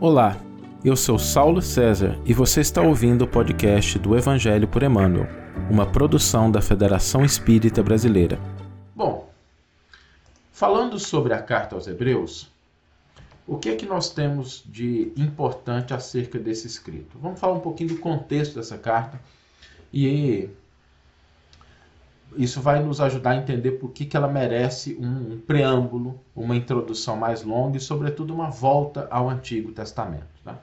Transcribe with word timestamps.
Olá, 0.00 0.40
eu 0.84 0.94
sou 0.94 1.18
Saulo 1.18 1.60
César 1.60 2.16
e 2.24 2.32
você 2.32 2.60
está 2.60 2.80
ouvindo 2.80 3.22
o 3.22 3.26
podcast 3.26 3.98
do 3.98 4.16
Evangelho 4.16 4.68
por 4.68 4.84
Emmanuel, 4.84 5.26
uma 5.68 5.84
produção 5.84 6.48
da 6.48 6.62
Federação 6.62 7.24
Espírita 7.24 7.82
Brasileira. 7.82 8.38
Bom, 8.94 9.28
falando 10.52 11.00
sobre 11.00 11.34
a 11.34 11.42
carta 11.42 11.74
aos 11.74 11.88
Hebreus, 11.88 12.48
o 13.44 13.58
que 13.58 13.70
é 13.70 13.74
que 13.74 13.86
nós 13.86 14.10
temos 14.10 14.62
de 14.66 15.12
importante 15.16 15.92
acerca 15.92 16.38
desse 16.38 16.68
escrito? 16.68 17.18
Vamos 17.20 17.40
falar 17.40 17.54
um 17.54 17.60
pouquinho 17.60 17.88
do 17.88 17.98
contexto 17.98 18.54
dessa 18.54 18.78
carta 18.78 19.20
e 19.92 20.48
isso 22.36 22.60
vai 22.60 22.82
nos 22.82 23.00
ajudar 23.00 23.30
a 23.30 23.36
entender 23.36 23.72
por 23.72 23.90
que, 23.90 24.04
que 24.04 24.16
ela 24.16 24.28
merece 24.28 24.96
um, 25.00 25.32
um 25.32 25.40
preâmbulo, 25.40 26.20
uma 26.34 26.56
introdução 26.56 27.16
mais 27.16 27.42
longa 27.42 27.76
e, 27.76 27.80
sobretudo, 27.80 28.34
uma 28.34 28.50
volta 28.50 29.08
ao 29.10 29.28
Antigo 29.28 29.72
Testamento. 29.72 30.26
Tá? 30.44 30.58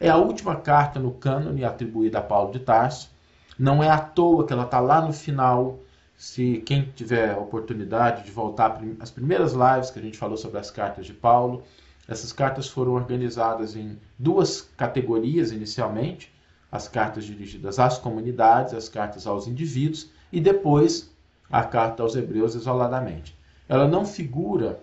É 0.00 0.08
a 0.08 0.16
última 0.16 0.56
carta 0.56 0.98
no 0.98 1.12
cânone 1.12 1.64
atribuída 1.64 2.18
a 2.18 2.22
Paulo 2.22 2.52
de 2.52 2.60
Tarso. 2.60 3.10
Não 3.58 3.82
é 3.82 3.90
à 3.90 3.98
toa 3.98 4.46
que 4.46 4.52
ela 4.52 4.64
está 4.64 4.80
lá 4.80 5.00
no 5.00 5.12
final. 5.12 5.78
Se 6.16 6.62
quem 6.66 6.82
tiver 6.82 7.36
oportunidade 7.36 8.24
de 8.24 8.30
voltar 8.30 8.80
às 8.98 9.10
primeiras 9.10 9.52
lives 9.52 9.90
que 9.90 9.98
a 9.98 10.02
gente 10.02 10.18
falou 10.18 10.36
sobre 10.36 10.58
as 10.58 10.70
cartas 10.70 11.06
de 11.06 11.12
Paulo, 11.12 11.62
essas 12.08 12.32
cartas 12.32 12.68
foram 12.68 12.92
organizadas 12.92 13.76
em 13.76 13.98
duas 14.18 14.62
categorias 14.76 15.52
inicialmente: 15.52 16.32
as 16.72 16.88
cartas 16.88 17.24
dirigidas 17.24 17.78
às 17.78 17.98
comunidades, 17.98 18.74
as 18.74 18.88
cartas 18.88 19.26
aos 19.26 19.46
indivíduos 19.46 20.10
e 20.32 20.40
depois 20.40 21.10
a 21.50 21.62
carta 21.64 22.02
aos 22.02 22.14
Hebreus 22.14 22.54
isoladamente. 22.54 23.36
Ela 23.68 23.86
não 23.86 24.04
figura 24.04 24.80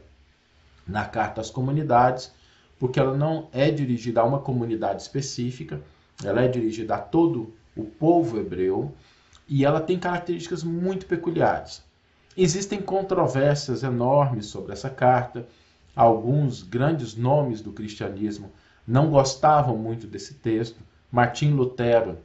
na 0.87 1.05
carta 1.05 1.41
às 1.41 1.49
comunidades, 1.49 2.31
porque 2.79 2.99
ela 2.99 3.15
não 3.15 3.47
é 3.51 3.71
dirigida 3.71 4.21
a 4.21 4.25
uma 4.25 4.39
comunidade 4.39 5.01
específica, 5.01 5.81
ela 6.23 6.41
é 6.41 6.47
dirigida 6.47 6.95
a 6.95 6.99
todo 6.99 7.53
o 7.75 7.83
povo 7.83 8.39
hebreu 8.39 8.93
e 9.47 9.65
ela 9.65 9.79
tem 9.79 9.99
características 9.99 10.63
muito 10.63 11.05
peculiares. 11.05 11.83
Existem 12.37 12.81
controvérsias 12.81 13.83
enormes 13.83 14.47
sobre 14.47 14.73
essa 14.73 14.89
carta. 14.89 15.47
Alguns 15.95 16.63
grandes 16.63 17.15
nomes 17.15 17.61
do 17.61 17.71
cristianismo 17.71 18.51
não 18.87 19.09
gostavam 19.09 19.77
muito 19.77 20.05
desse 20.05 20.33
texto. 20.33 20.79
Martim 21.11 21.51
Lutero, 21.51 22.17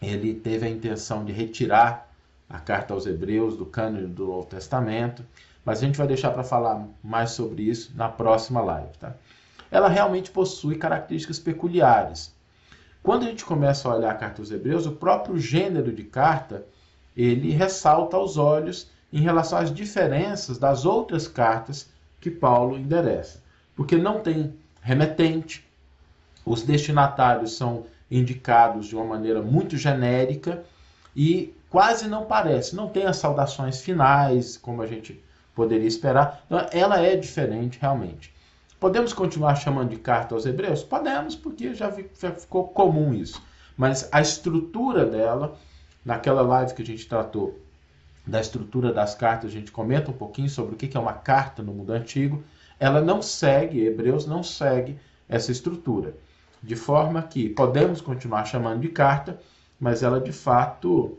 ele 0.00 0.34
teve 0.34 0.66
a 0.66 0.70
intenção 0.70 1.24
de 1.24 1.32
retirar 1.32 2.11
a 2.52 2.58
carta 2.58 2.92
aos 2.92 3.06
Hebreus, 3.06 3.56
do 3.56 3.64
cânone 3.64 4.06
do 4.06 4.26
Novo 4.26 4.46
Testamento, 4.46 5.24
mas 5.64 5.82
a 5.82 5.86
gente 5.86 5.96
vai 5.96 6.06
deixar 6.06 6.30
para 6.30 6.44
falar 6.44 6.86
mais 7.02 7.30
sobre 7.30 7.62
isso 7.62 7.92
na 7.96 8.10
próxima 8.10 8.60
live. 8.60 8.90
Tá? 9.00 9.14
Ela 9.70 9.88
realmente 9.88 10.30
possui 10.30 10.76
características 10.76 11.38
peculiares. 11.38 12.34
Quando 13.02 13.24
a 13.24 13.28
gente 13.28 13.44
começa 13.44 13.88
a 13.88 13.96
olhar 13.96 14.10
a 14.10 14.14
carta 14.14 14.42
aos 14.42 14.50
Hebreus, 14.50 14.86
o 14.86 14.92
próprio 14.92 15.38
gênero 15.38 15.92
de 15.92 16.04
carta 16.04 16.64
ele 17.16 17.52
ressalta 17.52 18.16
aos 18.16 18.36
olhos 18.36 18.90
em 19.10 19.20
relação 19.20 19.58
às 19.58 19.72
diferenças 19.72 20.58
das 20.58 20.84
outras 20.84 21.26
cartas 21.26 21.88
que 22.20 22.30
Paulo 22.30 22.78
endereça, 22.78 23.42
porque 23.74 23.96
não 23.96 24.20
tem 24.20 24.54
remetente, 24.80 25.66
os 26.44 26.62
destinatários 26.62 27.56
são 27.56 27.86
indicados 28.10 28.86
de 28.86 28.96
uma 28.96 29.04
maneira 29.04 29.42
muito 29.42 29.76
genérica 29.76 30.62
e 31.14 31.54
quase 31.68 32.08
não 32.08 32.26
parece, 32.26 32.74
não 32.74 32.88
tem 32.88 33.04
as 33.04 33.16
saudações 33.16 33.80
finais, 33.80 34.56
como 34.56 34.82
a 34.82 34.86
gente 34.86 35.22
poderia 35.54 35.86
esperar. 35.86 36.42
Então, 36.46 36.66
ela 36.72 37.00
é 37.00 37.16
diferente 37.16 37.78
realmente. 37.80 38.32
Podemos 38.80 39.12
continuar 39.12 39.54
chamando 39.54 39.90
de 39.90 39.96
carta 39.96 40.34
aos 40.34 40.44
Hebreus? 40.44 40.82
Podemos, 40.82 41.36
porque 41.36 41.72
já, 41.74 41.92
ficou 41.92 42.68
comum 42.68 43.14
isso. 43.14 43.40
Mas 43.76 44.08
a 44.10 44.20
estrutura 44.20 45.06
dela, 45.06 45.56
naquela 46.04 46.42
live 46.42 46.74
que 46.74 46.82
a 46.82 46.86
gente 46.86 47.06
tratou 47.06 47.58
da 48.26 48.40
estrutura 48.40 48.92
das 48.92 49.14
cartas, 49.14 49.50
a 49.50 49.52
gente 49.52 49.70
comenta 49.70 50.10
um 50.10 50.14
pouquinho 50.14 50.48
sobre 50.48 50.74
o 50.74 50.76
que 50.76 50.96
é 50.96 51.00
uma 51.00 51.12
carta 51.12 51.62
no 51.62 51.72
mundo 51.72 51.92
antigo. 51.92 52.42
Ela 52.78 53.00
não 53.00 53.22
segue, 53.22 53.84
Hebreus 53.84 54.26
não 54.26 54.42
segue 54.42 54.98
essa 55.28 55.52
estrutura. 55.52 56.14
De 56.62 56.76
forma 56.76 57.22
que 57.22 57.48
podemos 57.48 58.00
continuar 58.00 58.44
chamando 58.44 58.80
de 58.80 58.88
carta, 58.88 59.38
mas 59.82 60.04
ela 60.04 60.20
de 60.20 60.30
fato 60.30 61.18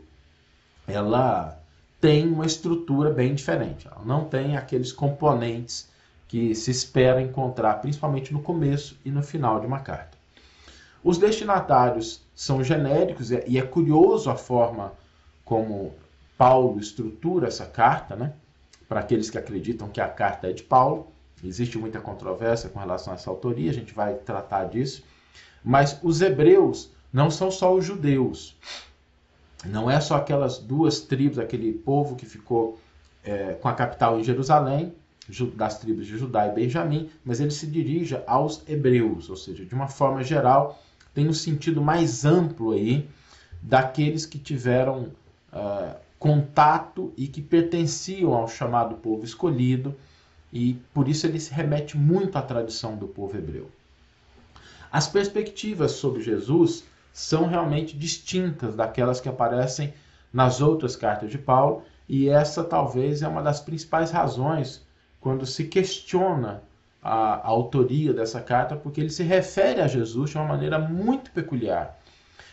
ela 0.88 1.60
tem 2.00 2.26
uma 2.26 2.46
estrutura 2.46 3.10
bem 3.10 3.34
diferente. 3.34 3.86
Ela 3.86 4.02
não 4.06 4.24
tem 4.24 4.56
aqueles 4.56 4.90
componentes 4.90 5.90
que 6.26 6.54
se 6.54 6.70
espera 6.70 7.20
encontrar, 7.20 7.74
principalmente 7.74 8.32
no 8.32 8.40
começo 8.40 8.98
e 9.04 9.10
no 9.10 9.22
final 9.22 9.60
de 9.60 9.66
uma 9.66 9.80
carta. 9.80 10.16
Os 11.02 11.18
destinatários 11.18 12.22
são 12.34 12.64
genéricos 12.64 13.30
e 13.30 13.58
é 13.58 13.62
curioso 13.62 14.30
a 14.30 14.34
forma 14.34 14.94
como 15.44 15.92
Paulo 16.38 16.80
estrutura 16.80 17.48
essa 17.48 17.66
carta, 17.66 18.16
né? 18.16 18.32
Para 18.88 19.00
aqueles 19.00 19.28
que 19.28 19.36
acreditam 19.36 19.90
que 19.90 20.00
a 20.00 20.08
carta 20.08 20.48
é 20.48 20.54
de 20.54 20.62
Paulo, 20.62 21.08
existe 21.44 21.76
muita 21.76 22.00
controvérsia 22.00 22.70
com 22.70 22.78
relação 22.78 23.12
a 23.12 23.16
essa 23.16 23.28
autoria, 23.28 23.70
a 23.70 23.74
gente 23.74 23.92
vai 23.92 24.14
tratar 24.14 24.64
disso. 24.64 25.04
Mas 25.62 25.98
os 26.02 26.22
hebreus 26.22 26.94
não 27.14 27.30
são 27.30 27.48
só 27.48 27.72
os 27.72 27.84
judeus. 27.84 28.56
Não 29.64 29.88
é 29.88 30.00
só 30.00 30.16
aquelas 30.16 30.58
duas 30.58 31.00
tribos, 31.00 31.38
aquele 31.38 31.72
povo 31.72 32.16
que 32.16 32.26
ficou 32.26 32.76
é, 33.22 33.52
com 33.52 33.68
a 33.68 33.72
capital 33.72 34.18
em 34.18 34.24
Jerusalém, 34.24 34.92
das 35.54 35.78
tribos 35.78 36.06
de 36.06 36.18
Judá 36.18 36.48
e 36.48 36.52
Benjamim, 36.52 37.08
mas 37.24 37.40
ele 37.40 37.52
se 37.52 37.68
dirige 37.68 38.20
aos 38.26 38.62
hebreus, 38.68 39.30
ou 39.30 39.36
seja, 39.36 39.64
de 39.64 39.72
uma 39.74 39.86
forma 39.86 40.22
geral, 40.24 40.82
tem 41.14 41.28
um 41.28 41.32
sentido 41.32 41.80
mais 41.80 42.24
amplo 42.24 42.72
aí 42.72 43.08
daqueles 43.62 44.26
que 44.26 44.38
tiveram 44.38 45.12
uh, 45.52 45.94
contato 46.18 47.12
e 47.16 47.28
que 47.28 47.40
pertenciam 47.40 48.34
ao 48.34 48.48
chamado 48.48 48.96
povo 48.96 49.24
escolhido, 49.24 49.94
e 50.52 50.74
por 50.92 51.08
isso 51.08 51.26
ele 51.26 51.40
se 51.40 51.54
remete 51.54 51.96
muito 51.96 52.36
à 52.36 52.42
tradição 52.42 52.96
do 52.96 53.06
povo 53.06 53.38
hebreu. 53.38 53.70
As 54.92 55.08
perspectivas 55.08 55.92
sobre 55.92 56.22
Jesus 56.22 56.84
são 57.14 57.46
realmente 57.46 57.96
distintas 57.96 58.74
daquelas 58.74 59.20
que 59.20 59.28
aparecem 59.28 59.94
nas 60.32 60.60
outras 60.60 60.96
cartas 60.96 61.30
de 61.30 61.38
Paulo, 61.38 61.84
e 62.08 62.28
essa 62.28 62.64
talvez 62.64 63.22
é 63.22 63.28
uma 63.28 63.40
das 63.40 63.60
principais 63.60 64.10
razões 64.10 64.84
quando 65.20 65.46
se 65.46 65.64
questiona 65.64 66.64
a, 67.00 67.34
a 67.34 67.46
autoria 67.46 68.12
dessa 68.12 68.40
carta, 68.40 68.74
porque 68.74 69.00
ele 69.00 69.10
se 69.10 69.22
refere 69.22 69.80
a 69.80 69.86
Jesus 69.86 70.30
de 70.30 70.36
uma 70.36 70.44
maneira 70.44 70.76
muito 70.76 71.30
peculiar. 71.30 71.96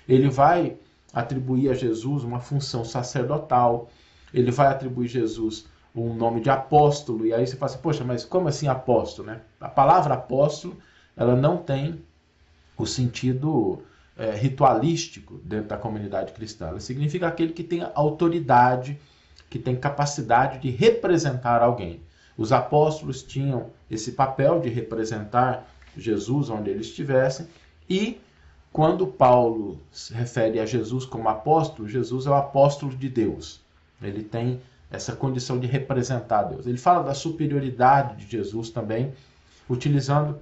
Ele 0.08 0.30
vai 0.30 0.78
atribuir 1.12 1.72
a 1.72 1.74
Jesus 1.74 2.24
uma 2.24 2.40
função 2.40 2.86
sacerdotal, 2.86 3.90
ele 4.32 4.52
vai 4.52 4.68
atribuir 4.68 5.08
Jesus 5.08 5.66
um 5.94 6.14
nome 6.14 6.40
de 6.40 6.52
apóstolo, 6.52 7.26
e 7.26 7.34
aí 7.34 7.46
você 7.46 7.58
fala 7.58 7.72
assim, 7.72 7.82
poxa, 7.82 8.04
mas 8.04 8.24
como 8.24 8.48
assim 8.48 8.68
apóstolo? 8.68 9.28
Né? 9.30 9.42
A 9.60 9.68
palavra 9.68 10.14
apóstolo 10.14 10.78
ela 11.18 11.36
não 11.36 11.58
tem 11.58 12.00
o 12.78 12.86
sentido 12.86 13.82
é, 14.22 14.36
ritualístico 14.36 15.40
dentro 15.44 15.70
da 15.70 15.78
comunidade 15.78 16.32
cristã. 16.32 16.68
Ela 16.68 16.80
significa 16.80 17.28
aquele 17.28 17.54
que 17.54 17.64
tem 17.64 17.84
autoridade, 17.96 19.00
que 19.50 19.58
tem 19.58 19.76
capacidade 19.76 20.60
de 20.60 20.70
representar 20.70 21.64
alguém. 21.64 22.02
Os 22.38 22.52
apóstolos 22.52 23.24
tinham 23.24 23.72
esse 23.90 24.12
papel 24.12 24.60
de 24.60 24.70
representar 24.70 25.68
Jesus 25.98 26.52
onde 26.52 26.70
eles 26.70 26.86
estivessem, 26.86 27.48
e 27.90 28.22
quando 28.72 29.08
Paulo 29.08 29.82
se 29.92 30.14
refere 30.14 30.60
a 30.60 30.68
Jesus 30.68 31.04
como 31.04 31.28
apóstolo, 31.28 31.90
Jesus 31.90 32.28
é 32.28 32.30
o 32.30 32.36
apóstolo 32.36 32.96
de 32.96 33.10
Deus. 33.10 33.60
Ele 34.00 34.24
tem 34.24 34.62
essa 34.92 35.16
condição 35.16 35.60
de 35.60 35.66
representar 35.66 36.44
Deus. 36.44 36.68
Ele 36.68 36.78
fala 36.78 37.04
da 37.04 37.16
superioridade 37.16 38.24
de 38.24 38.32
Jesus 38.32 38.70
também, 38.70 39.14
utilizando 39.68 40.40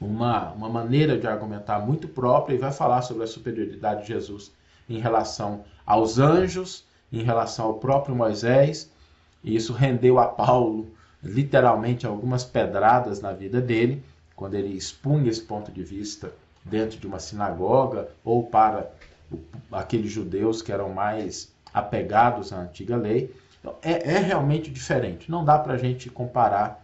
uma, 0.00 0.52
uma 0.52 0.68
maneira 0.68 1.18
de 1.18 1.26
argumentar 1.26 1.80
muito 1.80 2.08
própria 2.08 2.54
e 2.54 2.58
vai 2.58 2.72
falar 2.72 3.02
sobre 3.02 3.24
a 3.24 3.26
superioridade 3.26 4.02
de 4.02 4.08
Jesus 4.08 4.52
em 4.88 4.98
relação 4.98 5.64
aos 5.84 6.18
anjos, 6.18 6.84
em 7.12 7.22
relação 7.22 7.66
ao 7.66 7.74
próprio 7.74 8.14
Moisés, 8.14 8.90
e 9.44 9.54
isso 9.54 9.72
rendeu 9.72 10.18
a 10.18 10.26
Paulo 10.26 10.88
literalmente 11.22 12.06
algumas 12.06 12.44
pedradas 12.44 13.20
na 13.20 13.32
vida 13.32 13.60
dele, 13.60 14.02
quando 14.34 14.54
ele 14.54 14.74
expunha 14.74 15.30
esse 15.30 15.42
ponto 15.42 15.70
de 15.70 15.82
vista 15.82 16.32
dentro 16.64 16.98
de 16.98 17.06
uma 17.06 17.18
sinagoga 17.18 18.08
ou 18.24 18.44
para 18.44 18.90
aqueles 19.70 20.10
judeus 20.10 20.62
que 20.62 20.72
eram 20.72 20.88
mais 20.90 21.52
apegados 21.72 22.52
à 22.52 22.60
antiga 22.60 22.96
lei. 22.96 23.34
Então, 23.60 23.76
é, 23.82 24.14
é 24.14 24.18
realmente 24.18 24.70
diferente. 24.70 25.30
Não 25.30 25.44
dá 25.44 25.58
para 25.58 25.74
a 25.74 25.78
gente 25.78 26.08
comparar 26.08 26.79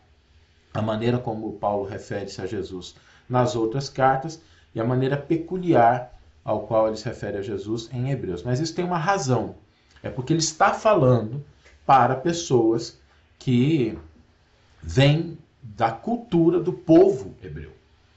a 0.77 0.83
maneira 0.83 1.19
como 1.19 1.55
Paulo 1.55 1.85
refere-se 1.85 2.41
a 2.41 2.47
Jesus 2.47 2.95
nas 3.29 3.57
outras 3.57 3.89
cartas 3.89 4.41
e 4.75 4.81
a 4.81 4.85
maneira 4.85 5.17
peculiar 5.17 6.13
ao 6.45 6.67
qual 6.67 6.89
ele 6.89 6.97
se 6.97 7.05
refere 7.05 7.39
a 7.39 7.43
Jesus 7.43 7.89
em 7.93 8.11
Hebreus. 8.11 8.43
Mas 8.43 8.61
isso 8.61 8.75
tem 8.75 8.85
uma 8.85 8.99
razão. 8.99 9.57
É 10.03 10.11
porque 10.11 10.33
ele 10.33 10.41
está 10.41 10.73
falando 10.73 11.45
para 11.85 12.15
pessoas 12.15 13.01
que 13.39 13.99
vêm 14.83 15.39
da 15.63 15.91
cultura 15.91 16.61
do 16.61 16.73
povo 16.73 17.35
hebreu. 17.43 17.73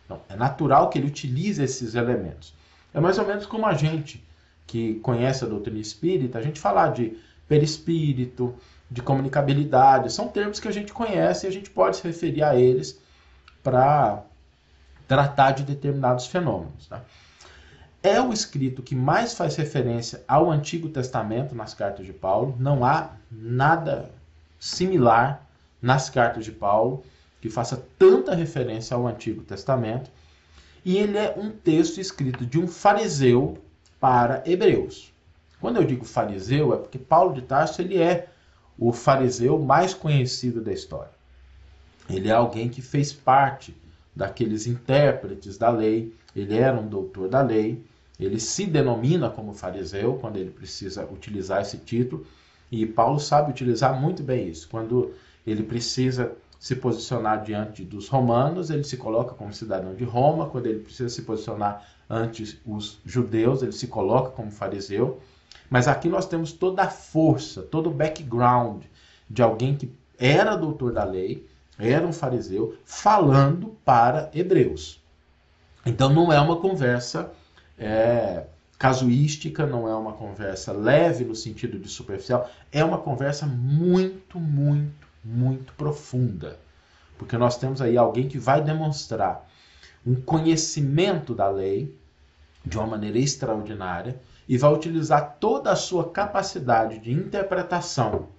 Então, 0.06 0.22
é 0.30 0.36
natural 0.36 0.90
que 0.90 1.00
ele 1.00 1.08
utilize 1.08 1.64
esses 1.64 1.96
elementos. 1.96 2.54
É 2.94 3.00
mais 3.00 3.18
ou 3.18 3.26
menos 3.26 3.46
como 3.46 3.66
a 3.66 3.74
gente 3.74 4.24
que 4.68 4.96
conhece 4.96 5.44
a 5.44 5.48
doutrina 5.48 5.80
espírita, 5.80 6.38
a 6.38 6.42
gente 6.42 6.60
falar 6.60 6.90
de 6.90 7.18
perispírito, 7.48 8.54
de 8.90 9.02
comunicabilidade, 9.02 10.12
são 10.12 10.28
termos 10.28 10.60
que 10.60 10.68
a 10.68 10.72
gente 10.72 10.92
conhece 10.92 11.46
e 11.46 11.50
a 11.50 11.52
gente 11.52 11.70
pode 11.70 11.98
se 11.98 12.04
referir 12.04 12.44
a 12.44 12.56
eles 12.56 13.00
para 13.62 14.24
tratar 15.08 15.52
de 15.52 15.64
determinados 15.64 16.26
fenômenos. 16.28 16.88
Tá? 16.88 17.02
É 18.02 18.20
o 18.22 18.32
escrito 18.32 18.82
que 18.82 18.96
mais 18.96 19.34
faz 19.34 19.56
referência 19.56 20.24
ao 20.28 20.50
Antigo 20.50 20.90
Testamento 20.90 21.54
nas 21.54 21.74
cartas 21.74 22.06
de 22.06 22.14
Paulo, 22.14 22.56
não 22.58 22.84
há 22.86 23.12
nada 23.32 24.10
similar 24.60 25.46
nas 25.82 26.10
cartas 26.10 26.46
de 26.46 26.52
Paulo 26.52 27.04
que 27.42 27.50
faça 27.50 27.82
tanta 27.98 28.36
referência 28.36 28.96
ao 28.96 29.08
Antigo 29.08 29.44
Testamento. 29.44 30.10
E 30.84 30.98
ele 30.98 31.18
é 31.18 31.34
um 31.38 31.52
texto 31.52 32.00
escrito 32.00 32.46
de 32.46 32.60
um 32.60 32.68
fariseu 32.68 33.58
para 34.00 34.44
hebreus. 34.46 35.14
Quando 35.60 35.78
eu 35.78 35.84
digo 35.84 36.06
fariseu, 36.06 36.74
é 36.74 36.78
porque 36.78 36.98
Paulo 36.98 37.34
de 37.34 37.42
Tarso 37.42 37.82
ele 37.82 38.02
é 38.02 38.28
o 38.80 38.94
fariseu 38.94 39.60
mais 39.60 39.94
conhecido 39.94 40.62
da 40.62 40.72
história. 40.72 41.12
Ele 42.10 42.30
é 42.30 42.32
alguém 42.32 42.70
que 42.70 42.82
fez 42.82 43.12
parte 43.12 43.76
daqueles 44.16 44.66
intérpretes 44.66 45.58
da 45.58 45.70
lei, 45.70 46.14
ele 46.36 46.58
era 46.58 46.80
um 46.80 46.88
doutor 46.88 47.28
da 47.28 47.42
lei, 47.42 47.84
ele 48.20 48.40
se 48.40 48.66
denomina 48.66 49.30
como 49.30 49.54
fariseu 49.54 50.16
quando 50.16 50.38
ele 50.38 50.50
precisa 50.50 51.06
utilizar 51.06 51.62
esse 51.62 51.78
título, 51.78 52.26
e 52.72 52.86
Paulo 52.86 53.20
sabe 53.20 53.52
utilizar 53.52 54.00
muito 54.00 54.24
bem 54.24 54.48
isso. 54.48 54.68
Quando 54.70 55.14
ele 55.46 55.64
precisa 55.64 56.32
se 56.60 56.76
posicionar 56.76 57.44
diante 57.44 57.84
dos 57.84 58.08
romanos, 58.10 58.70
ele 58.70 58.84
se 58.84 58.98
coloca 58.98 59.34
como 59.34 59.54
cidadão 59.54 59.96
de 59.96 60.04
Roma, 60.04 60.50
quando 60.50 60.68
ele 60.68 60.80
precisa 60.80 61.10
se 61.10 61.22
posicionar 61.22 61.88
ante 62.10 62.60
os 62.66 63.00
judeus, 63.06 63.64
ele 63.64 63.72
se 63.72 63.88
coloca 63.88 64.32
como 64.32 64.52
fariseu. 64.52 65.20
Mas 65.70 65.88
aqui 65.88 66.10
nós 66.10 66.26
temos 66.26 66.52
toda 66.52 66.84
a 66.84 66.90
força, 66.90 67.62
todo 67.62 67.90
o 67.90 67.94
background 67.94 68.84
de 69.30 69.42
alguém 69.42 69.76
que 69.76 69.92
era 70.18 70.56
doutor 70.56 70.92
da 70.92 71.04
lei, 71.04 71.48
era 71.78 72.06
um 72.06 72.12
fariseu, 72.12 72.78
falando 72.84 73.78
para 73.86 74.30
hebreus. 74.34 75.02
Então 75.86 76.10
não 76.10 76.34
é 76.34 76.40
uma 76.42 76.58
conversa 76.58 77.32
é, 77.78 78.44
casuística, 78.78 79.66
não 79.66 79.88
é 79.88 79.96
uma 79.96 80.14
conversa 80.14 80.74
leve 80.74 81.24
no 81.24 81.36
sentido 81.36 81.80
de 81.80 81.88
superficial, 81.88 82.50
é 82.72 82.84
uma 82.84 82.98
conversa 82.98 83.46
muito, 83.46 84.40
muito, 84.40 85.08
muito 85.24 85.72
profunda. 85.74 86.60
Porque 87.18 87.38
nós 87.38 87.58
temos 87.58 87.82
aí 87.82 87.98
alguém 87.98 88.28
que 88.28 88.40
vai 88.40 88.62
demonstrar 88.62 89.48
um 90.06 90.16
conhecimento 90.16 91.34
da 91.34 91.50
lei 91.50 91.96
de 92.66 92.78
uma 92.78 92.88
maneira 92.88 93.18
extraordinária 93.18 94.20
e 94.50 94.58
vai 94.58 94.74
utilizar 94.74 95.38
toda 95.40 95.72
a 95.72 95.76
sua 95.76 96.10
capacidade 96.10 96.98
de 96.98 97.14
interpretação 97.14 98.30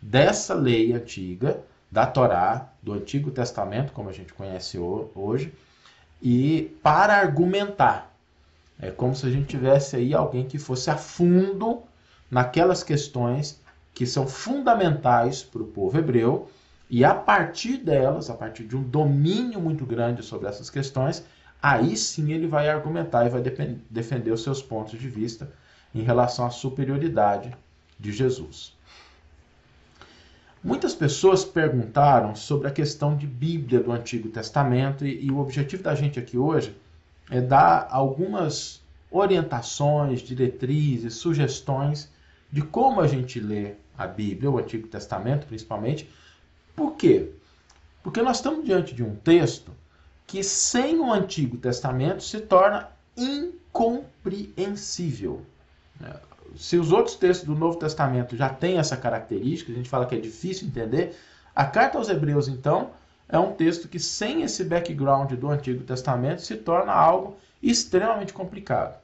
dessa 0.00 0.52
lei 0.52 0.92
antiga, 0.92 1.58
da 1.90 2.06
Torá, 2.06 2.68
do 2.82 2.92
Antigo 2.92 3.30
Testamento, 3.30 3.92
como 3.94 4.10
a 4.10 4.12
gente 4.12 4.34
conhece 4.34 4.78
hoje, 4.78 5.54
e 6.20 6.76
para 6.82 7.16
argumentar. 7.16 8.14
É 8.78 8.90
como 8.90 9.16
se 9.16 9.24
a 9.24 9.30
gente 9.30 9.46
tivesse 9.46 9.96
aí 9.96 10.12
alguém 10.12 10.44
que 10.46 10.58
fosse 10.58 10.90
a 10.90 10.98
fundo 10.98 11.82
naquelas 12.30 12.82
questões 12.82 13.58
que 13.94 14.04
são 14.06 14.26
fundamentais 14.26 15.42
para 15.42 15.62
o 15.62 15.66
povo 15.66 15.98
hebreu, 15.98 16.50
e 16.90 17.06
a 17.06 17.14
partir 17.14 17.78
delas, 17.78 18.28
a 18.28 18.34
partir 18.34 18.64
de 18.64 18.76
um 18.76 18.82
domínio 18.82 19.60
muito 19.60 19.86
grande 19.86 20.22
sobre 20.22 20.46
essas 20.46 20.68
questões, 20.68 21.24
aí 21.64 21.96
sim 21.96 22.30
ele 22.30 22.46
vai 22.46 22.68
argumentar 22.68 23.24
e 23.24 23.30
vai 23.30 23.40
defender 23.40 24.30
os 24.30 24.42
seus 24.42 24.60
pontos 24.60 25.00
de 25.00 25.08
vista 25.08 25.50
em 25.94 26.02
relação 26.02 26.44
à 26.44 26.50
superioridade 26.50 27.56
de 27.98 28.12
Jesus. 28.12 28.76
Muitas 30.62 30.94
pessoas 30.94 31.42
perguntaram 31.42 32.34
sobre 32.34 32.68
a 32.68 32.70
questão 32.70 33.16
de 33.16 33.26
Bíblia 33.26 33.80
do 33.80 33.92
Antigo 33.92 34.28
Testamento 34.28 35.06
e, 35.06 35.24
e 35.24 35.30
o 35.30 35.38
objetivo 35.38 35.82
da 35.82 35.94
gente 35.94 36.18
aqui 36.18 36.36
hoje 36.36 36.76
é 37.30 37.40
dar 37.40 37.88
algumas 37.90 38.82
orientações, 39.10 40.20
diretrizes, 40.20 41.14
sugestões 41.14 42.10
de 42.52 42.60
como 42.60 43.00
a 43.00 43.06
gente 43.06 43.40
lê 43.40 43.72
a 43.96 44.06
Bíblia, 44.06 44.50
o 44.50 44.58
Antigo 44.58 44.86
Testamento 44.86 45.46
principalmente. 45.46 46.10
Por 46.76 46.94
quê? 46.96 47.30
Porque 48.02 48.20
nós 48.20 48.36
estamos 48.36 48.66
diante 48.66 48.94
de 48.94 49.02
um 49.02 49.16
texto 49.16 49.72
que 50.26 50.42
sem 50.42 50.98
o 50.98 51.12
Antigo 51.12 51.56
Testamento 51.56 52.22
se 52.22 52.40
torna 52.40 52.88
incompreensível. 53.16 55.42
Se 56.56 56.76
os 56.76 56.92
outros 56.92 57.16
textos 57.16 57.46
do 57.46 57.54
Novo 57.54 57.78
Testamento 57.78 58.36
já 58.36 58.48
têm 58.48 58.78
essa 58.78 58.96
característica, 58.96 59.72
a 59.72 59.74
gente 59.74 59.88
fala 59.88 60.06
que 60.06 60.14
é 60.14 60.18
difícil 60.18 60.68
entender, 60.68 61.16
a 61.54 61.64
carta 61.64 61.98
aos 61.98 62.08
Hebreus, 62.08 62.48
então, 62.48 62.90
é 63.28 63.38
um 63.38 63.52
texto 63.52 63.88
que, 63.88 63.98
sem 63.98 64.42
esse 64.42 64.64
background 64.64 65.32
do 65.32 65.50
Antigo 65.50 65.84
Testamento, 65.84 66.42
se 66.42 66.56
torna 66.56 66.92
algo 66.92 67.36
extremamente 67.62 68.32
complicado. 68.32 68.98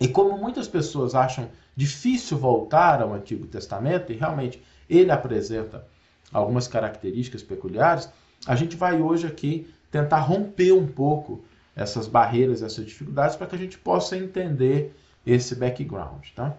E 0.00 0.08
como 0.08 0.36
muitas 0.36 0.66
pessoas 0.66 1.14
acham 1.14 1.48
difícil 1.76 2.38
voltar 2.38 3.02
ao 3.02 3.14
Antigo 3.14 3.46
Testamento, 3.46 4.12
e 4.12 4.16
realmente 4.16 4.62
ele 4.88 5.10
apresenta 5.10 5.84
algumas 6.32 6.68
características 6.68 7.42
peculiares, 7.42 8.08
a 8.46 8.56
gente 8.56 8.76
vai 8.76 9.00
hoje 9.00 9.26
aqui 9.26 9.72
tentar 9.90 10.20
romper 10.20 10.72
um 10.72 10.86
pouco 10.86 11.42
essas 11.74 12.06
barreiras, 12.06 12.62
essas 12.62 12.84
dificuldades, 12.84 13.36
para 13.36 13.46
que 13.46 13.56
a 13.56 13.58
gente 13.58 13.78
possa 13.78 14.16
entender 14.16 14.94
esse 15.26 15.54
background. 15.54 16.26
Tá? 16.34 16.54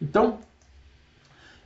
Então, 0.00 0.38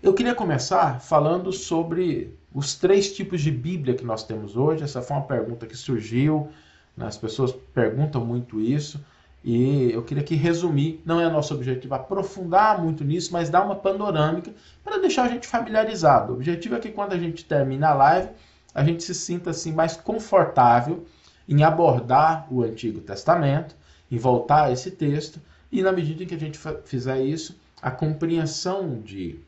eu 0.03 0.13
queria 0.13 0.35
começar 0.35 1.01
falando 1.01 1.53
sobre 1.53 2.37
os 2.55 2.75
três 2.75 3.13
tipos 3.13 3.41
de 3.41 3.51
Bíblia 3.51 3.95
que 3.95 4.05
nós 4.05 4.25
temos 4.25 4.57
hoje. 4.57 4.83
Essa 4.83 5.01
foi 5.01 5.17
uma 5.17 5.27
pergunta 5.27 5.67
que 5.67 5.77
surgiu, 5.77 6.49
né? 6.97 7.07
as 7.07 7.17
pessoas 7.17 7.53
perguntam 7.75 8.25
muito 8.25 8.61
isso. 8.61 9.01
E 9.45 9.91
eu 9.91 10.03
queria 10.03 10.23
aqui 10.23 10.37
resumir, 10.37 11.03
não 11.05 11.21
é 11.21 11.29
nosso 11.29 11.53
objetivo 11.53 11.95
aprofundar 11.95 12.81
muito 12.81 13.03
nisso, 13.03 13.33
mas 13.33 13.51
dar 13.51 13.65
uma 13.65 13.75
panorâmica 13.75 14.53
para 14.85 14.99
deixar 14.99 15.25
a 15.25 15.29
gente 15.29 15.49
familiarizado. 15.49 16.33
O 16.33 16.37
objetivo 16.37 16.77
é 16.77 16.79
que 16.79 16.91
quando 16.91 17.13
a 17.13 17.19
gente 17.19 17.45
termina 17.45 17.89
a 17.89 17.95
live, 17.95 18.29
a 18.75 18.85
gente 18.85 19.03
se 19.03 19.15
sinta 19.15 19.51
assim 19.51 19.73
mais 19.73 19.97
confortável 19.97 21.07
em 21.49 21.63
abordar 21.63 22.47
o 22.51 22.63
Antigo 22.63 23.01
Testamento, 23.01 23.75
em 24.11 24.19
voltar 24.19 24.65
a 24.65 24.71
esse 24.71 24.91
texto, 24.91 25.41
e 25.71 25.83
na 25.83 25.93
medida 25.93 26.23
em 26.23 26.27
que 26.27 26.35
a 26.35 26.39
gente 26.39 26.59
fizer 26.85 27.21
isso, 27.21 27.59
a 27.81 27.91
compreensão 27.91 29.01
de 29.01 29.41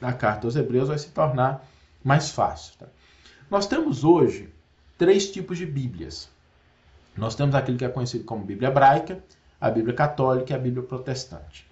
da 0.00 0.12
carta 0.12 0.46
aos 0.46 0.56
Hebreus 0.56 0.88
vai 0.88 0.98
se 0.98 1.08
tornar 1.08 1.64
mais 2.02 2.30
fácil. 2.30 2.74
Tá? 2.78 2.86
Nós 3.50 3.66
temos 3.66 4.04
hoje 4.04 4.52
três 4.98 5.30
tipos 5.30 5.56
de 5.56 5.66
Bíblias. 5.66 6.28
Nós 7.16 7.34
temos 7.34 7.54
aquilo 7.54 7.78
que 7.78 7.84
é 7.84 7.88
conhecido 7.88 8.24
como 8.24 8.44
Bíblia 8.44 8.68
hebraica, 8.68 9.22
a 9.60 9.70
Bíblia 9.70 9.94
católica 9.94 10.52
e 10.52 10.56
a 10.56 10.58
Bíblia 10.58 10.82
protestante. 10.82 11.66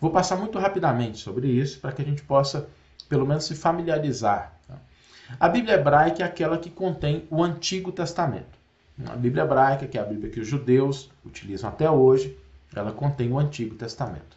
Vou 0.00 0.10
passar 0.10 0.36
muito 0.36 0.58
rapidamente 0.58 1.18
sobre 1.18 1.48
isso 1.48 1.80
para 1.80 1.92
que 1.92 2.02
a 2.02 2.04
gente 2.04 2.22
possa, 2.22 2.68
pelo 3.08 3.26
menos, 3.26 3.44
se 3.44 3.54
familiarizar 3.54 4.55
a 5.40 5.48
Bíblia 5.48 5.74
hebraica 5.74 6.22
é 6.22 6.26
aquela 6.26 6.58
que 6.58 6.70
contém 6.70 7.26
o 7.30 7.42
Antigo 7.42 7.90
Testamento. 7.90 8.56
A 9.06 9.16
Bíblia 9.16 9.44
hebraica, 9.44 9.86
que 9.86 9.98
é 9.98 10.00
a 10.00 10.04
Bíblia 10.04 10.30
que 10.30 10.40
os 10.40 10.46
judeus 10.46 11.10
utilizam 11.24 11.68
até 11.68 11.90
hoje, 11.90 12.38
ela 12.74 12.92
contém 12.92 13.32
o 13.32 13.38
Antigo 13.38 13.74
Testamento. 13.74 14.36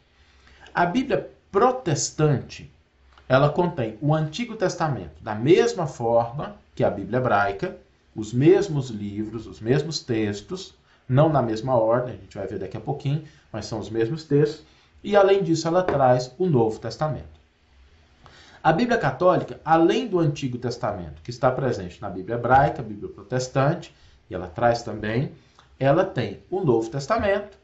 A 0.73 0.85
Bíblia 0.85 1.29
protestante, 1.51 2.69
ela 3.27 3.49
contém 3.49 3.97
o 4.01 4.13
Antigo 4.13 4.55
Testamento 4.55 5.21
da 5.21 5.35
mesma 5.35 5.87
forma 5.87 6.55
que 6.75 6.83
a 6.83 6.89
Bíblia 6.89 7.19
hebraica, 7.19 7.77
os 8.15 8.33
mesmos 8.33 8.89
livros, 8.89 9.47
os 9.47 9.59
mesmos 9.59 9.99
textos, 10.01 10.73
não 11.07 11.29
na 11.29 11.41
mesma 11.41 11.75
ordem, 11.75 12.15
a 12.15 12.17
gente 12.17 12.37
vai 12.37 12.47
ver 12.47 12.59
daqui 12.59 12.77
a 12.77 12.81
pouquinho, 12.81 13.23
mas 13.51 13.65
são 13.65 13.79
os 13.79 13.89
mesmos 13.89 14.23
textos, 14.23 14.63
e 15.03 15.15
além 15.15 15.43
disso 15.43 15.67
ela 15.67 15.83
traz 15.83 16.33
o 16.37 16.45
Novo 16.45 16.79
Testamento. 16.79 17.38
A 18.61 18.73
Bíblia 18.73 18.97
Católica, 18.97 19.61
além 19.63 20.05
do 20.05 20.19
Antigo 20.19 20.57
Testamento, 20.57 21.21
que 21.21 21.29
está 21.29 21.49
presente 21.49 22.01
na 22.01 22.09
Bíblia 22.09 22.35
Hebraica, 22.35 22.83
Bíblia 22.83 23.09
Protestante, 23.09 23.95
e 24.29 24.35
ela 24.35 24.49
traz 24.49 24.83
também, 24.83 25.31
ela 25.79 26.03
tem 26.03 26.43
o 26.51 26.59
Novo 26.59 26.89
Testamento, 26.89 27.57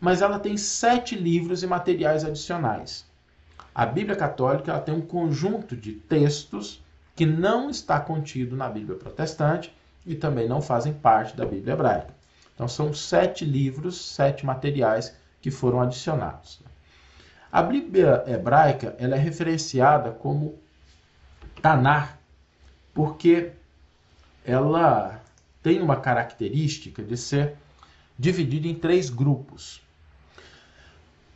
mas 0.00 0.22
ela 0.22 0.38
tem 0.38 0.56
sete 0.56 1.14
livros 1.14 1.62
e 1.62 1.66
materiais 1.66 2.24
adicionais. 2.24 3.04
A 3.74 3.84
Bíblia 3.84 4.16
Católica 4.16 4.78
tem 4.78 4.94
um 4.94 5.02
conjunto 5.02 5.76
de 5.76 5.92
textos 5.92 6.82
que 7.14 7.26
não 7.26 7.68
está 7.68 8.00
contido 8.00 8.56
na 8.56 8.70
Bíblia 8.70 8.98
Protestante 8.98 9.70
e 10.06 10.14
também 10.14 10.48
não 10.48 10.62
fazem 10.62 10.94
parte 10.94 11.36
da 11.36 11.44
Bíblia 11.44 11.74
Hebraica. 11.74 12.14
Então 12.54 12.66
são 12.66 12.94
sete 12.94 13.44
livros, 13.44 14.00
sete 14.00 14.46
materiais 14.46 15.14
que 15.42 15.50
foram 15.50 15.82
adicionados. 15.82 16.62
A 17.52 17.62
Bíblia 17.62 18.24
hebraica 18.26 18.96
ela 18.98 19.14
é 19.14 19.18
referenciada 19.18 20.10
como 20.10 20.58
Tanar, 21.60 22.18
porque 22.94 23.52
ela 24.42 25.22
tem 25.62 25.82
uma 25.82 25.96
característica 25.96 27.02
de 27.02 27.14
ser 27.14 27.54
dividido 28.18 28.66
em 28.66 28.74
três 28.74 29.10
grupos. 29.10 29.82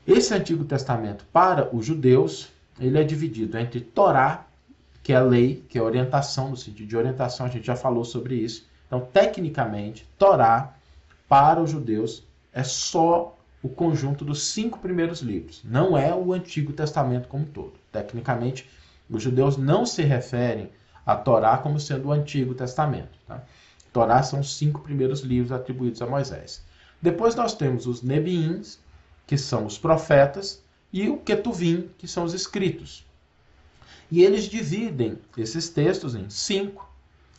Esse 0.06 0.32
Antigo 0.32 0.64
Testamento, 0.64 1.26
para 1.30 1.68
os 1.75 1.85
judeus, 1.85 2.49
ele 2.80 2.99
é 2.99 3.04
dividido 3.04 3.58
entre 3.58 3.80
Torá, 3.80 4.46
que 5.02 5.12
é 5.12 5.20
lei, 5.20 5.64
que 5.68 5.78
é 5.78 5.82
orientação, 5.82 6.49
no 6.49 6.56
sentido 6.56 6.88
de 6.88 6.96
orientação, 6.96 7.44
a 7.44 7.49
gente 7.50 7.66
já 7.66 7.76
falou 7.76 8.04
sobre 8.06 8.37
isso. 8.37 8.66
Então, 8.87 9.00
tecnicamente, 9.12 10.08
Torá, 10.18 10.75
para 11.28 11.61
os 11.61 11.70
judeus, 11.70 12.25
é 12.52 12.62
só 12.62 13.36
o 13.66 13.68
conjunto 13.68 14.25
dos 14.25 14.44
cinco 14.44 14.78
primeiros 14.78 15.20
livros, 15.20 15.61
não 15.64 15.99
é 15.99 16.14
o 16.14 16.32
Antigo 16.32 16.73
Testamento 16.73 17.26
como 17.26 17.44
todo. 17.44 17.75
Tecnicamente, 17.90 18.70
os 19.11 19.20
judeus 19.20 19.56
não 19.56 19.85
se 19.85 20.02
referem 20.02 20.70
a 21.04 21.16
Torá 21.16 21.58
como 21.58 21.80
sendo 21.80 22.08
o 22.08 22.12
Antigo 22.12 22.54
Testamento. 22.54 23.18
Tá? 23.26 23.42
Torá 23.92 24.23
são 24.23 24.38
os 24.38 24.56
cinco 24.56 24.80
primeiros 24.80 25.20
livros 25.20 25.50
atribuídos 25.50 26.00
a 26.00 26.06
Moisés. 26.06 26.64
Depois 27.02 27.35
nós 27.35 27.54
temos 27.54 27.87
os 27.87 28.02
Nebiins, 28.02 28.78
que 29.26 29.37
são 29.37 29.66
os 29.66 29.76
profetas, 29.76 30.62
e 30.92 31.08
o 31.08 31.18
Ketuvim, 31.18 31.90
que 31.99 32.06
são 32.06 32.23
os 32.23 32.35
escritos. 32.35 33.04
E 34.08 34.23
eles 34.23 34.44
dividem 34.44 35.18
esses 35.37 35.68
textos 35.68 36.14
em 36.14 36.30
cinco, 36.30 36.88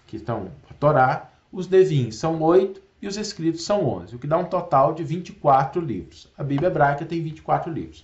que 0.05 0.17
estão 0.17 0.51
a 0.69 0.73
Torá, 0.73 1.31
os 1.53 1.69
Nevim 1.69 2.11
são 2.11 2.41
oito 2.41 2.81
e 3.01 3.07
os 3.07 3.17
escritos 3.17 3.63
são 3.63 3.87
onze, 3.87 4.15
o 4.15 4.19
que 4.19 4.27
dá 4.27 4.37
um 4.37 4.45
total 4.45 4.93
de 4.93 5.03
24 5.03 5.79
livros. 5.81 6.31
A 6.37 6.43
Bíblia 6.43 6.67
hebraica 6.67 7.05
tem 7.05 7.21
24 7.21 7.71
livros. 7.71 8.03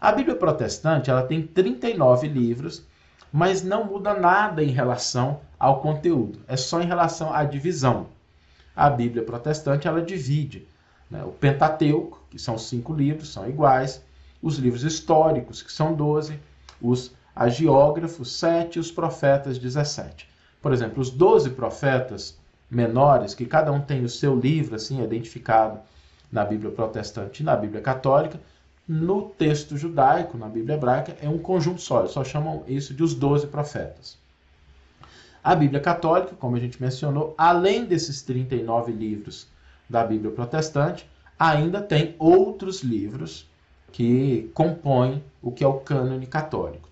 A 0.00 0.12
Bíblia 0.12 0.36
protestante 0.36 1.10
ela 1.10 1.22
tem 1.22 1.42
39 1.42 2.28
livros, 2.28 2.84
mas 3.32 3.62
não 3.62 3.84
muda 3.84 4.14
nada 4.14 4.62
em 4.62 4.70
relação 4.70 5.40
ao 5.58 5.80
conteúdo, 5.80 6.40
é 6.46 6.56
só 6.56 6.80
em 6.80 6.86
relação 6.86 7.32
à 7.32 7.44
divisão. 7.44 8.06
A 8.74 8.88
Bíblia 8.88 9.24
protestante 9.24 9.88
ela 9.88 10.00
divide 10.00 10.66
né, 11.10 11.24
o 11.24 11.32
Pentateuco, 11.32 12.22
que 12.30 12.38
são 12.38 12.56
cinco 12.56 12.94
livros, 12.94 13.32
são 13.32 13.48
iguais, 13.48 14.02
os 14.40 14.56
livros 14.56 14.84
históricos, 14.84 15.62
que 15.62 15.72
são 15.72 15.94
12, 15.94 16.38
os 16.80 17.12
agiógrafos, 17.34 18.32
7 18.38 18.76
e 18.76 18.80
os 18.80 18.90
profetas, 18.90 19.58
17. 19.58 20.28
Por 20.62 20.72
exemplo, 20.72 21.00
os 21.00 21.10
12 21.10 21.50
profetas 21.50 22.37
menores, 22.70 23.34
que 23.34 23.46
cada 23.46 23.72
um 23.72 23.80
tem 23.80 24.04
o 24.04 24.08
seu 24.08 24.38
livro 24.38 24.74
assim 24.74 25.02
identificado 25.02 25.80
na 26.30 26.44
Bíblia 26.44 26.70
protestante 26.70 27.42
e 27.42 27.44
na 27.44 27.56
Bíblia 27.56 27.80
católica, 27.80 28.38
no 28.86 29.22
texto 29.22 29.76
judaico, 29.76 30.38
na 30.38 30.48
Bíblia 30.48 30.76
hebraica, 30.76 31.16
é 31.20 31.28
um 31.28 31.38
conjunto 31.38 31.80
só, 31.80 32.00
eles 32.00 32.12
só 32.12 32.24
chamam 32.24 32.64
isso 32.66 32.94
de 32.94 33.02
os 33.02 33.14
12 33.14 33.46
profetas. 33.48 34.16
A 35.44 35.54
Bíblia 35.54 35.80
católica, 35.80 36.34
como 36.38 36.56
a 36.56 36.60
gente 36.60 36.80
mencionou, 36.80 37.34
além 37.38 37.84
desses 37.84 38.22
39 38.22 38.92
livros 38.92 39.46
da 39.88 40.04
Bíblia 40.04 40.30
protestante, 40.30 41.08
ainda 41.38 41.80
tem 41.80 42.14
outros 42.18 42.82
livros 42.82 43.48
que 43.92 44.50
compõem 44.54 45.22
o 45.40 45.52
que 45.52 45.64
é 45.64 45.66
o 45.66 45.80
cânone 45.80 46.26
católico. 46.26 46.88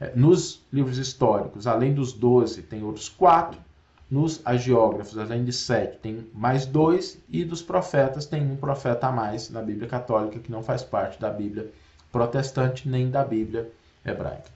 É, 0.00 0.12
nos 0.16 0.62
livros 0.72 0.96
históricos, 0.96 1.66
além 1.66 1.92
dos 1.92 2.12
12, 2.12 2.62
tem 2.62 2.82
outros 2.82 3.08
quatro. 3.08 3.60
Nos 4.10 4.40
agiógrafos, 4.44 5.16
além 5.16 5.44
de 5.44 5.52
sete, 5.52 5.98
tem 5.98 6.26
mais 6.34 6.66
dois. 6.66 7.18
E 7.28 7.44
dos 7.44 7.62
profetas, 7.62 8.26
tem 8.26 8.42
um 8.42 8.56
profeta 8.56 9.06
a 9.06 9.12
mais 9.12 9.48
na 9.50 9.62
Bíblia 9.62 9.88
católica, 9.88 10.40
que 10.40 10.50
não 10.50 10.62
faz 10.62 10.82
parte 10.82 11.20
da 11.20 11.30
Bíblia 11.30 11.70
protestante 12.10 12.88
nem 12.88 13.08
da 13.08 13.24
Bíblia 13.24 13.70
hebraica. 14.04 14.50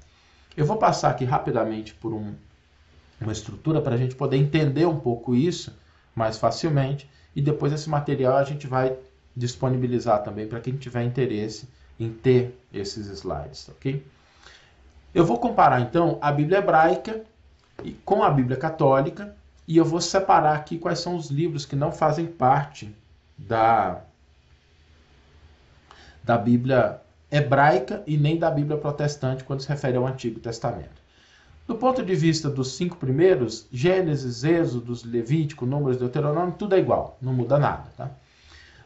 Eu 0.56 0.66
vou 0.66 0.76
passar 0.76 1.10
aqui 1.10 1.24
rapidamente 1.24 1.94
por 1.94 2.12
um, 2.12 2.34
uma 3.20 3.32
estrutura 3.32 3.80
para 3.80 3.94
a 3.94 3.96
gente 3.96 4.16
poder 4.16 4.36
entender 4.36 4.86
um 4.86 4.98
pouco 4.98 5.36
isso 5.36 5.72
mais 6.16 6.36
facilmente. 6.36 7.08
E 7.34 7.40
depois 7.40 7.72
esse 7.72 7.88
material 7.88 8.36
a 8.36 8.44
gente 8.44 8.66
vai 8.66 8.96
disponibilizar 9.36 10.22
também 10.24 10.48
para 10.48 10.60
quem 10.60 10.76
tiver 10.76 11.04
interesse 11.04 11.68
em 11.98 12.10
ter 12.10 12.58
esses 12.72 13.06
slides, 13.06 13.68
ok? 13.68 14.04
Eu 15.14 15.24
vou 15.24 15.38
comparar 15.38 15.80
então 15.80 16.18
a 16.20 16.32
Bíblia 16.32 16.58
hebraica 16.58 17.22
com 18.04 18.22
a 18.22 18.30
Bíblia 18.30 18.56
católica 18.56 19.34
e 19.66 19.76
eu 19.76 19.84
vou 19.84 20.00
separar 20.00 20.54
aqui 20.56 20.78
quais 20.78 21.00
são 21.00 21.16
os 21.16 21.30
livros 21.30 21.64
que 21.64 21.76
não 21.76 21.92
fazem 21.92 22.26
parte 22.26 22.94
da 23.36 24.02
da 26.22 26.38
Bíblia 26.38 27.00
hebraica 27.30 28.02
e 28.06 28.16
nem 28.16 28.38
da 28.38 28.50
Bíblia 28.50 28.78
protestante 28.78 29.44
quando 29.44 29.60
se 29.60 29.68
refere 29.68 29.96
ao 29.96 30.06
Antigo 30.06 30.40
Testamento. 30.40 31.02
Do 31.66 31.74
ponto 31.74 32.02
de 32.02 32.14
vista 32.14 32.48
dos 32.48 32.76
cinco 32.76 32.96
primeiros, 32.96 33.66
Gênesis, 33.72 34.44
Êxodo, 34.44 34.94
Levítico, 35.04 35.66
Números, 35.66 35.98
Deuteronômio, 35.98 36.54
tudo 36.58 36.74
é 36.74 36.78
igual, 36.78 37.18
não 37.20 37.32
muda 37.32 37.58
nada. 37.58 37.90
Tá? 37.96 38.10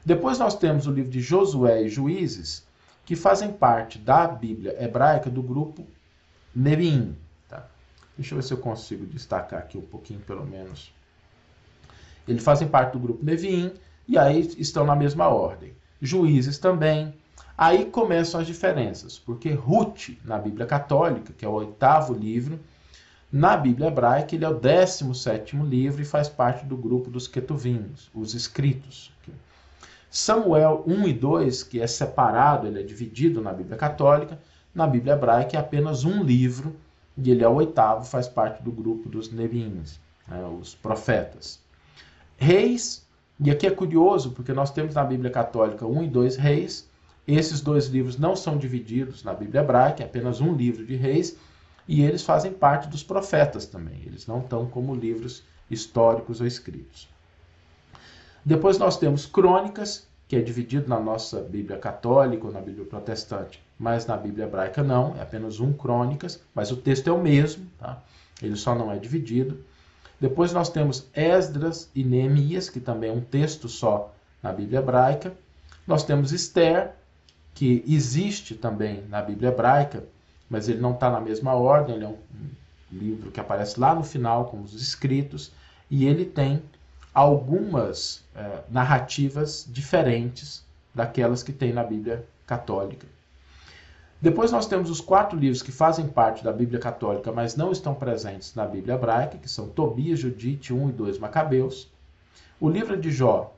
Depois 0.05 0.39
nós 0.39 0.57
temos 0.57 0.87
o 0.87 0.93
livro 0.93 1.11
de 1.11 1.21
Josué 1.21 1.83
e 1.83 1.89
Juízes, 1.89 2.67
que 3.05 3.17
fazem 3.17 3.53
parte 3.53 3.99
da 3.99 4.27
Bíblia 4.27 4.77
hebraica 4.83 5.29
do 5.29 5.43
grupo 5.43 5.87
Neviim. 6.55 7.17
Deixa 8.19 8.35
eu 8.35 8.39
ver 8.41 8.43
se 8.43 8.53
eu 8.53 8.59
consigo 8.59 9.07
destacar 9.07 9.61
aqui 9.61 9.79
um 9.79 9.83
pouquinho, 9.83 10.19
pelo 10.19 10.45
menos. 10.45 10.93
Eles 12.27 12.43
fazem 12.43 12.67
parte 12.67 12.93
do 12.93 12.99
grupo 12.99 13.25
Neviim 13.25 13.73
e 14.09 14.19
aí 14.19 14.41
estão 14.59 14.85
na 14.85 14.97
mesma 14.97 15.29
ordem. 15.29 15.73
Juízes 16.03 16.59
também. 16.59 17.15
Aí 17.57 17.85
começam 17.87 18.41
as 18.41 18.47
diferenças, 18.47 19.19
porque 19.19 19.53
Ruth, 19.53 20.11
na 20.25 20.37
Bíblia 20.37 20.67
Católica, 20.67 21.33
que 21.33 21.45
é 21.45 21.49
o 21.49 21.53
oitavo 21.53 22.13
livro, 22.13 22.59
na 23.31 23.57
Bíblia 23.57 23.89
Hebraica 23.89 24.35
ele 24.35 24.45
é 24.45 24.49
o 24.49 24.59
décimo 24.59 25.15
sétimo 25.15 25.65
livro 25.65 26.03
e 26.03 26.05
faz 26.05 26.29
parte 26.29 26.65
do 26.65 26.77
grupo 26.77 27.11
dos 27.11 27.29
Ketuvinos, 27.29 28.11
os 28.13 28.35
escritos. 28.35 29.13
Samuel 30.11 30.83
1 30.87 31.09
e 31.09 31.13
2, 31.13 31.63
que 31.63 31.81
é 31.81 31.87
separado, 31.87 32.67
ele 32.67 32.81
é 32.81 32.83
dividido 32.83 33.41
na 33.41 33.53
Bíblia 33.53 33.77
Católica, 33.77 34.41
na 34.75 34.87
Bíblia 34.87 35.15
Hebraica 35.15 35.57
é 35.57 35.61
apenas 35.61 36.05
um 36.05 36.23
livro, 36.23 36.75
e 37.21 37.31
ele 37.31 37.43
é 37.43 37.49
o 37.49 37.55
oitavo, 37.55 38.05
faz 38.05 38.29
parte 38.29 38.63
do 38.63 38.71
grupo 38.71 39.09
dos 39.09 39.33
Neviins, 39.33 39.99
né, 40.27 40.45
os 40.61 40.75
profetas. 40.75 41.61
Reis, 42.37 43.07
e 43.41 43.51
aqui 43.51 43.67
é 43.67 43.71
curioso, 43.71 44.31
porque 44.31 44.53
nós 44.53 44.71
temos 44.71 44.95
na 44.95 45.05
Bíblia 45.05 45.31
Católica 45.31 45.85
1 45.85 46.05
e 46.05 46.09
2 46.09 46.37
reis, 46.37 46.89
esses 47.27 47.61
dois 47.61 47.87
livros 47.87 48.17
não 48.17 48.37
são 48.37 48.57
divididos 48.57 49.25
na 49.25 49.35
Bíblia 49.35 49.61
Hebraica, 49.61 50.03
é 50.03 50.07
apenas 50.07 50.41
um 50.41 50.55
livro 50.55 50.87
de 50.87 50.95
reis, 50.95 51.37
e 51.87 52.03
eles 52.03 52.23
fazem 52.23 52.53
parte 52.53 52.89
dos 52.89 53.03
profetas 53.03 53.67
também, 53.67 54.03
eles 54.07 54.27
não 54.27 54.41
estão 54.41 54.67
como 54.67 54.95
livros 54.95 55.43
históricos 55.71 56.41
ou 56.41 56.47
escritos. 56.47 57.09
Depois 58.45 58.79
nós 58.79 58.97
temos 58.97 59.27
crônicas, 59.27 60.07
que 60.29 60.37
é 60.37 60.41
dividido 60.41 60.89
na 60.89 61.01
nossa 61.01 61.41
Bíblia 61.41 61.79
católica 61.79 62.47
ou 62.47 62.53
na 62.53 62.61
Bíblia 62.61 62.87
protestante, 62.87 63.63
mas 63.79 64.07
na 64.07 64.17
Bíblia 64.17 64.47
hebraica 64.47 64.83
não, 64.83 65.17
é 65.17 65.23
apenas 65.23 65.61
um 65.61 65.73
crônicas, 65.73 66.43
mas 66.55 66.73
o 66.73 66.77
texto 66.77 67.09
é 67.09 67.13
o 67.13 67.23
mesmo, 67.23 67.67
tá? 67.79 68.03
ele 68.43 68.57
só 68.57 68.75
não 68.75 68.91
é 68.91 68.99
dividido. 68.99 69.63
Depois 70.21 70.53
nós 70.53 70.69
temos 70.69 71.07
Esdras 71.15 71.89
e 71.95 72.03
Neemias, 72.03 72.69
que 72.69 72.81
também 72.81 73.11
é 73.11 73.13
um 73.13 73.21
texto 73.21 73.69
só 73.69 74.13
na 74.43 74.53
Bíblia 74.53 74.81
hebraica. 74.81 75.33
Nós 75.87 76.03
temos 76.03 76.33
Esther, 76.33 76.93
que 77.55 77.85
existe 77.87 78.55
também 78.55 79.05
na 79.09 79.23
Bíblia 79.23 79.51
hebraica, 79.51 80.05
mas 80.51 80.69
ele 80.69 80.81
não 80.81 80.93
está 80.95 81.11
na 81.11 81.21
mesma 81.21 81.55
ordem, 81.55 81.95
ele 81.95 82.05
é 82.05 82.09
um 82.09 82.19
livro 82.91 83.31
que 83.31 83.39
aparece 83.39 83.79
lá 83.79 83.95
no 83.95 84.03
final 84.03 84.47
com 84.47 84.61
os 84.61 84.75
escritos, 84.75 85.53
e 85.91 86.07
ele 86.07 86.25
tem 86.25 86.63
algumas 87.15 88.25
é, 88.35 88.61
narrativas 88.71 89.67
diferentes 89.69 90.65
daquelas 90.95 91.43
que 91.43 91.53
tem 91.53 91.73
na 91.73 91.85
Bíblia 91.85 92.25
católica. 92.47 93.07
Depois 94.21 94.51
nós 94.51 94.67
temos 94.67 94.91
os 94.91 95.01
quatro 95.01 95.39
livros 95.39 95.63
que 95.63 95.71
fazem 95.71 96.09
parte 96.09 96.43
da 96.43 96.53
Bíblia 96.53 96.81
católica, 96.81 97.31
mas 97.31 97.55
não 97.55 97.71
estão 97.71 97.95
presentes 97.95 98.53
na 98.55 98.67
Bíblia 98.67 98.97
hebraica, 98.97 99.39
que 99.39 99.49
são 99.49 99.69
Tobias, 99.69 100.19
Judite, 100.19 100.75
1 100.75 100.89
e 100.89 100.93
2 100.93 101.19
Macabeus. 101.19 101.89
O 102.61 102.69
livro 102.69 102.97
de 102.97 103.13
Jó 103.13 103.55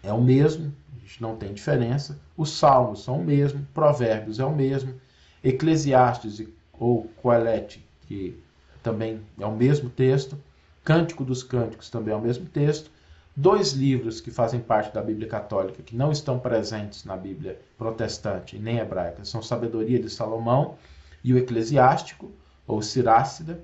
é 0.00 0.12
o 0.12 0.20
mesmo, 0.20 0.72
a 0.96 1.00
gente 1.00 1.20
não 1.20 1.36
tem 1.36 1.52
diferença. 1.52 2.16
Os 2.36 2.50
Salmos 2.56 3.02
são 3.02 3.18
o 3.18 3.24
mesmo, 3.24 3.66
Provérbios 3.74 4.38
é 4.38 4.44
o 4.44 4.54
mesmo, 4.54 4.94
Eclesiastes 5.42 6.46
ou 6.78 7.10
Coelete, 7.20 7.84
que 8.06 8.40
também 8.84 9.20
é 9.38 9.46
o 9.46 9.56
mesmo 9.56 9.90
texto. 9.90 10.38
Cântico 10.84 11.24
dos 11.24 11.42
Cânticos 11.42 11.90
também 11.90 12.14
é 12.14 12.16
o 12.16 12.20
mesmo 12.20 12.46
texto. 12.46 12.88
Dois 13.34 13.72
livros 13.72 14.20
que 14.20 14.30
fazem 14.30 14.60
parte 14.60 14.92
da 14.92 15.00
Bíblia 15.00 15.26
Católica, 15.26 15.82
que 15.82 15.96
não 15.96 16.12
estão 16.12 16.38
presentes 16.38 17.06
na 17.06 17.16
Bíblia 17.16 17.58
protestante 17.78 18.58
nem 18.58 18.76
hebraica, 18.76 19.24
são 19.24 19.40
Sabedoria 19.40 19.98
de 19.98 20.10
Salomão 20.10 20.74
e 21.24 21.32
o 21.32 21.38
Eclesiástico, 21.38 22.30
ou 22.66 22.82
Sirácida. 22.82 23.58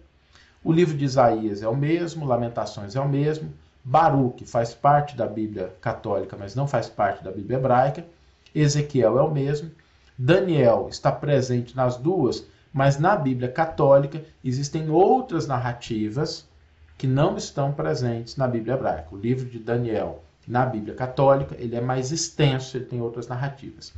O 0.65 0.73
livro 0.73 0.97
de 0.97 1.05
Isaías 1.05 1.63
é 1.63 1.69
o 1.69 1.77
mesmo, 1.77 2.25
Lamentações 2.25 2.97
é 2.97 3.01
o 3.01 3.07
mesmo. 3.07 3.53
Baruch 3.85 4.43
faz 4.47 4.75
parte 4.75 5.15
da 5.15 5.27
Bíblia 5.27 5.75
católica, 5.83 6.35
mas 6.39 6.55
não 6.55 6.67
faz 6.67 6.89
parte 6.89 7.23
da 7.23 7.31
Bíblia 7.31 7.59
hebraica. 7.59 8.07
Ezequiel 8.55 9.19
é 9.19 9.23
o 9.23 9.31
mesmo. 9.31 9.71
Daniel 10.17 10.89
está 10.91 11.13
presente 11.13 11.77
nas 11.77 11.99
duas, 11.99 12.47
mas 12.73 12.99
na 12.99 13.15
Bíblia 13.15 13.53
católica 13.53 14.25
existem 14.43 14.89
outras 14.89 15.47
narrativas 15.47 16.48
que 16.99 17.07
não 17.07 17.37
estão 17.37 17.73
presentes 17.73 18.37
na 18.37 18.49
Bíblia 18.49 18.75
hebraica. 18.75 19.15
O 19.15 19.17
livro 19.17 19.49
de 19.49 19.61
Daniel, 19.61 20.25
na 20.47 20.67
Bíblia 20.67 20.97
católica, 20.97 21.55
ele 21.57 21.77
é 21.77 21.81
mais 21.81 22.11
extenso, 22.11 22.77
ele 22.77 22.87
tem 22.87 23.01
outras 23.01 23.29
narrativas. 23.29 23.95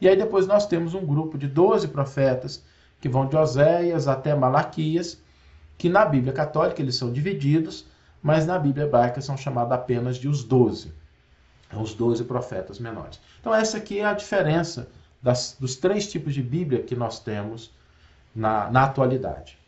E 0.00 0.08
aí 0.08 0.16
depois 0.16 0.48
nós 0.48 0.66
temos 0.66 0.92
um 0.92 1.06
grupo 1.06 1.38
de 1.38 1.46
12 1.46 1.86
profetas 1.88 2.64
que 3.00 3.08
vão 3.08 3.26
de 3.26 3.36
Oséias 3.36 4.08
até 4.08 4.34
Malaquias, 4.34 5.22
que 5.78 5.88
na 5.88 6.04
Bíblia 6.04 6.32
católica 6.32 6.82
eles 6.82 6.96
são 6.96 7.12
divididos, 7.12 7.86
mas 8.20 8.44
na 8.44 8.58
Bíblia 8.58 8.84
hebraica 8.84 9.20
são 9.20 9.36
chamados 9.36 9.72
apenas 9.72 10.16
de 10.16 10.26
os 10.28 10.42
12. 10.42 10.92
Os 11.72 11.94
12 11.94 12.24
profetas 12.24 12.80
menores. 12.80 13.20
Então 13.40 13.54
essa 13.54 13.76
aqui 13.76 14.00
é 14.00 14.04
a 14.04 14.12
diferença 14.12 14.88
das, 15.22 15.56
dos 15.58 15.76
três 15.76 16.10
tipos 16.10 16.34
de 16.34 16.42
Bíblia 16.42 16.82
que 16.82 16.96
nós 16.96 17.20
temos 17.20 17.72
na, 18.34 18.68
na 18.70 18.84
atualidade. 18.84 19.59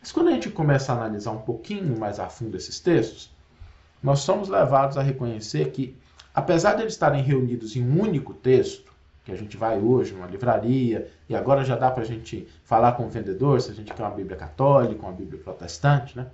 Mas 0.00 0.12
quando 0.12 0.28
a 0.28 0.32
gente 0.32 0.50
começa 0.50 0.92
a 0.92 0.96
analisar 0.96 1.30
um 1.32 1.42
pouquinho 1.42 1.98
mais 1.98 2.18
a 2.18 2.28
fundo 2.28 2.56
esses 2.56 2.80
textos, 2.80 3.30
nós 4.02 4.20
somos 4.20 4.48
levados 4.48 4.96
a 4.96 5.02
reconhecer 5.02 5.70
que, 5.70 5.94
apesar 6.34 6.74
de 6.74 6.82
eles 6.82 6.94
estarem 6.94 7.22
reunidos 7.22 7.76
em 7.76 7.82
um 7.82 8.00
único 8.00 8.32
texto, 8.32 8.90
que 9.24 9.30
a 9.30 9.36
gente 9.36 9.56
vai 9.56 9.78
hoje 9.78 10.14
numa 10.14 10.26
livraria, 10.26 11.10
e 11.28 11.36
agora 11.36 11.62
já 11.64 11.76
dá 11.76 11.90
para 11.90 12.02
a 12.02 12.06
gente 12.06 12.48
falar 12.64 12.92
com 12.92 13.04
o 13.04 13.10
vendedor 13.10 13.60
se 13.60 13.70
a 13.70 13.74
gente 13.74 13.92
quer 13.92 14.02
uma 14.02 14.10
Bíblia 14.10 14.36
católica, 14.36 15.02
uma 15.02 15.12
Bíblia 15.12 15.42
protestante, 15.42 16.16
né? 16.16 16.26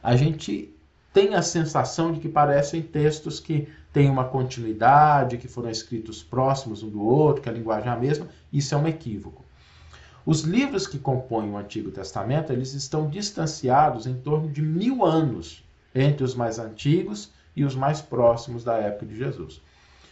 A 0.00 0.14
gente 0.16 0.72
tem 1.12 1.34
a 1.34 1.42
sensação 1.42 2.12
de 2.12 2.20
que 2.20 2.28
parecem 2.28 2.80
textos 2.80 3.38
que 3.38 3.68
têm 3.92 4.08
uma 4.08 4.24
continuidade, 4.24 5.36
que 5.36 5.46
foram 5.46 5.70
escritos 5.70 6.22
próximos 6.22 6.82
um 6.82 6.88
do 6.88 7.04
outro, 7.04 7.42
que 7.42 7.48
a 7.48 7.52
linguagem 7.52 7.88
é 7.88 7.92
a 7.92 7.96
mesma. 7.96 8.28
Isso 8.52 8.74
é 8.74 8.78
um 8.78 8.88
equívoco. 8.88 9.41
Os 10.24 10.42
livros 10.42 10.86
que 10.86 10.98
compõem 10.98 11.50
o 11.50 11.56
Antigo 11.56 11.90
Testamento, 11.90 12.52
eles 12.52 12.74
estão 12.74 13.10
distanciados 13.10 14.06
em 14.06 14.14
torno 14.14 14.48
de 14.48 14.62
mil 14.62 15.04
anos 15.04 15.64
entre 15.94 16.22
os 16.22 16.34
mais 16.34 16.58
antigos 16.58 17.30
e 17.56 17.64
os 17.64 17.74
mais 17.74 18.00
próximos 18.00 18.62
da 18.62 18.76
época 18.76 19.06
de 19.06 19.16
Jesus. 19.16 19.60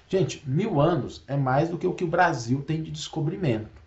Gente, 0.09 0.43
mil 0.49 0.81
anos 0.81 1.23
é 1.29 1.37
mais 1.37 1.69
do 1.69 1.79
que 1.79 1.87
o 1.87 1.95
que 1.95 2.03
o 2.03 2.09
Brasil 2.09 2.63
tem 2.63 2.83
de 2.83 2.91
descobrimento. 2.91 3.81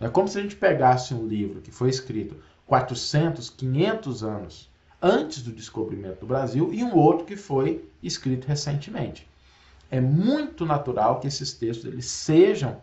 É 0.00 0.08
como 0.08 0.28
se 0.28 0.38
a 0.38 0.42
gente 0.42 0.54
pegasse 0.54 1.12
um 1.12 1.26
livro 1.26 1.60
que 1.60 1.72
foi 1.72 1.90
escrito 1.90 2.36
400, 2.66 3.50
500 3.50 4.22
anos 4.22 4.68
antes 5.02 5.42
do 5.42 5.50
descobrimento 5.50 6.20
do 6.20 6.26
Brasil 6.26 6.72
e 6.72 6.84
um 6.84 6.94
outro 6.94 7.26
que 7.26 7.36
foi 7.36 7.84
escrito 8.00 8.46
recentemente. 8.46 9.28
É 9.90 10.00
muito 10.00 10.64
natural 10.64 11.18
que 11.18 11.26
esses 11.26 11.52
textos 11.52 11.90
eles 11.90 12.06
sejam 12.06 12.80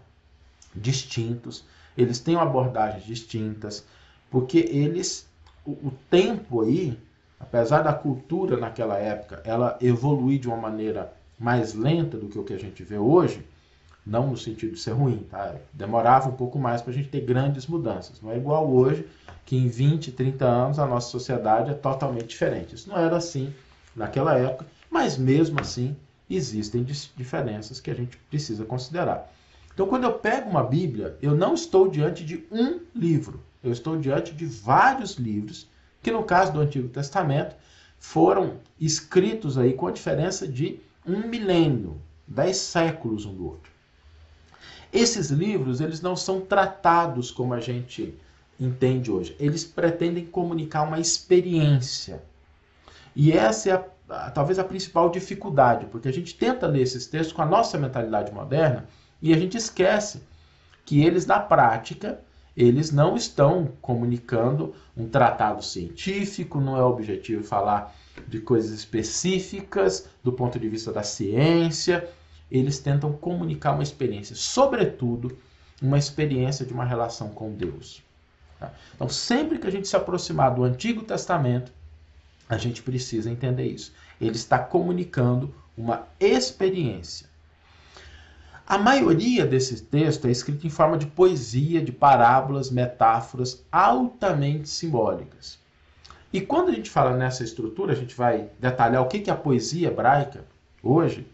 distintos, 0.75 1.63
eles 1.97 2.19
tenham 2.19 2.41
abordagens 2.41 3.03
distintas, 3.03 3.85
porque 4.29 4.57
eles, 4.57 5.27
o, 5.65 5.71
o 5.71 5.93
tempo 6.09 6.61
aí, 6.61 6.97
apesar 7.39 7.81
da 7.81 7.93
cultura 7.93 8.57
naquela 8.57 8.97
época, 8.97 9.41
ela 9.45 9.77
evoluir 9.81 10.39
de 10.39 10.47
uma 10.47 10.57
maneira 10.57 11.13
mais 11.39 11.73
lenta 11.73 12.17
do 12.17 12.27
que 12.27 12.39
o 12.39 12.43
que 12.43 12.53
a 12.53 12.59
gente 12.59 12.83
vê 12.83 12.97
hoje, 12.97 13.45
não 14.05 14.27
no 14.27 14.37
sentido 14.37 14.73
de 14.73 14.79
ser 14.79 14.91
ruim, 14.91 15.25
tá? 15.29 15.55
Demorava 15.73 16.29
um 16.29 16.33
pouco 16.33 16.59
mais 16.59 16.81
para 16.81 16.91
a 16.91 16.93
gente 16.93 17.09
ter 17.09 17.21
grandes 17.21 17.65
mudanças. 17.65 18.21
Não 18.21 18.31
é 18.31 18.37
igual 18.37 18.69
hoje, 18.69 19.07
que 19.45 19.55
em 19.57 19.67
20, 19.67 20.11
30 20.11 20.45
anos 20.45 20.79
a 20.79 20.85
nossa 20.85 21.09
sociedade 21.09 21.71
é 21.71 21.73
totalmente 21.73 22.27
diferente. 22.27 22.75
Isso 22.75 22.87
não 22.89 22.97
era 22.97 23.17
assim 23.17 23.53
naquela 23.95 24.37
época, 24.37 24.65
mas 24.91 25.17
mesmo 25.17 25.59
assim 25.59 25.95
existem 26.29 26.83
diferenças 26.83 27.79
que 27.79 27.89
a 27.89 27.95
gente 27.95 28.17
precisa 28.29 28.63
considerar. 28.65 29.31
Então, 29.75 29.87
quando 29.87 30.05
eu 30.05 30.13
pego 30.13 30.49
uma 30.49 30.63
Bíblia, 30.63 31.17
eu 31.21 31.35
não 31.35 31.53
estou 31.53 31.89
diante 31.89 32.23
de 32.23 32.45
um 32.49 32.79
livro, 32.95 33.43
eu 33.61 33.73
estou 33.73 33.97
diante 33.97 34.33
de 34.33 34.45
vários 34.45 35.15
livros, 35.15 35.67
que 36.01 36.11
no 36.11 36.23
caso 36.23 36.53
do 36.53 36.61
Antigo 36.61 36.87
Testamento 36.87 37.57
foram 37.99 38.53
escritos 38.79 39.57
aí 39.57 39.73
com 39.73 39.87
a 39.87 39.91
diferença 39.91 40.47
de 40.47 40.79
um 41.05 41.27
milênio, 41.27 42.01
dez 42.25 42.55
séculos 42.55 43.25
um 43.25 43.35
do 43.35 43.47
outro. 43.47 43.69
Esses 44.93 45.29
livros, 45.29 45.81
eles 45.81 45.99
não 45.99 46.15
são 46.15 46.39
tratados 46.39 47.29
como 47.29 47.53
a 47.53 47.59
gente 47.59 48.17
entende 48.57 49.11
hoje. 49.11 49.35
Eles 49.37 49.65
pretendem 49.65 50.25
comunicar 50.25 50.83
uma 50.83 51.01
experiência. 51.01 52.23
E 53.13 53.33
essa 53.33 53.69
é 53.69 53.73
a, 54.07 54.31
talvez 54.31 54.57
a 54.57 54.63
principal 54.63 55.09
dificuldade, 55.09 55.87
porque 55.87 56.07
a 56.07 56.13
gente 56.13 56.33
tenta 56.33 56.65
ler 56.65 56.83
esses 56.83 57.07
textos 57.07 57.33
com 57.33 57.41
a 57.41 57.45
nossa 57.45 57.77
mentalidade 57.77 58.31
moderna 58.31 58.87
e 59.21 59.33
a 59.33 59.37
gente 59.37 59.57
esquece 59.57 60.21
que 60.85 61.03
eles, 61.03 61.25
na 61.25 61.39
prática, 61.39 62.19
eles 62.55 62.91
não 62.91 63.15
estão 63.15 63.71
comunicando 63.81 64.73
um 64.95 65.07
tratado 65.07 65.63
científico, 65.63 66.61
não 66.61 66.77
é 66.77 66.83
objetivo 66.83 67.43
falar 67.43 67.93
de 68.27 68.39
coisas 68.39 68.71
específicas 68.71 70.07
do 70.23 70.31
ponto 70.31 70.57
de 70.57 70.69
vista 70.69 70.91
da 70.91 71.03
ciência. 71.03 72.07
Eles 72.49 72.79
tentam 72.79 73.11
comunicar 73.11 73.73
uma 73.73 73.83
experiência, 73.83 74.35
sobretudo 74.35 75.37
uma 75.81 75.97
experiência 75.97 76.65
de 76.65 76.71
uma 76.73 76.85
relação 76.85 77.29
com 77.29 77.51
Deus. 77.51 78.01
Tá? 78.59 78.71
Então, 78.93 79.09
sempre 79.09 79.59
que 79.59 79.67
a 79.67 79.71
gente 79.71 79.87
se 79.87 79.95
aproximar 79.95 80.53
do 80.53 80.63
Antigo 80.63 81.03
Testamento, 81.03 81.73
a 82.47 82.57
gente 82.57 82.81
precisa 82.81 83.29
entender 83.29 83.65
isso. 83.65 83.91
Ele 84.21 84.35
está 84.35 84.59
comunicando 84.59 85.53
uma 85.77 86.07
experiência. 86.19 87.27
A 88.67 88.79
maioria 88.79 89.45
desse 89.45 89.83
texto 89.83 90.25
é 90.25 90.31
escrito 90.31 90.65
em 90.65 90.71
forma 90.71 90.97
de 90.97 91.05
poesia, 91.05 91.83
de 91.83 91.91
parábolas, 91.91 92.71
metáforas 92.71 93.63
altamente 93.71 94.67
simbólicas. 94.67 95.59
E 96.33 96.41
quando 96.41 96.69
a 96.69 96.71
gente 96.71 96.89
fala 96.89 97.15
nessa 97.15 97.43
estrutura, 97.43 97.93
a 97.93 97.95
gente 97.95 98.15
vai 98.15 98.49
detalhar 98.59 99.03
o 99.03 99.07
que 99.07 99.29
é 99.29 99.33
a 99.33 99.35
poesia 99.35 99.89
hebraica 99.89 100.45
hoje. 100.81 101.27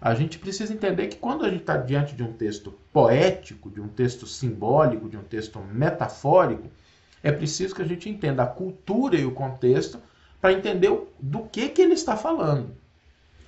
A 0.00 0.14
gente 0.14 0.38
precisa 0.38 0.72
entender 0.72 1.08
que 1.08 1.16
quando 1.16 1.44
a 1.44 1.50
gente 1.50 1.62
está 1.62 1.76
diante 1.76 2.14
de 2.14 2.22
um 2.22 2.32
texto 2.34 2.72
poético, 2.92 3.68
de 3.68 3.80
um 3.80 3.88
texto 3.88 4.24
simbólico, 4.24 5.08
de 5.08 5.16
um 5.16 5.24
texto 5.24 5.58
metafórico, 5.58 6.70
é 7.20 7.32
preciso 7.32 7.74
que 7.74 7.82
a 7.82 7.86
gente 7.86 8.08
entenda 8.08 8.44
a 8.44 8.46
cultura 8.46 9.16
e 9.16 9.26
o 9.26 9.32
contexto 9.32 9.98
para 10.40 10.52
entender 10.52 10.96
do 11.18 11.40
que, 11.40 11.68
que 11.68 11.82
ele 11.82 11.94
está 11.94 12.16
falando. 12.16 12.70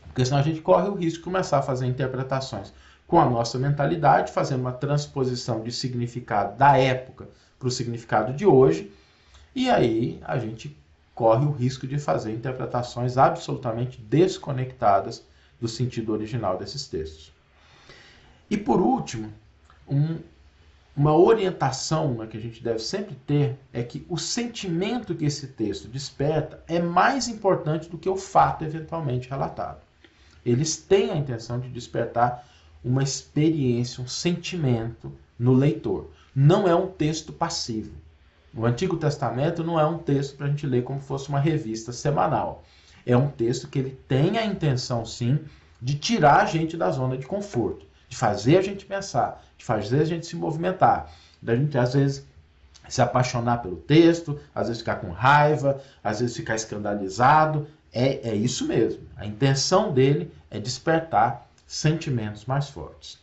Porque 0.07 0.25
senão 0.25 0.41
a 0.41 0.43
gente 0.43 0.61
corre 0.61 0.89
o 0.89 0.95
risco 0.95 1.21
de 1.21 1.25
começar 1.25 1.59
a 1.61 1.63
fazer 1.63 1.87
interpretações 1.87 2.75
com 3.13 3.21
a 3.21 3.29
nossa 3.29 3.59
mentalidade, 3.59 4.33
fazendo 4.33 4.63
uma 4.63 4.73
transposição 4.73 5.63
de 5.63 5.71
significado 5.71 6.57
da 6.57 6.79
época 6.79 7.29
para 7.59 7.69
o 7.69 7.71
significado 7.71 8.33
de 8.33 8.47
hoje, 8.47 8.91
e 9.55 9.69
aí 9.69 10.19
a 10.25 10.39
gente 10.39 10.75
corre 11.15 11.45
o 11.45 11.51
risco 11.51 11.87
de 11.87 11.99
fazer 11.99 12.33
interpretações 12.33 13.19
absolutamente 13.19 14.01
desconectadas 14.01 15.27
do 15.61 15.69
sentido 15.69 16.11
original 16.11 16.57
desses 16.57 16.89
textos. 16.89 17.31
E 18.49 18.57
por 18.57 18.81
último, 18.81 19.31
um, 19.87 20.17
uma 20.97 21.15
orientação 21.15 22.15
né, 22.15 22.27
que 22.27 22.39
a 22.39 22.41
gente 22.41 22.65
deve 22.65 22.79
sempre 22.79 23.15
ter 23.27 23.59
é 23.75 23.83
que 23.83 24.07
o 24.09 24.17
sentimento 24.17 25.15
que 25.15 25.27
esse 25.27 25.49
texto 25.49 25.87
desperta 25.87 26.65
é 26.67 26.81
mais 26.81 27.29
importante 27.29 27.91
do 27.91 27.99
que 27.99 28.09
o 28.09 28.17
fato 28.17 28.65
eventualmente 28.65 29.29
relatado. 29.29 29.83
Eles 30.47 30.79
têm 30.79 31.11
a 31.11 31.17
intenção 31.17 31.61
de 31.61 31.69
despertar 31.69 32.49
uma 32.85 33.03
experiência, 33.03 34.03
um 34.03 34.09
sentimento 34.09 35.13
no 35.39 35.53
leitor. 35.53 36.11
Não 36.35 36.67
é 36.67 36.75
um 36.75 36.87
texto 36.87 37.33
passivo. 37.33 37.93
O 38.55 38.67
Antigo 38.67 38.97
Testamento 38.97 39.65
não 39.65 39.79
é 39.79 39.87
um 39.87 39.99
texto 39.99 40.37
para 40.37 40.47
a 40.47 40.51
gente 40.51 40.67
ler 40.67 40.85
como 40.85 41.01
fosse 41.01 41.29
uma 41.29 41.41
revista 41.41 41.93
semanal. 41.93 42.65
É 43.07 43.17
um 43.17 43.29
texto 43.29 43.69
que 43.69 43.79
ele 43.79 43.99
tem 44.07 44.39
a 44.39 44.45
intenção, 44.45 45.05
sim, 45.05 45.39
de 45.81 45.95
tirar 45.97 46.43
a 46.43 46.45
gente 46.45 46.77
da 46.77 46.91
zona 46.91 47.17
de 47.17 47.27
conforto, 47.27 47.87
de 48.09 48.17
fazer 48.17 48.59
a 48.59 48.63
gente 48.63 48.85
pensar, 48.85 49.43
de 49.57 49.65
fazer 49.65 50.01
a 50.01 50.05
gente 50.05 50.27
se 50.27 50.37
movimentar, 50.37 51.11
da 51.41 51.57
gente, 51.57 51.77
às 51.77 51.95
vezes, 51.95 52.27
se 52.89 53.01
apaixonar 53.01 53.63
pelo 53.63 53.77
texto, 53.77 54.39
às 54.55 54.69
vezes 54.69 54.81
ficar 54.81 54.97
com 54.97 55.11
raiva, 55.11 55.81
às 56.05 56.21
vezes 56.21 56.37
ficar 56.37 56.55
escandalizado. 56.55 57.67
É, 57.93 58.31
é 58.31 58.35
isso 58.35 58.67
mesmo. 58.67 59.03
A 59.17 59.27
intenção 59.27 59.93
dele 59.93 60.31
é 60.51 60.61
despertar 60.61 61.49
sentimentos 61.73 62.45
mais 62.45 62.69
fortes. 62.69 63.19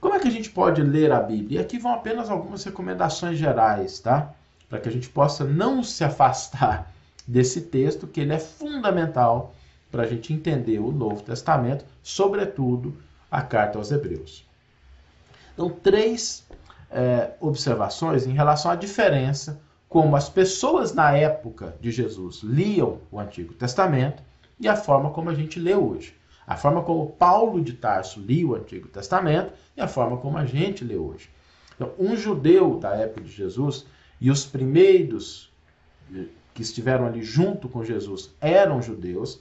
Como 0.00 0.14
é 0.14 0.18
que 0.18 0.26
a 0.26 0.32
gente 0.32 0.50
pode 0.50 0.82
ler 0.82 1.12
a 1.12 1.20
Bíblia? 1.20 1.60
E 1.60 1.62
aqui 1.62 1.78
vão 1.78 1.94
apenas 1.94 2.28
algumas 2.28 2.64
recomendações 2.64 3.38
gerais, 3.38 4.00
tá? 4.00 4.34
Para 4.68 4.80
que 4.80 4.88
a 4.88 4.92
gente 4.92 5.08
possa 5.08 5.44
não 5.44 5.80
se 5.84 6.02
afastar 6.02 6.92
desse 7.26 7.60
texto, 7.60 8.08
que 8.08 8.20
ele 8.20 8.32
é 8.32 8.38
fundamental 8.38 9.54
para 9.92 10.02
a 10.02 10.06
gente 10.06 10.32
entender 10.32 10.80
o 10.80 10.90
Novo 10.90 11.22
Testamento, 11.22 11.84
sobretudo 12.02 12.96
a 13.30 13.40
carta 13.42 13.78
aos 13.78 13.92
Hebreus. 13.92 14.44
Então, 15.54 15.70
três 15.70 16.44
é, 16.90 17.30
observações 17.40 18.26
em 18.26 18.32
relação 18.32 18.72
à 18.72 18.74
diferença 18.74 19.60
como 19.88 20.16
as 20.16 20.28
pessoas 20.28 20.92
na 20.92 21.16
época 21.16 21.76
de 21.80 21.92
Jesus 21.92 22.40
liam 22.42 22.98
o 23.10 23.20
Antigo 23.20 23.54
Testamento 23.54 24.20
e 24.58 24.66
a 24.66 24.74
forma 24.74 25.10
como 25.10 25.30
a 25.30 25.34
gente 25.34 25.60
lê 25.60 25.76
hoje. 25.76 26.12
A 26.46 26.56
forma 26.56 26.82
como 26.82 27.10
Paulo 27.10 27.60
de 27.60 27.72
Tarso 27.72 28.20
lia 28.20 28.46
o 28.46 28.54
Antigo 28.54 28.88
Testamento 28.88 29.52
e 29.76 29.80
a 29.80 29.88
forma 29.88 30.16
como 30.18 30.38
a 30.38 30.44
gente 30.44 30.84
lê 30.84 30.96
hoje. 30.96 31.28
Então, 31.74 31.92
um 31.98 32.16
judeu 32.16 32.78
da 32.78 32.94
época 32.94 33.22
de 33.22 33.30
Jesus 33.30 33.86
e 34.20 34.30
os 34.30 34.46
primeiros 34.46 35.52
que 36.54 36.62
estiveram 36.62 37.06
ali 37.06 37.22
junto 37.22 37.68
com 37.68 37.84
Jesus 37.84 38.34
eram 38.40 38.80
judeus, 38.80 39.40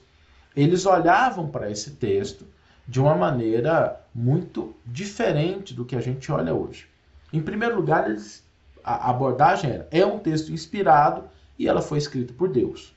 eles 0.55 0.85
olhavam 0.85 1.47
para 1.47 1.69
esse 1.69 1.91
texto 1.91 2.45
de 2.87 2.99
uma 2.99 3.15
maneira 3.15 4.01
muito 4.13 4.75
diferente 4.85 5.73
do 5.73 5.85
que 5.85 5.95
a 5.95 6.01
gente 6.01 6.31
olha 6.31 6.53
hoje. 6.53 6.87
Em 7.31 7.41
primeiro 7.41 7.75
lugar, 7.75 8.09
eles, 8.09 8.43
a 8.83 9.09
abordagem 9.09 9.71
era: 9.71 9.87
é 9.91 10.05
um 10.05 10.19
texto 10.19 10.51
inspirado 10.51 11.23
e 11.57 11.67
ela 11.67 11.81
foi 11.81 11.97
escrita 11.97 12.33
por 12.33 12.49
Deus. 12.49 12.94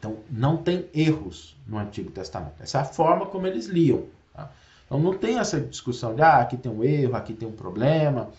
Então, 0.00 0.16
não 0.30 0.56
tem 0.56 0.86
erros 0.94 1.54
no 1.66 1.78
Antigo 1.78 2.10
Testamento. 2.10 2.54
Essa 2.58 2.78
é 2.78 2.80
a 2.80 2.84
forma 2.84 3.26
como 3.26 3.46
eles 3.46 3.66
liam. 3.66 4.06
Tá? 4.34 4.50
Então, 4.86 4.98
não 4.98 5.16
tem 5.16 5.38
essa 5.38 5.60
discussão 5.60 6.14
de, 6.14 6.22
ah, 6.22 6.38
aqui 6.38 6.56
tem 6.56 6.72
um 6.72 6.82
erro, 6.82 7.14
aqui 7.14 7.34
tem 7.34 7.46
um 7.46 7.52
problema. 7.52 8.30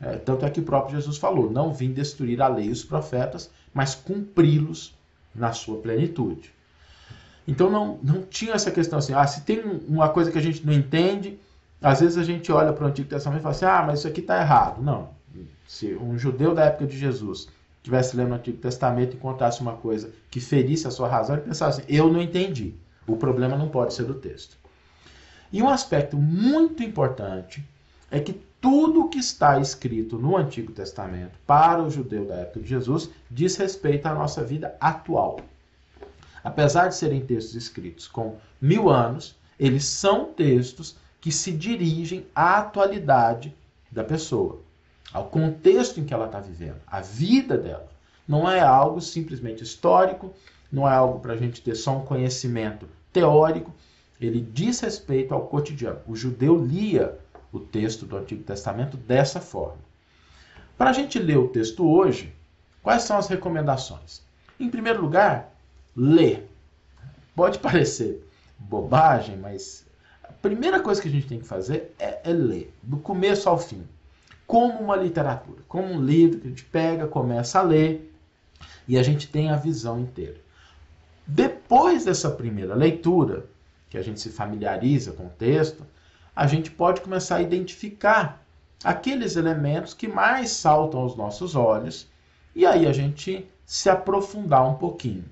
É, 0.00 0.16
tanto 0.16 0.44
é 0.44 0.50
que 0.50 0.60
o 0.60 0.64
próprio 0.64 0.96
Jesus 0.96 1.16
falou: 1.16 1.50
não 1.50 1.72
vim 1.72 1.92
destruir 1.92 2.42
a 2.42 2.48
lei 2.48 2.66
e 2.66 2.70
os 2.70 2.84
profetas, 2.84 3.50
mas 3.72 3.94
cumpri-los 3.94 4.92
na 5.34 5.52
sua 5.52 5.78
plenitude. 5.78 6.52
Então 7.46 7.70
não, 7.70 7.98
não 8.02 8.22
tinha 8.22 8.54
essa 8.54 8.70
questão 8.70 8.98
assim, 8.98 9.12
ah, 9.12 9.26
se 9.26 9.42
tem 9.42 9.62
uma 9.86 10.08
coisa 10.08 10.32
que 10.32 10.38
a 10.38 10.42
gente 10.42 10.66
não 10.66 10.72
entende, 10.72 11.38
às 11.80 12.00
vezes 12.00 12.16
a 12.16 12.24
gente 12.24 12.50
olha 12.50 12.72
para 12.72 12.84
o 12.84 12.88
Antigo 12.88 13.08
Testamento 13.08 13.40
e 13.40 13.42
fala 13.42 13.54
assim, 13.54 13.64
ah, 13.64 13.84
mas 13.86 13.98
isso 14.00 14.08
aqui 14.08 14.20
está 14.20 14.40
errado. 14.40 14.82
Não. 14.82 15.10
Se 15.66 15.94
um 15.94 16.18
judeu 16.18 16.54
da 16.54 16.64
época 16.64 16.86
de 16.86 16.98
Jesus 16.98 17.48
estivesse 17.84 18.16
lendo 18.16 18.32
o 18.32 18.34
Antigo 18.34 18.56
Testamento 18.56 19.12
e 19.12 19.16
encontrasse 19.16 19.60
uma 19.60 19.74
coisa 19.74 20.10
que 20.30 20.40
ferisse 20.40 20.88
a 20.88 20.90
sua 20.90 21.06
razão, 21.06 21.36
ele 21.36 21.44
pensasse 21.44 21.82
assim, 21.82 21.92
eu 21.94 22.10
não 22.10 22.20
entendi. 22.20 22.72
O 23.06 23.14
problema 23.14 23.58
não 23.58 23.68
pode 23.68 23.92
ser 23.92 24.04
do 24.04 24.14
texto. 24.14 24.56
E 25.52 25.62
um 25.62 25.68
aspecto 25.68 26.16
muito 26.16 26.82
importante 26.82 27.62
é 28.10 28.18
que 28.18 28.40
tudo 28.58 29.10
que 29.10 29.18
está 29.18 29.60
escrito 29.60 30.16
no 30.18 30.34
Antigo 30.34 30.72
Testamento 30.72 31.38
para 31.46 31.82
o 31.82 31.90
judeu 31.90 32.24
da 32.24 32.36
época 32.36 32.60
de 32.60 32.68
Jesus 32.68 33.10
diz 33.30 33.54
respeito 33.56 34.06
à 34.06 34.14
nossa 34.14 34.42
vida 34.42 34.74
atual. 34.80 35.40
Apesar 36.42 36.88
de 36.88 36.94
serem 36.94 37.20
textos 37.20 37.54
escritos 37.54 38.08
com 38.08 38.36
mil 38.58 38.88
anos, 38.88 39.36
eles 39.60 39.84
são 39.84 40.32
textos 40.32 40.96
que 41.20 41.30
se 41.30 41.52
dirigem 41.52 42.26
à 42.34 42.60
atualidade 42.60 43.54
da 43.92 44.02
pessoa, 44.02 44.60
ao 45.12 45.26
contexto 45.26 46.00
em 46.00 46.04
que 46.04 46.14
ela 46.14 46.26
está 46.26 46.40
vivendo, 46.40 46.80
à 46.86 47.00
vida 47.00 47.56
dela. 47.56 47.88
Não 48.26 48.50
é 48.50 48.60
algo 48.60 49.00
simplesmente 49.00 49.62
histórico, 49.62 50.34
não 50.72 50.88
é 50.88 50.92
algo 50.92 51.20
para 51.20 51.34
a 51.34 51.36
gente 51.36 51.62
ter 51.62 51.74
só 51.74 51.98
um 51.98 52.04
conhecimento 52.04 52.88
teórico, 53.12 53.72
ele 54.20 54.40
diz 54.40 54.80
respeito 54.80 55.34
ao 55.34 55.46
cotidiano. 55.46 56.00
O 56.06 56.16
judeu 56.16 56.56
lia 56.56 57.18
o 57.52 57.60
texto 57.60 58.06
do 58.06 58.16
Antigo 58.16 58.42
Testamento 58.42 58.96
dessa 58.96 59.40
forma. 59.40 59.78
Para 60.76 60.90
a 60.90 60.92
gente 60.92 61.18
ler 61.18 61.38
o 61.38 61.48
texto 61.48 61.88
hoje, 61.88 62.34
quais 62.82 63.02
são 63.02 63.16
as 63.16 63.28
recomendações? 63.28 64.22
Em 64.58 64.68
primeiro 64.68 65.00
lugar, 65.00 65.54
ler. 65.96 66.48
Pode 67.34 67.58
parecer 67.60 68.26
bobagem, 68.58 69.36
mas 69.36 69.86
a 70.22 70.32
primeira 70.32 70.80
coisa 70.80 71.00
que 71.00 71.08
a 71.08 71.10
gente 71.10 71.26
tem 71.26 71.38
que 71.38 71.46
fazer 71.46 71.94
é, 71.98 72.20
é 72.24 72.32
ler, 72.32 72.72
do 72.82 72.96
começo 72.96 73.48
ao 73.48 73.58
fim. 73.58 73.86
Como 74.46 74.78
uma 74.80 74.96
literatura, 74.96 75.62
como 75.66 75.88
um 75.88 76.02
livro 76.02 76.40
que 76.40 76.46
a 76.46 76.50
gente 76.50 76.64
pega, 76.64 77.06
começa 77.06 77.58
a 77.58 77.62
ler 77.62 78.12
e 78.86 78.98
a 78.98 79.02
gente 79.02 79.28
tem 79.28 79.50
a 79.50 79.56
visão 79.56 79.98
inteira. 79.98 80.36
Depois 81.26 82.04
dessa 82.04 82.30
primeira 82.30 82.74
leitura, 82.74 83.46
que 83.88 83.96
a 83.96 84.02
gente 84.02 84.20
se 84.20 84.30
familiariza 84.30 85.12
com 85.12 85.26
o 85.26 85.30
texto, 85.30 85.86
a 86.34 86.46
gente 86.46 86.70
pode 86.70 87.00
começar 87.00 87.36
a 87.36 87.42
identificar 87.42 88.44
aqueles 88.82 89.36
elementos 89.36 89.94
que 89.94 90.06
mais 90.06 90.50
saltam 90.50 91.00
aos 91.00 91.16
nossos 91.16 91.54
olhos 91.54 92.06
e 92.54 92.66
aí 92.66 92.86
a 92.86 92.92
gente 92.92 93.48
se 93.64 93.88
aprofundar 93.88 94.68
um 94.68 94.74
pouquinho. 94.74 95.24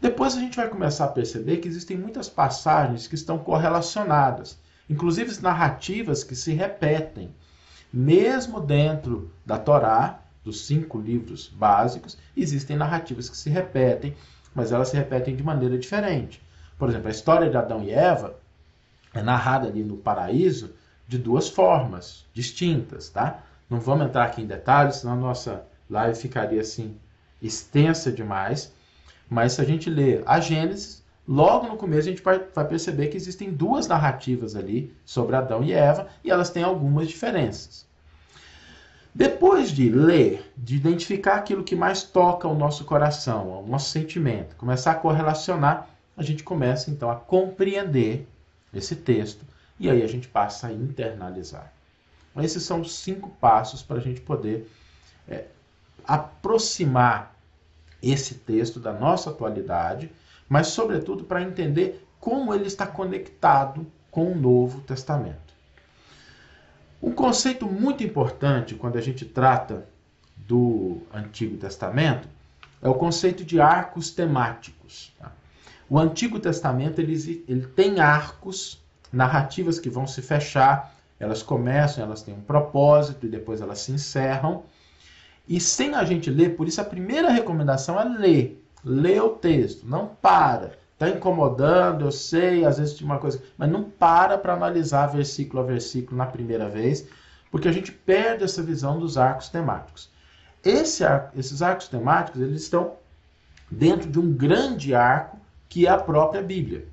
Depois 0.00 0.36
a 0.36 0.40
gente 0.40 0.56
vai 0.56 0.68
começar 0.68 1.06
a 1.06 1.08
perceber 1.08 1.56
que 1.56 1.66
existem 1.66 1.96
muitas 1.96 2.28
passagens 2.28 3.08
que 3.08 3.16
estão 3.16 3.38
correlacionadas, 3.38 4.56
inclusive 4.88 5.42
narrativas 5.42 6.22
que 6.22 6.36
se 6.36 6.52
repetem. 6.52 7.34
Mesmo 7.92 8.60
dentro 8.60 9.30
da 9.44 9.58
Torá, 9.58 10.20
dos 10.44 10.66
cinco 10.66 10.98
livros 10.98 11.48
básicos, 11.48 12.16
existem 12.36 12.76
narrativas 12.76 13.28
que 13.28 13.36
se 13.36 13.50
repetem, 13.50 14.14
mas 14.54 14.72
elas 14.72 14.88
se 14.88 14.96
repetem 14.96 15.36
de 15.36 15.42
maneira 15.42 15.78
diferente. 15.78 16.42
Por 16.78 16.88
exemplo, 16.88 17.08
a 17.08 17.12
história 17.12 17.50
de 17.50 17.56
Adão 17.56 17.82
e 17.82 17.90
Eva 17.90 18.36
é 19.14 19.22
narrada 19.22 19.68
ali 19.68 19.82
no 19.82 19.96
paraíso 19.96 20.74
de 21.06 21.18
duas 21.18 21.48
formas 21.48 22.24
distintas, 22.32 23.08
tá? 23.08 23.42
Não 23.68 23.80
vamos 23.80 24.06
entrar 24.06 24.24
aqui 24.24 24.42
em 24.42 24.46
detalhes, 24.46 24.96
senão 24.96 25.14
a 25.14 25.16
nossa 25.16 25.66
live 25.88 26.18
ficaria 26.18 26.60
assim 26.60 26.96
extensa 27.40 28.12
demais. 28.12 28.72
Mas 29.28 29.52
se 29.52 29.60
a 29.60 29.64
gente 29.64 29.90
ler 29.90 30.22
a 30.26 30.40
Gênesis, 30.40 31.02
logo 31.28 31.68
no 31.68 31.76
começo 31.76 32.08
a 32.08 32.10
gente 32.10 32.22
vai, 32.22 32.38
perceber 32.38 33.08
que 33.08 33.16
existem 33.16 33.52
duas 33.52 33.86
narrativas 33.86 34.56
ali 34.56 34.96
sobre 35.04 35.36
Adão 35.36 35.62
e 35.62 35.74
Eva 35.74 36.08
e 36.24 36.30
elas 36.30 36.48
têm 36.48 36.62
algumas 36.62 37.06
diferenças. 37.06 37.86
Depois 39.14 39.70
de 39.70 39.90
ler, 39.90 40.50
de 40.56 40.76
identificar 40.76 41.34
aquilo 41.34 41.64
que 41.64 41.76
mais 41.76 42.02
toca 42.02 42.48
o 42.48 42.54
nosso 42.54 42.84
coração, 42.84 43.62
o 43.62 43.66
nosso 43.66 43.90
sentimento, 43.90 44.56
começar 44.56 44.92
a 44.92 44.94
correlacionar, 44.94 45.88
a 46.16 46.22
gente 46.22 46.42
começa 46.42 46.90
então 46.90 47.10
a 47.10 47.16
compreender 47.16 48.26
esse 48.72 48.96
texto 48.96 49.44
e 49.78 49.90
aí 49.90 50.02
a 50.02 50.06
gente 50.06 50.28
passa 50.28 50.68
a 50.68 50.72
internalizar. 50.72 51.72
Esses 52.38 52.62
são 52.62 52.80
os 52.80 52.94
cinco 52.96 53.30
passos 53.40 53.82
para 53.82 53.98
a 53.98 54.00
gente 54.00 54.20
poder 54.20 54.70
é, 55.28 55.44
aproximar 56.06 57.34
esse 58.02 58.34
texto 58.34 58.78
da 58.78 58.92
nossa 58.92 59.30
atualidade, 59.30 60.10
mas, 60.48 60.68
sobretudo, 60.68 61.24
para 61.24 61.42
entender 61.42 62.06
como 62.20 62.54
ele 62.54 62.66
está 62.66 62.86
conectado 62.86 63.86
com 64.10 64.32
o 64.32 64.34
Novo 64.34 64.80
Testamento. 64.80 65.48
Um 67.02 67.12
conceito 67.12 67.66
muito 67.66 68.02
importante 68.02 68.74
quando 68.74 68.96
a 68.96 69.00
gente 69.00 69.24
trata 69.24 69.86
do 70.36 71.02
Antigo 71.12 71.56
Testamento 71.56 72.28
é 72.82 72.88
o 72.88 72.94
conceito 72.94 73.44
de 73.44 73.60
arcos 73.60 74.10
temáticos. 74.10 75.12
Tá? 75.18 75.32
O 75.88 75.98
Antigo 75.98 76.40
Testamento 76.40 77.00
ele, 77.00 77.44
ele 77.46 77.66
tem 77.66 78.00
arcos, 78.00 78.82
narrativas 79.12 79.78
que 79.78 79.88
vão 79.88 80.06
se 80.06 80.20
fechar, 80.22 80.94
elas 81.18 81.42
começam, 81.42 82.02
elas 82.04 82.22
têm 82.22 82.34
um 82.34 82.40
propósito 82.40 83.26
e 83.26 83.28
depois 83.28 83.60
elas 83.60 83.80
se 83.80 83.92
encerram. 83.92 84.64
E 85.48 85.60
sem 85.60 85.94
a 85.94 86.04
gente 86.04 86.30
ler, 86.30 86.56
por 86.56 86.68
isso 86.68 86.80
a 86.80 86.84
primeira 86.84 87.30
recomendação 87.30 88.00
é 88.00 88.04
ler. 88.04 88.64
Lê 88.84 89.20
o 89.20 89.30
texto, 89.30 89.86
não 89.86 90.06
para. 90.06 90.78
Está 90.92 91.08
incomodando, 91.08 92.06
eu 92.06 92.12
sei, 92.12 92.64
às 92.64 92.78
vezes 92.78 92.94
tem 92.94 93.06
uma 93.06 93.18
coisa, 93.18 93.40
mas 93.56 93.70
não 93.70 93.84
para 93.84 94.36
para 94.36 94.54
analisar 94.54 95.06
versículo 95.06 95.62
a 95.62 95.66
versículo 95.66 96.16
na 96.16 96.26
primeira 96.26 96.68
vez, 96.68 97.06
porque 97.50 97.68
a 97.68 97.72
gente 97.72 97.92
perde 97.92 98.42
essa 98.42 98.62
visão 98.62 98.98
dos 98.98 99.16
arcos 99.16 99.48
temáticos. 99.48 100.10
Esse 100.64 101.04
esses 101.36 101.62
arcos 101.62 101.86
temáticos 101.86 102.40
eles 102.40 102.62
estão 102.62 102.94
dentro 103.70 104.10
de 104.10 104.18
um 104.18 104.32
grande 104.32 104.94
arco 104.94 105.38
que 105.68 105.86
é 105.86 105.90
a 105.90 105.98
própria 105.98 106.42
Bíblia. 106.42 106.88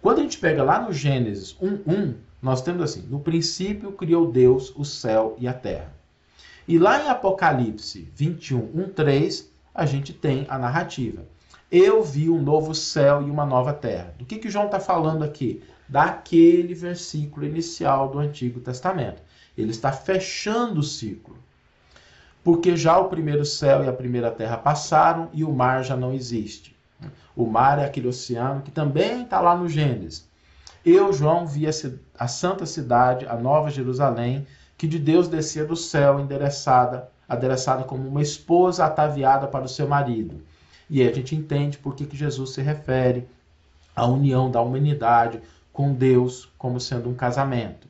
Quando 0.00 0.18
a 0.18 0.22
gente 0.22 0.38
pega 0.38 0.64
lá 0.64 0.80
no 0.80 0.92
Gênesis 0.92 1.56
1:1, 1.62 2.14
nós 2.42 2.60
temos 2.60 2.82
assim: 2.82 3.02
no 3.02 3.20
princípio 3.20 3.92
criou 3.92 4.32
Deus 4.32 4.72
o 4.74 4.84
céu 4.84 5.36
e 5.38 5.46
a 5.46 5.54
terra. 5.54 5.92
E 6.66 6.76
lá 6.76 7.04
em 7.04 7.08
Apocalipse 7.08 8.08
21, 8.14 8.70
1, 8.74 8.88
3, 8.90 9.51
a 9.74 9.86
gente 9.86 10.12
tem 10.12 10.46
a 10.48 10.58
narrativa. 10.58 11.24
Eu 11.70 12.02
vi 12.02 12.28
um 12.28 12.42
novo 12.42 12.74
céu 12.74 13.22
e 13.22 13.30
uma 13.30 13.46
nova 13.46 13.72
terra. 13.72 14.14
Do 14.18 14.26
que, 14.26 14.38
que 14.38 14.50
João 14.50 14.66
está 14.66 14.78
falando 14.78 15.22
aqui? 15.22 15.62
Daquele 15.88 16.74
versículo 16.74 17.46
inicial 17.46 18.10
do 18.10 18.18
Antigo 18.18 18.60
Testamento. 18.60 19.22
Ele 19.56 19.70
está 19.70 19.90
fechando 19.90 20.80
o 20.80 20.82
ciclo. 20.82 21.36
Porque 22.44 22.76
já 22.76 22.98
o 22.98 23.08
primeiro 23.08 23.44
céu 23.44 23.84
e 23.84 23.88
a 23.88 23.92
primeira 23.92 24.30
terra 24.30 24.56
passaram 24.56 25.30
e 25.32 25.44
o 25.44 25.52
mar 25.52 25.82
já 25.84 25.96
não 25.96 26.12
existe. 26.12 26.76
O 27.34 27.46
mar 27.46 27.78
é 27.78 27.84
aquele 27.84 28.08
oceano 28.08 28.62
que 28.62 28.70
também 28.70 29.22
está 29.22 29.40
lá 29.40 29.56
no 29.56 29.68
Gênesis. 29.68 30.28
Eu, 30.84 31.12
João, 31.12 31.46
vi 31.46 31.66
a 31.66 32.28
santa 32.28 32.66
cidade, 32.66 33.26
a 33.26 33.36
nova 33.36 33.70
Jerusalém, 33.70 34.46
que 34.76 34.88
de 34.88 34.98
Deus 34.98 35.28
descia 35.28 35.64
do 35.64 35.76
céu, 35.76 36.18
endereçada, 36.18 37.08
adereçada 37.32 37.84
como 37.84 38.06
uma 38.06 38.22
esposa 38.22 38.84
ataviada 38.84 39.46
para 39.46 39.64
o 39.64 39.68
seu 39.68 39.88
marido. 39.88 40.40
E 40.88 41.00
aí 41.00 41.08
a 41.08 41.12
gente 41.12 41.34
entende 41.34 41.78
por 41.78 41.94
que, 41.94 42.04
que 42.04 42.16
Jesus 42.16 42.50
se 42.50 42.62
refere 42.62 43.26
à 43.96 44.06
união 44.06 44.50
da 44.50 44.60
humanidade 44.60 45.40
com 45.72 45.92
Deus 45.92 46.50
como 46.58 46.78
sendo 46.78 47.08
um 47.08 47.14
casamento. 47.14 47.88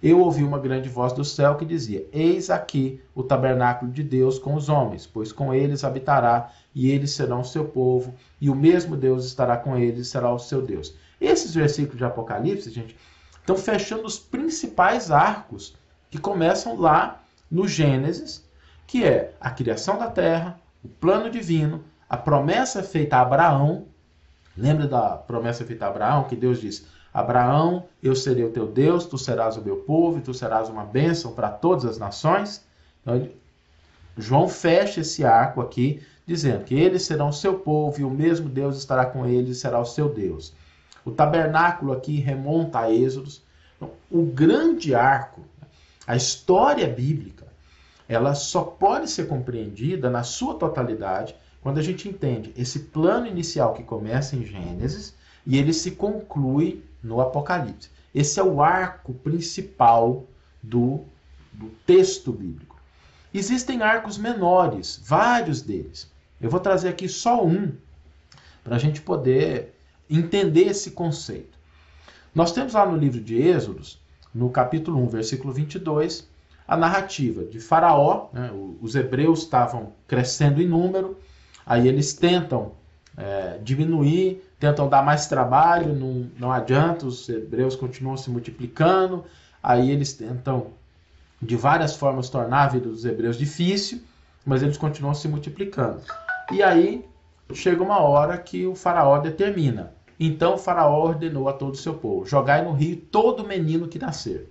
Eu 0.00 0.20
ouvi 0.20 0.44
uma 0.44 0.60
grande 0.60 0.88
voz 0.88 1.12
do 1.12 1.24
céu 1.24 1.56
que 1.56 1.64
dizia: 1.64 2.06
Eis 2.12 2.50
aqui 2.50 3.00
o 3.14 3.24
tabernáculo 3.24 3.90
de 3.90 4.04
Deus 4.04 4.38
com 4.38 4.54
os 4.54 4.68
homens, 4.68 5.04
pois 5.06 5.32
com 5.32 5.52
eles 5.52 5.82
habitará, 5.82 6.52
e 6.72 6.88
eles 6.90 7.10
serão 7.10 7.40
o 7.40 7.44
seu 7.44 7.64
povo, 7.64 8.14
e 8.40 8.48
o 8.48 8.54
mesmo 8.54 8.96
Deus 8.96 9.26
estará 9.26 9.56
com 9.56 9.76
eles 9.76 10.06
e 10.06 10.10
será 10.10 10.32
o 10.32 10.38
seu 10.38 10.62
Deus. 10.62 10.94
Esses 11.20 11.52
versículos 11.52 11.98
de 11.98 12.04
Apocalipse, 12.04 12.70
gente, 12.70 12.96
estão 13.40 13.56
fechando 13.56 14.06
os 14.06 14.16
principais 14.16 15.10
arcos 15.10 15.74
que 16.10 16.18
começam 16.18 16.78
lá 16.78 17.20
no 17.50 17.66
Gênesis, 17.66 18.46
que 18.88 19.04
é 19.04 19.34
a 19.38 19.50
criação 19.50 19.98
da 19.98 20.10
terra, 20.10 20.58
o 20.82 20.88
plano 20.88 21.30
divino, 21.30 21.84
a 22.08 22.16
promessa 22.16 22.82
feita 22.82 23.16
a 23.16 23.20
Abraão, 23.20 23.84
lembra 24.56 24.88
da 24.88 25.10
promessa 25.10 25.62
feita 25.62 25.84
a 25.84 25.88
Abraão, 25.88 26.24
que 26.24 26.34
Deus 26.34 26.58
diz: 26.58 26.86
Abraão, 27.12 27.84
eu 28.02 28.16
serei 28.16 28.44
o 28.44 28.50
teu 28.50 28.66
Deus, 28.66 29.04
tu 29.04 29.18
serás 29.18 29.58
o 29.58 29.62
meu 29.62 29.76
povo, 29.76 30.18
e 30.18 30.22
tu 30.22 30.32
serás 30.32 30.70
uma 30.70 30.84
bênção 30.84 31.34
para 31.34 31.50
todas 31.50 31.84
as 31.84 31.98
nações. 31.98 32.64
Então, 33.02 33.28
João 34.16 34.48
fecha 34.48 35.02
esse 35.02 35.22
arco 35.22 35.60
aqui, 35.60 36.02
dizendo 36.26 36.64
que 36.64 36.74
eles 36.74 37.02
serão 37.02 37.28
o 37.28 37.32
seu 37.32 37.58
povo 37.58 38.00
e 38.00 38.04
o 38.04 38.10
mesmo 38.10 38.48
Deus 38.48 38.78
estará 38.78 39.04
com 39.04 39.26
eles 39.26 39.58
e 39.58 39.60
será 39.60 39.78
o 39.78 39.84
seu 39.84 40.08
Deus. 40.08 40.54
O 41.04 41.10
tabernáculo 41.10 41.92
aqui 41.92 42.18
remonta 42.20 42.80
a 42.80 42.92
Êxodos. 42.92 43.42
Então, 43.76 43.90
o 44.10 44.22
grande 44.22 44.94
arco, 44.94 45.42
a 46.06 46.16
história 46.16 46.88
bíblica, 46.88 47.37
ela 48.08 48.34
só 48.34 48.62
pode 48.62 49.10
ser 49.10 49.28
compreendida 49.28 50.08
na 50.08 50.22
sua 50.22 50.54
totalidade 50.54 51.36
quando 51.60 51.78
a 51.78 51.82
gente 51.82 52.08
entende 52.08 52.54
esse 52.56 52.78
plano 52.80 53.26
inicial 53.26 53.74
que 53.74 53.82
começa 53.82 54.34
em 54.34 54.44
Gênesis 54.44 55.14
e 55.46 55.58
ele 55.58 55.74
se 55.74 55.90
conclui 55.90 56.82
no 57.02 57.20
Apocalipse. 57.20 57.90
Esse 58.14 58.40
é 58.40 58.42
o 58.42 58.62
arco 58.62 59.12
principal 59.12 60.24
do, 60.62 61.00
do 61.52 61.66
texto 61.86 62.32
bíblico. 62.32 62.80
Existem 63.32 63.82
arcos 63.82 64.16
menores, 64.16 65.00
vários 65.04 65.60
deles. 65.60 66.10
Eu 66.40 66.48
vou 66.48 66.60
trazer 66.60 66.88
aqui 66.88 67.08
só 67.08 67.44
um 67.44 67.72
para 68.64 68.76
a 68.76 68.78
gente 68.78 69.02
poder 69.02 69.74
entender 70.08 70.68
esse 70.68 70.92
conceito. 70.92 71.58
Nós 72.34 72.52
temos 72.52 72.72
lá 72.72 72.86
no 72.86 72.96
livro 72.96 73.20
de 73.20 73.36
Êxodos, 73.36 74.00
no 74.34 74.48
capítulo 74.50 75.02
1, 75.02 75.08
versículo 75.08 75.52
22, 75.52 76.26
a 76.68 76.76
narrativa 76.76 77.44
de 77.44 77.58
Faraó. 77.58 78.28
Né? 78.32 78.50
Os 78.82 78.94
hebreus 78.94 79.40
estavam 79.40 79.94
crescendo 80.06 80.60
em 80.60 80.68
número, 80.68 81.16
aí 81.64 81.88
eles 81.88 82.12
tentam 82.12 82.72
é, 83.16 83.58
diminuir, 83.62 84.44
tentam 84.60 84.86
dar 84.86 85.02
mais 85.02 85.26
trabalho, 85.26 85.94
não, 85.94 86.30
não 86.38 86.52
adianta, 86.52 87.06
os 87.06 87.26
hebreus 87.28 87.74
continuam 87.74 88.18
se 88.18 88.30
multiplicando, 88.30 89.24
aí 89.62 89.90
eles 89.90 90.12
tentam 90.12 90.68
de 91.40 91.56
várias 91.56 91.96
formas 91.96 92.28
tornar 92.28 92.64
a 92.64 92.68
vida 92.68 92.88
dos 92.88 93.04
hebreus 93.04 93.38
difícil, 93.38 94.02
mas 94.44 94.62
eles 94.62 94.76
continuam 94.76 95.14
se 95.14 95.26
multiplicando. 95.26 96.02
E 96.52 96.62
aí 96.62 97.04
chega 97.54 97.82
uma 97.82 98.00
hora 98.00 98.36
que 98.36 98.66
o 98.66 98.74
faraó 98.74 99.18
determina. 99.18 99.92
Então 100.20 100.54
o 100.54 100.58
faraó 100.58 101.04
ordenou 101.04 101.48
a 101.48 101.52
todo 101.52 101.74
o 101.74 101.78
seu 101.78 101.94
povo: 101.94 102.26
jogai 102.26 102.62
no 102.62 102.72
rio 102.72 102.96
todo 102.96 103.46
menino 103.46 103.88
que 103.88 103.98
nascer. 103.98 104.50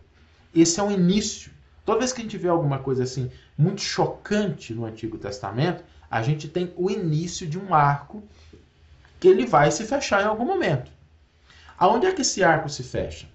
Esse 0.56 0.80
é 0.80 0.84
o 0.84 0.92
início. 0.92 1.52
Toda 1.88 2.00
vez 2.00 2.12
que 2.12 2.20
a 2.20 2.24
gente 2.26 2.38
vê 2.38 2.50
alguma 2.50 2.80
coisa 2.80 3.04
assim 3.04 3.32
muito 3.58 3.80
chocante 3.80 4.74
no 4.74 4.84
Antigo 4.84 5.18
Testamento, 5.18 5.86
a 6.12 6.22
gente 6.22 6.50
tem 6.50 6.74
o 6.76 6.92
início 6.92 7.48
de 7.48 7.58
um 7.58 7.74
arco 7.74 8.22
que 9.22 9.30
ele 9.30 9.46
vai 9.46 9.72
se 9.72 9.86
fechar 9.86 10.22
em 10.22 10.26
algum 10.26 10.44
momento. 10.44 10.92
Aonde 11.80 12.06
é 12.06 12.12
que 12.12 12.24
esse 12.24 12.44
arco 12.44 12.68
se 12.68 12.84
fecha? 12.84 13.26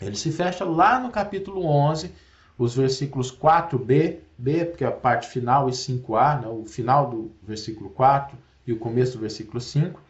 Ele 0.00 0.14
se 0.14 0.30
fecha 0.30 0.64
lá 0.64 1.00
no 1.00 1.10
capítulo 1.10 1.66
11, 1.66 2.12
os 2.56 2.76
versículos 2.76 3.36
4b, 3.36 4.18
b, 4.38 4.64
porque 4.66 4.84
é 4.84 4.86
a 4.86 4.92
parte 4.92 5.26
final, 5.26 5.68
e 5.68 5.72
5a, 5.72 6.42
né, 6.42 6.46
o 6.46 6.64
final 6.64 7.10
do 7.10 7.32
versículo 7.42 7.90
4 7.90 8.38
e 8.68 8.72
o 8.72 8.78
começo 8.78 9.14
do 9.14 9.22
versículo 9.22 9.60
5, 9.60 10.00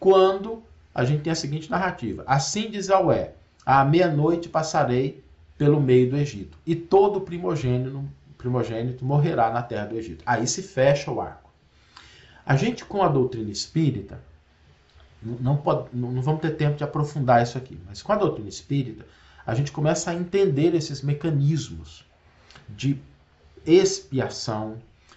quando 0.00 0.62
a 0.94 1.04
gente 1.04 1.22
tem 1.22 1.32
a 1.34 1.36
seguinte 1.36 1.70
narrativa: 1.70 2.24
Assim 2.26 2.70
diz 2.70 2.88
Aué, 2.88 3.34
à 3.66 3.84
meia-noite 3.84 4.48
passarei 4.48 5.22
pelo 5.56 5.80
meio 5.80 6.10
do 6.10 6.16
Egito, 6.16 6.58
e 6.66 6.74
todo 6.74 7.20
primogênito, 7.20 8.04
primogênito 8.36 9.04
morrerá 9.04 9.50
na 9.50 9.62
terra 9.62 9.86
do 9.86 9.96
Egito. 9.96 10.22
Aí 10.26 10.46
se 10.46 10.62
fecha 10.62 11.10
o 11.10 11.20
arco. 11.20 11.50
A 12.44 12.56
gente, 12.56 12.84
com 12.84 13.02
a 13.02 13.08
doutrina 13.08 13.50
espírita, 13.50 14.20
não, 15.22 15.56
pode, 15.56 15.88
não 15.92 16.20
vamos 16.20 16.42
ter 16.42 16.50
tempo 16.50 16.76
de 16.76 16.84
aprofundar 16.84 17.42
isso 17.42 17.56
aqui, 17.56 17.78
mas 17.86 18.02
com 18.02 18.12
a 18.12 18.16
doutrina 18.16 18.48
espírita, 18.48 19.06
a 19.46 19.54
gente 19.54 19.72
começa 19.72 20.10
a 20.10 20.14
entender 20.14 20.74
esses 20.74 21.00
mecanismos 21.02 22.04
de 22.68 22.98
expiação, 23.64 24.76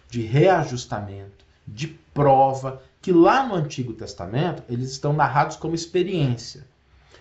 de 0.09 0.21
reajustamento, 0.21 1.45
de 1.67 1.87
prova, 2.13 2.81
que 3.01 3.11
lá 3.11 3.45
no 3.45 3.55
Antigo 3.55 3.93
Testamento 3.93 4.63
eles 4.69 4.91
estão 4.91 5.11
narrados 5.11 5.57
como 5.57 5.75
experiência. 5.75 6.65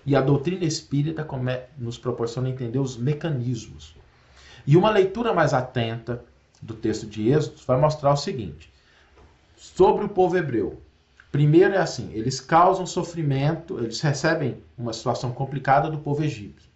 E 0.07 0.15
a 0.15 0.21
doutrina 0.21 0.65
espírita 0.65 1.27
nos 1.77 1.99
proporciona 1.99 2.49
entender 2.49 2.79
os 2.79 2.97
mecanismos. 2.97 3.97
E 4.65 4.77
uma 4.77 4.91
leitura 4.91 5.35
mais 5.35 5.53
atenta 5.53 6.25
do 6.63 6.75
texto 6.75 7.07
de 7.07 7.29
Êxodo 7.29 7.61
vai 7.67 7.79
mostrar 7.79 8.13
o 8.13 8.17
seguinte: 8.17 8.73
sobre 9.57 10.05
o 10.05 10.09
povo 10.09 10.37
hebreu. 10.37 10.81
Primeiro 11.33 11.75
é 11.75 11.79
assim, 11.79 12.13
eles 12.13 12.41
causam 12.41 12.87
sofrimento, 12.87 13.79
eles 13.79 14.01
recebem 14.01 14.63
uma 14.79 14.93
situação 14.93 15.33
complicada 15.33 15.91
do 15.91 15.99
povo 15.99 16.23
egípcio. 16.23 16.71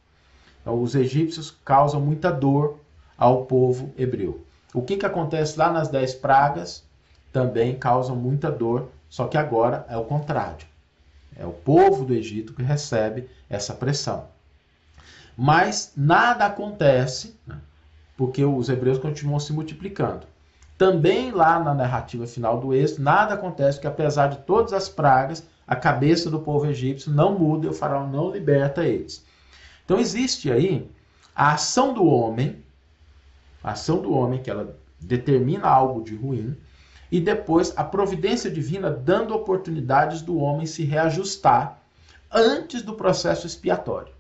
Então, 0.60 0.82
os 0.82 0.94
egípcios 0.94 1.56
causam 1.64 2.00
muita 2.00 2.30
dor 2.30 2.80
ao 3.16 3.46
povo 3.46 3.94
hebreu. 3.96 4.44
O 4.74 4.82
que, 4.82 4.96
que 4.96 5.06
acontece 5.06 5.58
lá 5.58 5.72
nas 5.72 5.88
dez 5.88 6.12
pragas 6.12 6.84
também 7.32 7.78
causam 7.78 8.16
muita 8.16 8.50
dor, 8.50 8.90
só 9.08 9.26
que 9.26 9.38
agora 9.38 9.86
é 9.88 9.96
o 9.96 10.04
contrário. 10.04 10.66
É 11.36 11.46
o 11.46 11.52
povo 11.52 12.04
do 12.04 12.14
Egito 12.14 12.52
que 12.52 12.62
recebe 12.62 13.28
essa 13.48 13.74
pressão. 13.74 14.28
Mas 15.36 15.92
nada 15.96 16.44
acontece, 16.44 17.34
né, 17.46 17.56
porque 18.16 18.44
os 18.44 18.68
hebreus 18.68 18.98
continuam 18.98 19.40
se 19.40 19.52
multiplicando. 19.52 20.26
Também 20.76 21.30
lá 21.30 21.58
na 21.58 21.74
narrativa 21.74 22.26
final 22.26 22.58
do 22.58 22.74
Êxodo, 22.74 23.02
nada 23.02 23.34
acontece, 23.34 23.78
porque 23.78 23.86
apesar 23.86 24.28
de 24.28 24.38
todas 24.38 24.72
as 24.72 24.88
pragas, 24.88 25.46
a 25.66 25.76
cabeça 25.76 26.30
do 26.30 26.40
povo 26.40 26.66
egípcio 26.66 27.12
não 27.12 27.38
muda 27.38 27.66
e 27.66 27.70
o 27.70 27.72
faraó 27.72 28.06
não 28.06 28.30
liberta 28.30 28.84
eles. 28.84 29.24
Então 29.84 29.98
existe 29.98 30.50
aí 30.50 30.90
a 31.34 31.52
ação 31.52 31.94
do 31.94 32.04
homem, 32.04 32.62
a 33.62 33.72
ação 33.72 34.02
do 34.02 34.12
homem 34.12 34.42
que 34.42 34.50
ela 34.50 34.76
determina 35.00 35.68
algo 35.68 36.02
de 36.02 36.14
ruim, 36.14 36.56
e 37.10 37.20
depois 37.20 37.72
a 37.76 37.84
providência 37.84 38.50
divina 38.50 38.90
dando 38.90 39.34
oportunidades 39.34 40.22
do 40.22 40.38
homem 40.38 40.66
se 40.66 40.84
reajustar 40.84 41.78
antes 42.30 42.82
do 42.82 42.94
processo 42.94 43.46
expiatório. 43.46 44.12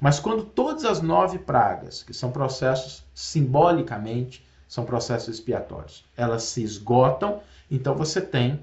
Mas 0.00 0.18
quando 0.18 0.44
todas 0.44 0.84
as 0.84 1.00
nove 1.00 1.38
pragas, 1.38 2.02
que 2.02 2.12
são 2.12 2.30
processos 2.30 3.04
simbolicamente, 3.14 4.44
são 4.68 4.84
processos 4.84 5.36
expiatórios, 5.36 6.04
elas 6.16 6.42
se 6.42 6.62
esgotam, 6.62 7.40
então 7.70 7.94
você 7.94 8.20
tem 8.20 8.60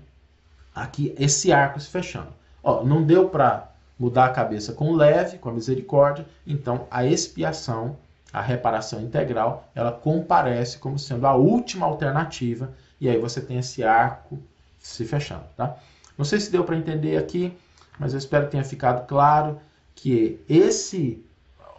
aqui 0.76 1.16
esse 1.18 1.52
arco 1.52 1.80
se 1.80 1.88
fechando. 1.88 2.34
Ó, 2.62 2.84
não 2.84 3.04
deu 3.04 3.30
para 3.30 3.72
mudar 3.98 4.26
a 4.26 4.32
cabeça 4.32 4.74
com 4.74 4.94
leve, 4.94 5.38
com 5.38 5.50
a 5.50 5.54
misericórdia, 5.54 6.26
então 6.46 6.88
a 6.92 7.06
expiação, 7.06 7.96
a 8.32 8.42
reparação 8.42 9.02
integral, 9.02 9.70
ela 9.74 9.92
comparece 9.92 10.78
como 10.78 11.00
sendo 11.00 11.26
a 11.26 11.36
última 11.36 11.86
alternativa, 11.86 12.74
e 13.04 13.10
aí 13.10 13.18
você 13.18 13.42
tem 13.42 13.58
esse 13.58 13.84
arco 13.84 14.42
se 14.80 15.04
fechando, 15.04 15.44
tá? 15.58 15.78
Não 16.18 16.24
sei 16.24 16.40
se 16.40 16.50
deu 16.50 16.64
para 16.64 16.78
entender 16.78 17.18
aqui, 17.18 17.54
mas 18.00 18.14
eu 18.14 18.18
espero 18.18 18.46
que 18.46 18.52
tenha 18.52 18.64
ficado 18.64 19.06
claro 19.06 19.60
que 19.94 20.40
esse 20.48 21.22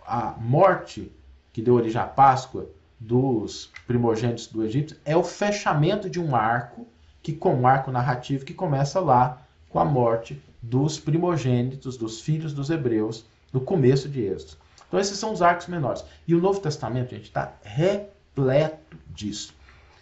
a 0.06 0.34
morte 0.38 1.10
que 1.50 1.62
deu 1.62 1.76
origem 1.76 1.98
à 1.98 2.04
Páscoa 2.04 2.68
dos 3.00 3.72
primogênitos 3.86 4.48
do 4.48 4.62
Egito 4.62 4.96
é 5.02 5.16
o 5.16 5.24
fechamento 5.24 6.10
de 6.10 6.20
um 6.20 6.36
arco 6.36 6.86
que 7.22 7.32
com 7.32 7.54
um 7.54 7.66
arco 7.66 7.90
narrativo 7.90 8.44
que 8.44 8.52
começa 8.52 9.00
lá 9.00 9.40
com 9.70 9.80
a 9.80 9.84
morte 9.84 10.38
dos 10.60 11.00
primogênitos, 11.00 11.96
dos 11.96 12.20
filhos 12.20 12.52
dos 12.52 12.68
hebreus, 12.68 13.24
no 13.50 13.62
começo 13.62 14.10
de 14.10 14.20
Êxodo. 14.26 14.58
Então, 14.86 15.00
esses 15.00 15.18
são 15.18 15.32
os 15.32 15.40
arcos 15.40 15.68
menores. 15.68 16.04
E 16.28 16.34
o 16.34 16.40
Novo 16.40 16.60
Testamento, 16.60 17.14
gente, 17.14 17.24
está 17.24 17.54
repleto 17.62 18.98
disso. 19.08 19.54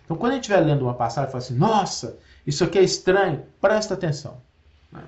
Então, 0.04 0.16
quando 0.16 0.32
a 0.32 0.34
gente 0.34 0.44
estiver 0.44 0.60
lendo 0.60 0.82
uma 0.82 0.94
passagem 0.94 1.28
e 1.28 1.32
fala 1.32 1.44
assim, 1.44 1.54
nossa, 1.54 2.18
isso 2.46 2.64
aqui 2.64 2.78
é 2.78 2.82
estranho, 2.82 3.44
presta 3.60 3.94
atenção. 3.94 4.36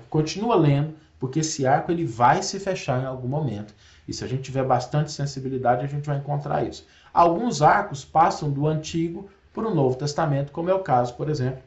Continua 0.09 0.55
lendo, 0.55 0.95
porque 1.19 1.39
esse 1.39 1.65
arco 1.65 1.91
ele 1.91 2.05
vai 2.05 2.41
se 2.41 2.59
fechar 2.59 3.01
em 3.01 3.05
algum 3.05 3.27
momento. 3.27 3.73
E 4.07 4.13
se 4.13 4.23
a 4.23 4.27
gente 4.27 4.43
tiver 4.43 4.63
bastante 4.63 5.11
sensibilidade, 5.11 5.83
a 5.83 5.87
gente 5.87 6.05
vai 6.05 6.17
encontrar 6.17 6.63
isso. 6.63 6.85
Alguns 7.13 7.61
arcos 7.61 8.03
passam 8.03 8.49
do 8.49 8.67
Antigo 8.67 9.29
para 9.53 9.67
o 9.67 9.73
Novo 9.73 9.95
Testamento, 9.95 10.51
como 10.51 10.69
é 10.69 10.73
o 10.73 10.79
caso, 10.79 11.13
por 11.15 11.29
exemplo, 11.29 11.61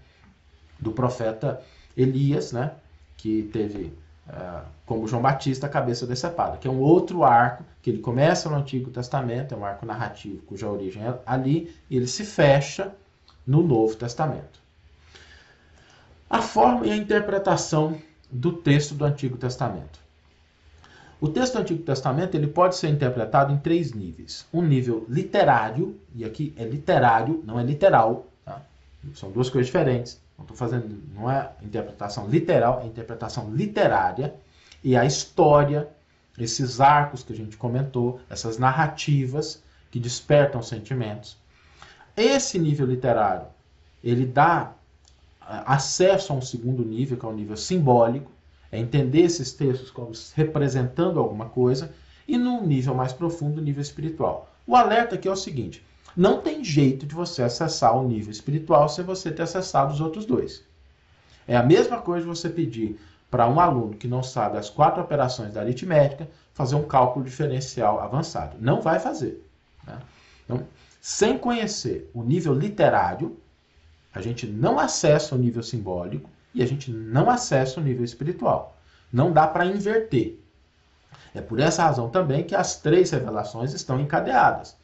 do 0.79 0.93
profeta 0.93 1.61
Elias, 1.97 2.53
né? 2.53 2.73
que 3.19 3.43
teve 3.53 3.93
uh, 4.29 4.63
como 4.87 5.07
João 5.07 5.21
Batista 5.21 5.67
a 5.67 5.69
cabeça 5.69 6.07
decepada, 6.07 6.57
que 6.57 6.67
é 6.67 6.71
um 6.71 6.79
outro 6.79 7.25
arco 7.25 7.65
que 7.83 7.91
ele 7.91 7.99
começa 7.99 8.49
no 8.49 8.57
Antigo 8.57 8.91
Testamento, 8.91 9.55
é 9.55 9.59
um 9.59 9.65
arco 9.65 9.85
narrativo 9.85 10.39
cuja 10.43 10.69
origem 10.69 11.03
é 11.03 11.19
ali, 11.27 11.75
e 11.91 11.97
ele 11.97 12.07
se 12.07 12.25
fecha 12.25 12.93
no 13.49 13.63
Novo 13.63 13.97
Testamento. 13.97 14.61
A 16.29 16.43
forma 16.43 16.87
e 16.87 16.93
a 16.93 16.97
interpretação 16.97 17.99
do 18.31 18.53
texto 18.53 18.95
do 18.95 19.07
Antigo 19.07 19.39
Testamento. 19.39 19.99
O 21.19 21.29
texto 21.29 21.55
do 21.55 21.61
Antigo 21.61 21.83
Testamento 21.83 22.35
ele 22.35 22.47
pode 22.47 22.77
ser 22.77 22.89
interpretado 22.89 23.51
em 23.53 23.57
três 23.57 23.93
níveis. 23.93 24.47
Um 24.53 24.61
nível 24.61 25.07
literário, 25.09 25.99
e 26.15 26.27
aqui 26.27 26.55
é 26.59 26.65
literário, 26.65 27.43
não 27.45 27.59
é 27.59 27.63
literal, 27.65 28.27
tá? 28.45 28.61
são 29.15 29.31
duas 29.31 29.49
coisas 29.49 29.67
diferentes. 29.67 30.21
não 30.37 30.45
estou 30.45 30.57
fazendo, 30.57 31.03
não 31.15 31.31
é 31.31 31.51
interpretação 31.63 32.29
literal, 32.29 32.83
é 32.83 32.87
interpretação 32.87 33.51
literária 33.51 34.35
e 34.85 34.95
a 34.95 35.07
história, 35.07 35.89
esses 36.39 36.81
arcos 36.83 37.23
que 37.23 37.33
a 37.33 37.37
gente 37.37 37.57
comentou, 37.57 38.21
essas 38.29 38.59
narrativas 38.59 39.63
que 39.91 39.99
despertam 39.99 40.63
sentimentos. 40.63 41.39
Esse 42.19 42.59
nível 42.59 42.87
literário, 42.87 43.47
ele 44.03 44.27
dá 44.27 44.73
acesso 45.41 46.33
a 46.33 46.37
um 46.37 46.43
segundo 46.43 46.85
nível, 46.85 47.17
que 47.17 47.25
é 47.25 47.29
o 47.29 47.33
um 47.33 47.37
nível 47.37 47.57
simbólico, 47.57 48.31
é 48.73 48.79
entender 48.79 49.21
esses 49.21 49.53
textos 49.53 49.91
como 49.91 50.11
representando 50.35 51.21
alguma 51.21 51.47
coisa, 51.47 51.95
e 52.27 52.37
no 52.37 52.61
nível 52.67 52.95
mais 52.95 53.13
profundo, 53.13 53.63
nível 53.63 53.81
espiritual. 53.81 54.53
O 54.67 54.75
alerta 54.75 55.15
aqui 55.15 55.29
é 55.29 55.31
o 55.31 55.37
seguinte: 55.37 55.83
não 56.17 56.41
tem 56.41 56.65
jeito 56.65 57.07
de 57.07 57.15
você 57.15 57.43
acessar 57.43 57.97
o 57.97 58.07
nível 58.07 58.33
espiritual 58.33 58.89
sem 58.89 59.05
você 59.05 59.31
ter 59.31 59.43
acessado 59.43 59.95
os 59.95 60.01
outros 60.01 60.27
dois. 60.27 60.65
É 61.47 61.57
a 61.57 61.63
mesma 61.63 61.99
coisa 62.01 62.27
você 62.27 62.49
pedir 62.49 63.01
para 63.31 63.49
um 63.49 63.61
aluno 63.61 63.95
que 63.95 64.09
não 64.09 64.23
sabe 64.23 64.59
as 64.59 64.69
quatro 64.69 65.03
operações 65.03 65.55
da 65.55 65.61
aritmética 65.61 66.29
fazer 66.53 66.75
um 66.75 66.83
cálculo 66.83 67.25
diferencial 67.25 68.01
avançado. 68.01 68.57
Não 68.59 68.81
vai 68.81 68.99
fazer. 68.99 69.43
Né? 69.87 69.99
Então, 70.45 70.67
sem 71.01 71.39
conhecer 71.39 72.11
o 72.13 72.23
nível 72.23 72.55
literário, 72.55 73.39
a 74.13 74.21
gente 74.21 74.47
não 74.47 74.79
acessa 74.79 75.35
o 75.35 75.39
nível 75.39 75.63
simbólico 75.63 76.31
e 76.55 76.63
a 76.63 76.67
gente 76.67 76.91
não 76.91 77.31
acessa 77.31 77.81
o 77.81 77.83
nível 77.83 78.05
espiritual. 78.05 78.77
Não 79.13 79.33
dá 79.33 79.47
para 79.47 79.67
inverter. 79.67 80.39
É 81.35 81.41
por 81.41 81.61
essa 81.61 81.85
razão 81.85 82.11
também 82.11 82.45
que 82.45 82.55
as 82.55 82.81
três 82.81 83.11
revelações 83.11 83.73
estão 83.73 84.01
encadeadas. 84.01 84.77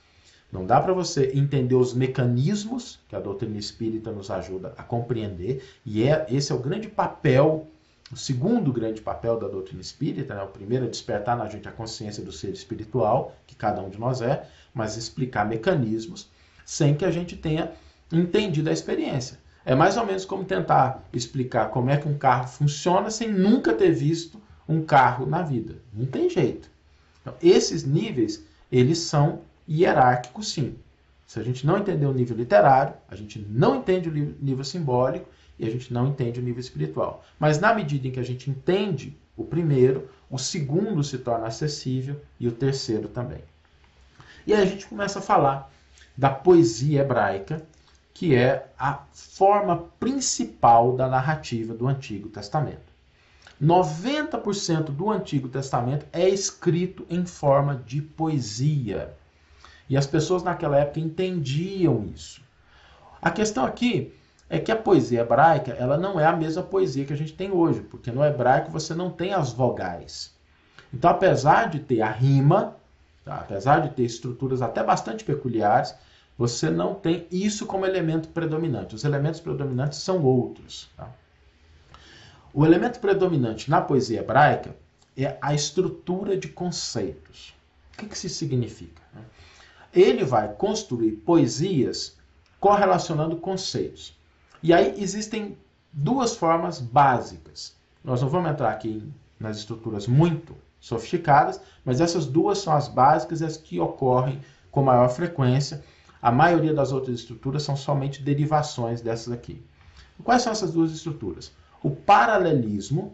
Não 0.53 0.65
dá 0.65 0.81
para 0.81 0.93
você 0.93 1.33
entender 1.35 1.75
os 1.75 1.93
mecanismos 1.93 3.01
que 3.09 3.17
a 3.17 3.21
doutrina 3.21 3.59
espírita 3.59 4.13
nos 4.13 4.31
ajuda 4.31 4.73
a 4.77 4.85
compreender, 4.85 5.65
e 5.85 6.05
é 6.05 6.27
esse 6.29 6.53
é 6.53 6.55
o 6.55 6.61
grande 6.61 6.87
papel, 6.89 7.67
o 8.15 8.17
segundo 8.17 8.73
grande 8.73 9.01
papel 9.01 9.37
da 9.37 9.49
doutrina 9.49 9.81
espírita, 9.81 10.37
né? 10.37 10.43
o 10.45 10.47
primeiro 10.47 10.85
é 10.85 10.89
despertar 10.89 11.37
na 11.37 11.49
gente 11.49 11.69
a 11.69 11.73
consciência 11.73 12.23
do 12.23 12.31
ser 12.31 12.51
espiritual, 12.51 13.35
que 13.45 13.57
cada 13.57 13.83
um 13.83 13.91
de 13.91 13.99
nós 13.99 14.23
é, 14.23 14.47
mas 14.73 14.97
explicar 14.97 15.45
mecanismos 15.45 16.31
sem 16.65 16.95
que 16.95 17.05
a 17.05 17.11
gente 17.11 17.37
tenha 17.37 17.73
entendido 18.13 18.71
a 18.71 18.73
experiência. 18.73 19.37
É 19.65 19.75
mais 19.75 19.97
ou 19.97 20.07
menos 20.07 20.25
como 20.25 20.45
tentar 20.45 21.03
explicar 21.13 21.71
como 21.71 21.91
é 21.91 21.97
que 21.97 22.07
um 22.07 22.17
carro 22.17 22.47
funciona 22.47 23.11
sem 23.11 23.33
nunca 23.33 23.75
ter 23.75 23.91
visto 23.91 24.41
um 24.69 24.81
carro 24.81 25.27
na 25.27 25.43
vida. 25.43 25.75
Não 25.93 26.07
tem 26.07 26.31
jeito. 26.31 26.71
Então, 27.21 27.35
esses 27.43 27.85
níveis, 27.85 28.45
eles 28.71 28.99
são 28.99 29.41
hierárquicos, 29.69 30.53
sim. 30.53 30.77
Se 31.27 31.41
a 31.41 31.43
gente 31.43 31.67
não 31.67 31.79
entender 31.79 32.07
o 32.07 32.13
nível 32.13 32.37
literário, 32.37 32.95
a 33.09 33.17
gente 33.17 33.45
não 33.51 33.77
entende 33.77 34.09
o 34.09 34.13
nível 34.13 34.63
simbólico 34.63 35.29
e 35.59 35.67
a 35.67 35.71
gente 35.71 35.93
não 35.93 36.09
entende 36.09 36.41
o 36.41 36.43
nível 36.43 36.61
espiritual. 36.61 37.25
Mas 37.39 37.59
na 37.59 37.75
medida 37.75 38.09
em 38.09 38.11
que 38.11 38.21
a 38.21 38.25
gente 38.25 38.51
entende 38.51 39.17
o 39.37 39.45
primeiro, 39.45 40.09
o 40.31 40.39
segundo 40.39 41.03
se 41.03 41.19
torna 41.19 41.47
acessível 41.47 42.21
e 42.39 42.49
o 42.49 42.53
terceiro 42.53 43.09
também. 43.09 43.43
E 44.47 44.53
aí 44.53 44.63
a 44.63 44.67
gente 44.67 44.87
começa 44.87 45.19
a 45.19 45.23
falar 45.23 45.71
da 46.17 46.31
poesia 46.31 47.01
hebraica, 47.01 47.65
que 48.13 48.35
é 48.35 48.69
a 48.79 49.01
forma 49.13 49.89
principal 49.99 50.95
da 50.95 51.09
narrativa 51.09 51.75
do 51.75 51.89
Antigo 51.89 52.29
Testamento. 52.29 52.95
90% 53.63 54.85
do 54.87 55.11
Antigo 55.11 55.49
Testamento 55.49 56.07
é 56.13 56.29
escrito 56.29 57.07
em 57.09 57.25
forma 57.25 57.77
de 57.77 58.03
poesia. 58.03 59.15
E 59.89 59.97
as 59.97 60.07
pessoas 60.07 60.43
naquela 60.43 60.79
época 60.79 61.01
entendiam 61.01 62.07
isso. 62.15 62.43
A 63.21 63.31
questão 63.31 63.65
aqui 63.65 64.13
é 64.49 64.59
que 64.59 64.71
a 64.71 64.77
poesia 64.77 65.21
hebraica 65.21 65.73
ela 65.73 65.97
não 65.97 66.19
é 66.21 66.27
a 66.27 66.37
mesma 66.37 66.63
poesia 66.63 67.05
que 67.05 67.13
a 67.13 67.17
gente 67.17 67.33
tem 67.33 67.51
hoje, 67.51 67.81
porque 67.81 68.11
no 68.11 68.25
hebraico 68.25 68.71
você 68.71 68.95
não 68.95 69.11
tem 69.11 69.33
as 69.33 69.53
vogais. 69.53 70.35
Então, 70.93 71.11
apesar 71.11 71.69
de 71.69 71.81
ter 71.81 72.03
a 72.03 72.11
rima, 72.11 72.77
tá? 73.25 73.37
apesar 73.37 73.81
de 73.81 73.91
ter 73.91 74.05
estruturas 74.05 74.63
até 74.63 74.83
bastante 74.83 75.25
peculiares, 75.25 75.95
você 76.37 76.71
não 76.71 76.95
tem 76.95 77.27
isso 77.31 77.67
como 77.67 77.87
elemento 77.87 78.29
predominante. 78.29 78.95
Os 78.95 79.05
elementos 79.05 79.41
predominantes 79.41 79.99
são 79.99 80.23
outros. 80.23 80.89
Tá? 80.97 81.09
O 82.53 82.65
elemento 82.65 83.01
predominante 83.01 83.71
na 83.71 83.81
poesia 83.81 84.21
hebraica 84.21 84.77
é 85.17 85.37
a 85.41 85.55
estrutura 85.55 86.37
de 86.37 86.49
conceitos. 86.49 87.55
O 87.93 87.99
que, 87.99 88.07
que 88.07 88.15
isso 88.15 88.29
significa? 88.29 89.03
Ele 89.93 90.25
vai 90.25 90.53
construir 90.53 91.13
poesias 91.13 92.17
correlacionando 92.59 93.37
conceitos. 93.37 94.17
E 94.65 94.73
aí 94.73 95.01
existem 95.01 95.57
duas 95.93 96.35
formas 96.35 96.81
básicas. 96.81 97.77
Nós 98.03 98.21
não 98.21 98.29
vamos 98.29 98.51
entrar 98.51 98.71
aqui 98.71 99.09
nas 99.39 99.59
estruturas 99.59 100.09
muito 100.09 100.57
sofisticadas, 100.81 101.61
mas 101.85 102.01
essas 102.01 102.27
duas 102.27 102.59
são 102.59 102.73
as 102.73 102.89
básicas 102.89 103.41
e 103.41 103.45
as 103.45 103.57
que 103.57 103.79
ocorrem 103.79 104.41
com 104.73 104.83
maior 104.83 105.09
frequência. 105.09 105.85
A 106.21 106.33
maioria 106.33 106.75
das 106.75 106.91
outras 106.91 107.21
estruturas 107.21 107.63
são 107.63 107.77
somente 107.77 108.23
derivações 108.23 109.01
dessas 109.01 109.33
aqui. 109.33 109.63
Quais 110.25 110.43
são 110.43 110.51
essas 110.51 110.73
duas 110.73 110.91
estruturas? 110.91 111.53
o 111.85 111.91
paralelismo 111.91 113.13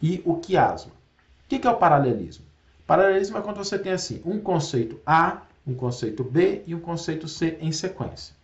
e 0.00 0.22
o 0.24 0.36
quiasma. 0.36 0.92
O 0.92 1.48
que 1.48 1.66
é 1.66 1.70
o 1.70 1.76
paralelismo? 1.76 2.44
Paralelismo 2.86 3.36
é 3.36 3.42
quando 3.42 3.56
você 3.56 3.76
tem 3.76 3.92
assim 3.92 4.22
um 4.24 4.38
conceito 4.38 5.00
A, 5.04 5.42
um 5.66 5.74
conceito 5.74 6.22
B 6.22 6.62
e 6.64 6.74
um 6.76 6.80
conceito 6.80 7.26
C 7.26 7.58
em 7.60 7.72
sequência. 7.72 8.37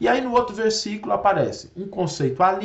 E 0.00 0.06
aí 0.08 0.20
no 0.20 0.32
outro 0.32 0.54
versículo 0.54 1.12
aparece 1.12 1.70
um 1.76 1.86
conceito 1.86 2.42
A', 2.42 2.58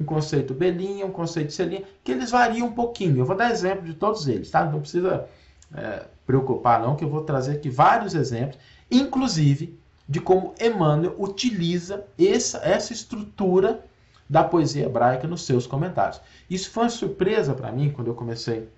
um 0.00 0.04
conceito 0.04 0.54
B', 0.54 1.04
um 1.04 1.10
conceito 1.10 1.52
C', 1.52 1.84
que 2.02 2.12
eles 2.12 2.30
variam 2.30 2.66
um 2.66 2.72
pouquinho. 2.72 3.18
Eu 3.18 3.24
vou 3.24 3.36
dar 3.36 3.50
exemplo 3.50 3.84
de 3.84 3.94
todos 3.94 4.26
eles, 4.26 4.50
tá? 4.50 4.64
Não 4.64 4.80
precisa 4.80 5.26
é, 5.74 6.04
preocupar 6.26 6.80
não, 6.80 6.96
que 6.96 7.04
eu 7.04 7.08
vou 7.08 7.22
trazer 7.22 7.52
aqui 7.52 7.68
vários 7.68 8.14
exemplos, 8.14 8.58
inclusive 8.90 9.78
de 10.08 10.20
como 10.20 10.54
Emmanuel 10.60 11.14
utiliza 11.18 12.04
essa, 12.18 12.58
essa 12.58 12.92
estrutura 12.92 13.84
da 14.28 14.42
poesia 14.42 14.86
hebraica 14.86 15.26
nos 15.26 15.44
seus 15.44 15.66
comentários. 15.66 16.20
Isso 16.48 16.70
foi 16.70 16.84
uma 16.84 16.90
surpresa 16.90 17.54
para 17.54 17.70
mim 17.72 17.90
quando 17.90 18.08
eu 18.08 18.14
comecei 18.14 18.68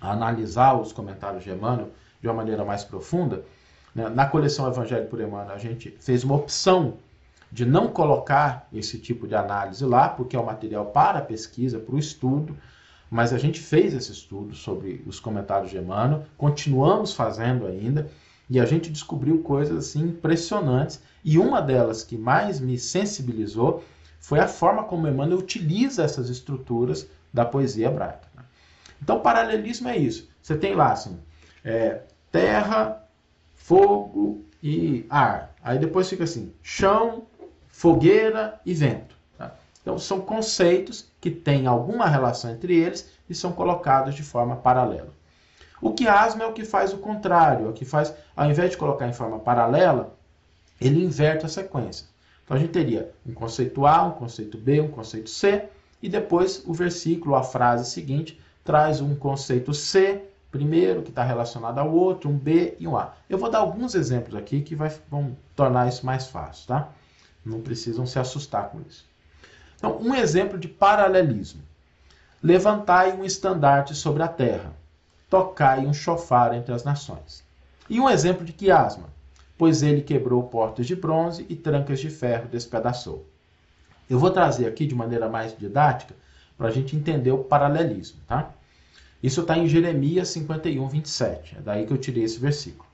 a 0.00 0.12
analisar 0.12 0.74
os 0.74 0.92
comentários 0.92 1.44
de 1.44 1.50
Emmanuel 1.50 1.90
de 2.20 2.28
uma 2.28 2.34
maneira 2.34 2.64
mais 2.64 2.84
profunda. 2.84 3.44
Né? 3.94 4.08
Na 4.08 4.26
coleção 4.26 4.68
Evangelho 4.68 5.06
por 5.06 5.20
Emmanuel, 5.20 5.54
a 5.54 5.58
gente 5.58 5.96
fez 6.00 6.24
uma 6.24 6.36
opção 6.36 6.94
de 7.50 7.66
não 7.66 7.88
colocar 7.88 8.68
esse 8.72 8.98
tipo 8.98 9.26
de 9.26 9.34
análise 9.34 9.84
lá, 9.84 10.08
porque 10.08 10.36
é 10.36 10.40
um 10.40 10.44
material 10.44 10.86
para 10.86 11.20
pesquisa, 11.20 11.78
para 11.78 11.94
o 11.94 11.98
estudo, 11.98 12.56
mas 13.10 13.32
a 13.32 13.38
gente 13.38 13.58
fez 13.58 13.92
esse 13.92 14.12
estudo 14.12 14.54
sobre 14.54 15.02
os 15.06 15.18
comentários 15.18 15.70
de 15.70 15.78
Emmanuel, 15.78 16.24
continuamos 16.36 17.12
fazendo 17.12 17.66
ainda, 17.66 18.08
e 18.48 18.60
a 18.60 18.64
gente 18.64 18.90
descobriu 18.90 19.42
coisas 19.42 19.76
assim 19.76 20.02
impressionantes, 20.02 21.02
e 21.24 21.38
uma 21.38 21.60
delas 21.60 22.04
que 22.04 22.16
mais 22.16 22.60
me 22.60 22.78
sensibilizou 22.78 23.84
foi 24.20 24.38
a 24.38 24.46
forma 24.46 24.84
como 24.84 25.08
Emmanuel 25.08 25.38
utiliza 25.38 26.04
essas 26.04 26.28
estruturas 26.28 27.08
da 27.32 27.44
poesia 27.44 27.88
hebraica. 27.88 28.28
Né? 28.34 28.44
Então, 29.02 29.20
paralelismo 29.20 29.88
é 29.88 29.96
isso. 29.96 30.28
Você 30.42 30.56
tem 30.56 30.74
lá 30.74 30.92
assim, 30.92 31.18
é, 31.64 32.02
terra, 32.30 33.04
fogo 33.54 34.44
e 34.62 35.06
ar. 35.08 35.54
Aí 35.62 35.78
depois 35.78 36.08
fica 36.08 36.24
assim, 36.24 36.52
chão, 36.62 37.26
fogueira 37.70 38.60
e 38.64 38.74
vento. 38.74 39.14
Tá? 39.36 39.54
Então, 39.80 39.98
são 39.98 40.20
conceitos 40.20 41.06
que 41.20 41.30
têm 41.30 41.66
alguma 41.66 42.06
relação 42.06 42.50
entre 42.50 42.76
eles 42.76 43.10
e 43.28 43.34
são 43.34 43.52
colocados 43.52 44.14
de 44.14 44.22
forma 44.22 44.56
paralela. 44.56 45.12
O 45.80 45.92
quiasma 45.92 46.44
é 46.44 46.46
o 46.46 46.52
que 46.52 46.64
faz 46.64 46.92
o 46.92 46.98
contrário, 46.98 47.66
é 47.66 47.68
o 47.70 47.72
que 47.72 47.84
faz, 47.84 48.14
ao 48.36 48.50
invés 48.50 48.70
de 48.70 48.76
colocar 48.76 49.08
em 49.08 49.12
forma 49.12 49.38
paralela, 49.38 50.14
ele 50.80 51.02
inverte 51.02 51.46
a 51.46 51.48
sequência. 51.48 52.06
Então 52.44 52.56
a 52.56 52.60
gente 52.60 52.72
teria 52.72 53.10
um 53.26 53.32
conceito 53.32 53.86
A, 53.86 54.02
um 54.02 54.12
conceito 54.12 54.58
B, 54.58 54.80
um 54.80 54.90
conceito 54.90 55.30
C, 55.30 55.68
e 56.02 56.08
depois 56.08 56.62
o 56.66 56.74
versículo, 56.74 57.34
a 57.34 57.42
frase 57.42 57.90
seguinte, 57.90 58.40
traz 58.64 59.00
um 59.00 59.14
conceito 59.14 59.72
C 59.72 60.22
primeiro, 60.50 61.02
que 61.02 61.10
está 61.10 61.22
relacionado 61.22 61.78
ao 61.78 61.92
outro, 61.92 62.28
um 62.28 62.36
B 62.36 62.74
e 62.78 62.86
um 62.86 62.96
A. 62.96 63.14
Eu 63.28 63.38
vou 63.38 63.50
dar 63.50 63.58
alguns 63.58 63.94
exemplos 63.94 64.34
aqui 64.34 64.60
que 64.62 64.74
vai, 64.74 64.92
vão 65.08 65.36
tornar 65.54 65.88
isso 65.88 66.04
mais 66.04 66.26
fácil, 66.26 66.66
tá? 66.66 66.88
Não 67.44 67.60
precisam 67.60 68.06
se 68.06 68.18
assustar 68.18 68.68
com 68.70 68.80
isso. 68.88 69.04
Então, 69.76 69.98
um 70.00 70.14
exemplo 70.14 70.58
de 70.58 70.68
paralelismo. 70.68 71.62
Levantai 72.42 73.12
um 73.12 73.24
estandarte 73.24 73.94
sobre 73.94 74.22
a 74.22 74.28
terra, 74.28 74.72
tocai 75.28 75.80
um 75.86 75.92
chofar 75.92 76.54
entre 76.54 76.72
as 76.72 76.84
nações. 76.84 77.44
E 77.88 78.00
um 78.00 78.08
exemplo 78.08 78.44
de 78.44 78.52
quiasma 78.52 79.10
pois 79.60 79.82
ele 79.82 80.00
quebrou 80.00 80.44
portas 80.44 80.86
de 80.86 80.96
bronze 80.96 81.44
e 81.46 81.54
trancas 81.54 82.00
de 82.00 82.08
ferro 82.08 82.48
despedaçou. 82.48 83.26
Eu 84.08 84.18
vou 84.18 84.30
trazer 84.30 84.66
aqui 84.66 84.86
de 84.86 84.94
maneira 84.94 85.28
mais 85.28 85.54
didática 85.54 86.14
para 86.56 86.68
a 86.68 86.70
gente 86.70 86.96
entender 86.96 87.30
o 87.30 87.44
paralelismo, 87.44 88.18
tá? 88.26 88.54
Isso 89.22 89.42
está 89.42 89.58
em 89.58 89.68
Jeremias 89.68 90.28
51, 90.30 90.88
27. 90.88 91.56
É 91.58 91.60
daí 91.60 91.86
que 91.86 91.92
eu 91.92 91.98
tirei 91.98 92.24
esse 92.24 92.38
versículo. 92.38 92.88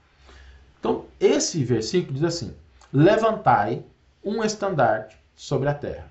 Então, 0.81 1.05
esse 1.21 1.63
versículo 1.63 2.15
diz 2.15 2.25
assim: 2.25 2.53
Levantai 2.93 3.85
um 4.27 4.43
estandarte 4.43 5.17
sobre 5.37 5.69
a 5.69 5.75
terra. 5.75 6.11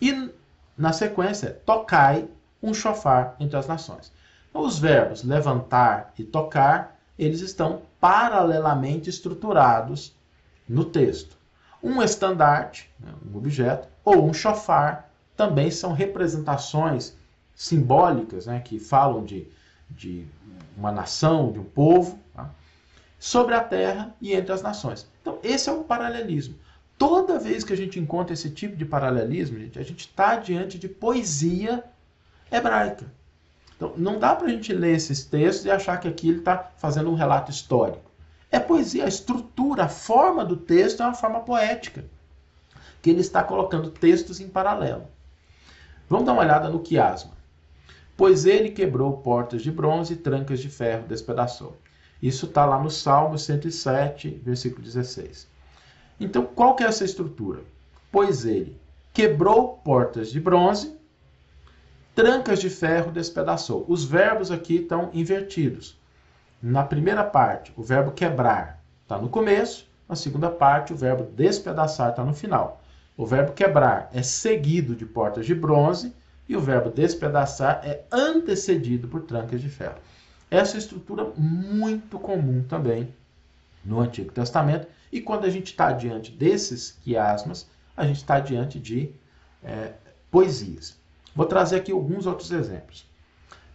E 0.00 0.30
na 0.76 0.92
sequência, 0.92 1.60
tocai 1.66 2.26
um 2.62 2.72
chofar 2.72 3.36
entre 3.38 3.58
as 3.58 3.66
nações. 3.66 4.10
Então, 4.48 4.62
os 4.62 4.78
verbos 4.78 5.22
levantar 5.22 6.14
e 6.18 6.24
tocar, 6.24 6.98
eles 7.18 7.40
estão 7.40 7.82
paralelamente 8.00 9.10
estruturados 9.10 10.16
no 10.66 10.86
texto. 10.86 11.36
Um 11.82 12.02
estandarte, 12.02 12.90
né, 12.98 13.12
um 13.30 13.36
objeto, 13.36 13.88
ou 14.02 14.24
um 14.24 14.32
chofar, 14.32 15.10
também 15.36 15.70
são 15.70 15.92
representações 15.92 17.14
simbólicas 17.54 18.46
né, 18.46 18.60
que 18.60 18.78
falam 18.78 19.22
de, 19.22 19.46
de 19.90 20.26
uma 20.76 20.90
nação, 20.90 21.52
de 21.52 21.58
um 21.58 21.64
povo, 21.64 22.18
tá? 22.34 22.48
sobre 23.18 23.54
a 23.54 23.62
terra 23.62 24.14
e 24.20 24.32
entre 24.32 24.52
as 24.52 24.62
nações. 24.62 25.06
Então, 25.20 25.38
esse 25.42 25.68
é 25.68 25.72
um 25.72 25.82
paralelismo. 25.82 26.54
Toda 26.96 27.38
vez 27.38 27.64
que 27.64 27.72
a 27.72 27.76
gente 27.76 27.98
encontra 27.98 28.34
esse 28.34 28.50
tipo 28.50 28.76
de 28.76 28.84
paralelismo, 28.84 29.58
gente, 29.58 29.78
a 29.78 29.82
gente 29.82 30.00
está 30.00 30.36
diante 30.36 30.78
de 30.78 30.88
poesia 30.88 31.84
hebraica. 32.50 33.06
Então, 33.76 33.92
não 33.96 34.18
dá 34.18 34.34
para 34.34 34.46
a 34.46 34.50
gente 34.50 34.72
ler 34.72 34.94
esses 34.94 35.24
textos 35.24 35.64
e 35.64 35.70
achar 35.70 35.98
que 35.98 36.06
aqui 36.06 36.28
ele 36.28 36.38
está 36.38 36.70
fazendo 36.76 37.10
um 37.10 37.14
relato 37.14 37.50
histórico. 37.50 38.10
É 38.50 38.60
poesia, 38.60 39.04
a 39.04 39.08
estrutura, 39.08 39.84
a 39.84 39.88
forma 39.88 40.44
do 40.44 40.56
texto 40.56 41.02
é 41.02 41.06
uma 41.06 41.14
forma 41.14 41.40
poética, 41.40 42.04
que 43.02 43.10
ele 43.10 43.20
está 43.20 43.42
colocando 43.42 43.90
textos 43.90 44.38
em 44.38 44.48
paralelo. 44.48 45.08
Vamos 46.08 46.26
dar 46.26 46.32
uma 46.32 46.42
olhada 46.42 46.68
no 46.68 46.78
quiasma. 46.78 47.32
Pois 48.16 48.46
ele 48.46 48.70
quebrou 48.70 49.16
portas 49.16 49.62
de 49.62 49.72
bronze 49.72 50.12
e 50.12 50.16
trancas 50.16 50.60
de 50.60 50.68
ferro 50.68 51.08
despedaçou. 51.08 51.76
Isso 52.22 52.46
está 52.46 52.64
lá 52.64 52.80
no 52.80 52.90
Salmo 52.90 53.36
107, 53.36 54.40
versículo 54.44 54.84
16. 54.84 55.48
Então, 56.18 56.44
qual 56.46 56.74
que 56.74 56.84
é 56.84 56.86
essa 56.86 57.04
estrutura? 57.04 57.60
Pois 58.10 58.44
ele 58.44 58.78
quebrou 59.12 59.78
portas 59.78 60.30
de 60.30 60.40
bronze, 60.40 60.96
trancas 62.14 62.60
de 62.60 62.70
ferro 62.70 63.10
despedaçou. 63.10 63.84
Os 63.88 64.04
verbos 64.04 64.50
aqui 64.50 64.76
estão 64.76 65.10
invertidos. 65.12 65.98
Na 66.62 66.82
primeira 66.84 67.22
parte, 67.22 67.72
o 67.76 67.82
verbo 67.82 68.12
quebrar 68.12 68.82
está 69.02 69.18
no 69.18 69.28
começo, 69.28 69.86
na 70.08 70.16
segunda 70.16 70.50
parte, 70.50 70.92
o 70.92 70.96
verbo 70.96 71.24
despedaçar 71.24 72.10
está 72.10 72.24
no 72.24 72.34
final. 72.34 72.80
O 73.16 73.26
verbo 73.26 73.52
quebrar 73.52 74.10
é 74.12 74.22
seguido 74.22 74.94
de 74.94 75.06
portas 75.06 75.46
de 75.46 75.54
bronze 75.54 76.12
e 76.48 76.56
o 76.56 76.60
verbo 76.60 76.90
despedaçar 76.90 77.80
é 77.84 78.04
antecedido 78.12 79.08
por 79.08 79.22
trancas 79.22 79.60
de 79.60 79.68
ferro. 79.68 79.98
Essa 80.50 80.76
estrutura 80.76 81.24
muito 81.36 82.18
comum 82.18 82.62
também 82.62 83.08
no 83.84 84.00
Antigo 84.00 84.32
Testamento. 84.32 84.86
E 85.12 85.20
quando 85.20 85.44
a 85.44 85.50
gente 85.50 85.66
está 85.66 85.92
diante 85.92 86.30
desses 86.30 86.98
quiasmas, 87.02 87.68
a 87.96 88.06
gente 88.06 88.16
está 88.16 88.40
diante 88.40 88.78
de 88.80 89.10
é, 89.62 89.92
poesias. 90.30 90.96
Vou 91.34 91.46
trazer 91.46 91.76
aqui 91.76 91.92
alguns 91.92 92.26
outros 92.26 92.50
exemplos. 92.50 93.06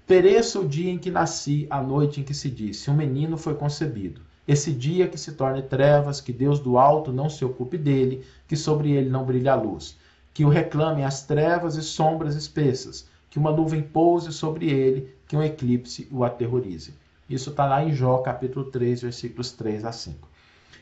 Pereça 0.05 0.60
o 0.60 0.68
dia 0.68 0.91
em 0.91 0.97
que 0.97 1.12
nasci, 1.12 1.68
a 1.70 1.82
noite 1.82 2.20
em 2.20 2.24
que 2.24 2.34
se 2.34 2.49
disse: 2.49 2.89
um 2.89 2.95
menino 2.95 3.38
foi 3.38 3.53
concebido. 3.53 4.22
Esse 4.47 4.72
dia 4.72 5.07
que 5.07 5.18
se 5.18 5.34
torne 5.34 5.62
trevas, 5.62 6.20
que 6.20 6.34
Deus 6.34 6.60
do 6.60 6.80
alto 6.80 7.14
não 7.14 7.30
se 7.30 7.45
ocupe 7.45 7.78
dele, 7.78 8.26
que 8.47 8.55
sobre 8.55 8.91
ele 8.91 9.07
não 9.07 9.24
brilhe 9.24 9.47
a 9.47 9.53
luz, 9.53 9.95
que 10.34 10.43
o 10.43 10.49
reclamem 10.49 11.05
as 11.05 11.24
trevas 11.24 11.76
e 11.76 11.84
sombras 11.84 12.36
espessas, 12.36 13.07
que 13.30 13.38
uma 13.38 13.51
nuvem 13.51 13.84
pouse 13.84 14.34
sobre 14.34 14.68
ele, 14.68 15.14
que 15.28 15.38
um 15.38 15.43
eclipse 15.43 16.07
o 16.12 16.24
aterrorize. 16.24 16.95
Isso 17.30 17.51
está 17.51 17.65
lá 17.65 17.84
em 17.84 17.93
Jó, 17.93 18.17
capítulo 18.19 18.65
3, 18.71 19.01
versículos 19.01 19.51
3 19.51 19.86
a 19.86 19.91
5. 19.91 20.27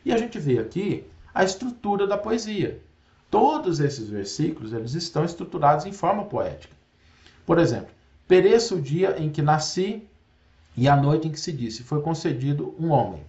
E 0.05 0.13
a 0.13 0.17
gente 0.17 0.39
vê 0.39 0.59
aqui 0.59 1.03
a 1.33 1.43
estrutura 1.43 2.07
da 2.07 2.17
poesia. 2.17 2.81
Todos 3.29 3.79
esses 3.79 4.09
versículos 4.09 4.71
eles 4.71 4.93
estão 4.93 5.25
estruturados 5.25 5.85
em 5.85 5.91
forma 5.91 6.23
poética. 6.25 6.73
Por 7.45 7.59
exemplo, 7.59 7.91
pereça 8.27 8.73
o 8.73 8.81
dia 8.81 9.21
em 9.21 9.29
que 9.29 9.41
nasci 9.41 10.07
e 10.77 10.87
a 10.87 10.95
noite 10.95 11.27
em 11.27 11.31
que 11.31 11.39
se 11.39 11.51
disse, 11.51 11.83
foi 11.83 12.01
concedido 12.01 12.73
um 12.79 12.91
homem. 12.91 13.23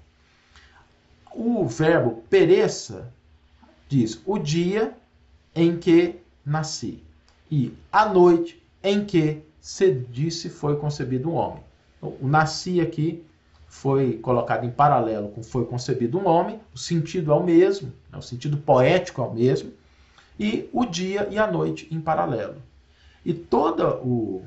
O 1.35 1.66
verbo 1.66 2.23
pereça 2.29 3.12
diz 3.89 4.21
o 4.27 4.39
dia 4.39 4.95
em 5.55 5.79
que 5.79 6.16
nasci 6.45 7.03
e 7.51 7.73
a 7.91 8.07
noite 8.07 8.62
em 8.83 9.05
que 9.05 9.43
se 9.61 9.93
disse 9.93 10.49
foi 10.49 10.77
concebido 10.77 11.31
um 11.31 11.35
homem. 11.35 11.68
Então, 11.99 12.17
o 12.21 12.27
nasci 12.27 12.81
aqui 12.81 13.25
foi 13.67 14.15
colocado 14.15 14.65
em 14.65 14.71
paralelo 14.71 15.29
com 15.29 15.43
foi 15.43 15.67
concebido 15.67 16.19
um 16.19 16.27
homem, 16.27 16.59
o 16.75 16.79
sentido 16.79 17.33
é 17.33 17.35
o 17.35 17.45
mesmo, 17.45 17.93
né? 18.11 18.19
o 18.19 18.23
sentido 18.23 18.57
poético 18.57 19.21
é 19.21 19.25
o 19.25 19.35
mesmo, 19.35 19.73
e 20.41 20.69
o 20.73 20.87
dia 20.87 21.29
e 21.31 21.39
a 21.39 21.47
noite 21.47 21.87
em 21.91 22.01
paralelo. 22.01 22.57
E 23.25 23.35
todo 23.35 23.85
o, 24.03 24.45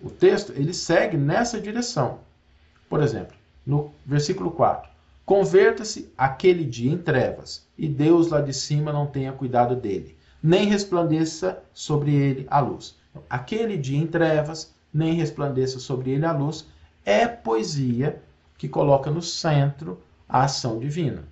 o 0.00 0.10
texto 0.10 0.52
ele 0.52 0.72
segue 0.72 1.16
nessa 1.16 1.60
direção. 1.60 2.20
Por 2.88 3.02
exemplo, 3.02 3.36
no 3.66 3.92
versículo 4.04 4.50
4: 4.50 4.90
Converta-se 5.24 6.12
aquele 6.16 6.64
dia 6.64 6.92
em 6.92 6.98
trevas, 6.98 7.66
e 7.76 7.88
Deus 7.88 8.28
lá 8.28 8.40
de 8.40 8.52
cima 8.52 8.92
não 8.92 9.06
tenha 9.06 9.32
cuidado 9.32 9.74
dele, 9.74 10.16
nem 10.42 10.66
resplandeça 10.66 11.62
sobre 11.72 12.14
ele 12.14 12.46
a 12.50 12.60
luz. 12.60 12.96
Então, 13.10 13.22
aquele 13.28 13.76
dia 13.76 13.98
em 13.98 14.06
trevas, 14.06 14.74
nem 14.92 15.14
resplandeça 15.14 15.78
sobre 15.78 16.10
ele 16.10 16.26
a 16.26 16.32
luz, 16.32 16.66
é 17.04 17.26
poesia 17.26 18.22
que 18.58 18.68
coloca 18.68 19.10
no 19.10 19.22
centro 19.22 19.98
a 20.28 20.44
ação 20.44 20.78
divina. 20.78 21.24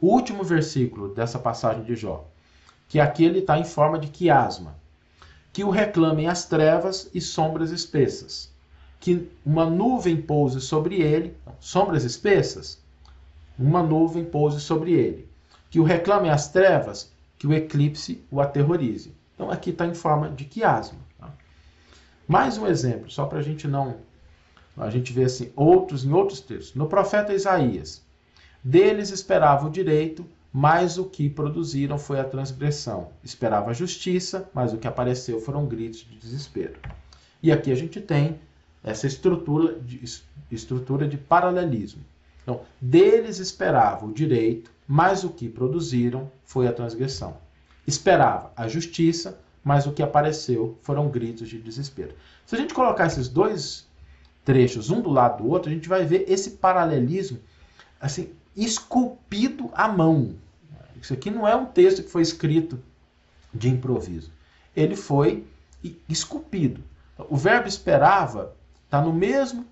O 0.00 0.08
último 0.08 0.44
versículo 0.44 1.12
dessa 1.12 1.38
passagem 1.38 1.82
de 1.82 1.96
Jó, 1.96 2.24
que 2.88 3.00
aqui 3.00 3.24
ele 3.24 3.40
está 3.40 3.58
em 3.58 3.64
forma 3.64 3.98
de 3.98 4.08
quiasma, 4.08 4.76
que 5.52 5.64
o 5.64 5.70
reclamem 5.70 6.28
as 6.28 6.44
trevas 6.44 7.10
e 7.12 7.20
sombras 7.20 7.70
espessas, 7.72 8.50
que 9.00 9.28
uma 9.44 9.68
nuvem 9.68 10.20
pouse 10.20 10.60
sobre 10.60 11.00
ele, 11.00 11.36
sombras 11.58 12.04
espessas, 12.04 12.80
uma 13.58 13.82
nuvem 13.82 14.24
pouse 14.24 14.60
sobre 14.60 14.92
ele, 14.92 15.28
que 15.68 15.80
o 15.80 15.84
reclamem 15.84 16.30
as 16.30 16.48
trevas, 16.48 17.12
que 17.36 17.46
o 17.46 17.52
eclipse 17.52 18.22
o 18.30 18.40
aterrorize. 18.40 19.12
Então 19.34 19.50
aqui 19.50 19.70
está 19.70 19.86
em 19.86 19.94
forma 19.94 20.30
de 20.30 20.44
quiasma. 20.44 20.98
Mais 22.28 22.58
um 22.58 22.66
exemplo, 22.66 23.10
só 23.10 23.24
para 23.24 23.38
a 23.38 23.42
gente 23.42 23.66
não 23.66 23.96
a 24.76 24.90
gente 24.90 25.12
vê 25.12 25.24
assim 25.24 25.50
outros 25.56 26.04
em 26.04 26.12
outros 26.12 26.40
textos. 26.40 26.74
No 26.74 26.86
profeta 26.86 27.34
Isaías, 27.34 28.02
deles 28.62 29.10
esperava 29.10 29.66
o 29.66 29.70
direito, 29.70 30.24
mas 30.52 30.98
o 30.98 31.04
que 31.04 31.28
produziram 31.28 31.98
foi 31.98 32.20
a 32.20 32.24
transgressão. 32.24 33.08
Esperava 33.24 33.70
a 33.70 33.74
justiça, 33.74 34.48
mas 34.54 34.72
o 34.72 34.78
que 34.78 34.86
apareceu 34.86 35.40
foram 35.40 35.66
gritos 35.66 36.06
de 36.08 36.16
desespero. 36.16 36.78
E 37.42 37.50
aqui 37.50 37.72
a 37.72 37.74
gente 37.74 38.00
tem 38.00 38.38
essa 38.82 39.06
estrutura 39.06 39.78
de, 39.80 40.00
estrutura 40.50 41.08
de 41.08 41.16
paralelismo. 41.16 42.02
Então, 42.42 42.60
deles 42.80 43.38
esperava 43.38 44.06
o 44.06 44.12
direito, 44.12 44.70
mas 44.86 45.24
o 45.24 45.30
que 45.30 45.48
produziram 45.48 46.30
foi 46.44 46.66
a 46.66 46.72
transgressão. 46.72 47.36
Esperava 47.86 48.52
a 48.56 48.68
justiça, 48.68 49.40
mas 49.62 49.86
o 49.86 49.92
que 49.92 50.02
apareceu 50.02 50.78
foram 50.82 51.08
gritos 51.08 51.48
de 51.48 51.58
desespero. 51.58 52.14
Se 52.46 52.54
a 52.54 52.58
gente 52.58 52.74
colocar 52.74 53.06
esses 53.06 53.28
dois 53.28 53.86
trechos 54.44 54.90
um 54.90 55.00
do 55.00 55.10
lado 55.10 55.42
do 55.42 55.50
outro, 55.50 55.70
a 55.70 55.74
gente 55.74 55.88
vai 55.88 56.04
ver 56.04 56.24
esse 56.28 56.52
paralelismo 56.52 57.38
assim 58.00 58.30
esculpido 58.56 59.70
à 59.74 59.88
mão. 59.88 60.34
Isso 61.00 61.12
aqui 61.12 61.30
não 61.30 61.46
é 61.46 61.54
um 61.54 61.66
texto 61.66 62.02
que 62.02 62.10
foi 62.10 62.22
escrito 62.22 62.82
de 63.54 63.68
improviso. 63.68 64.32
Ele 64.74 64.96
foi 64.96 65.44
esculpido. 66.08 66.82
O 67.28 67.36
verbo 67.36 67.68
esperava 67.68 68.54
está 68.84 69.00
no 69.00 69.12
mesmo 69.12 69.66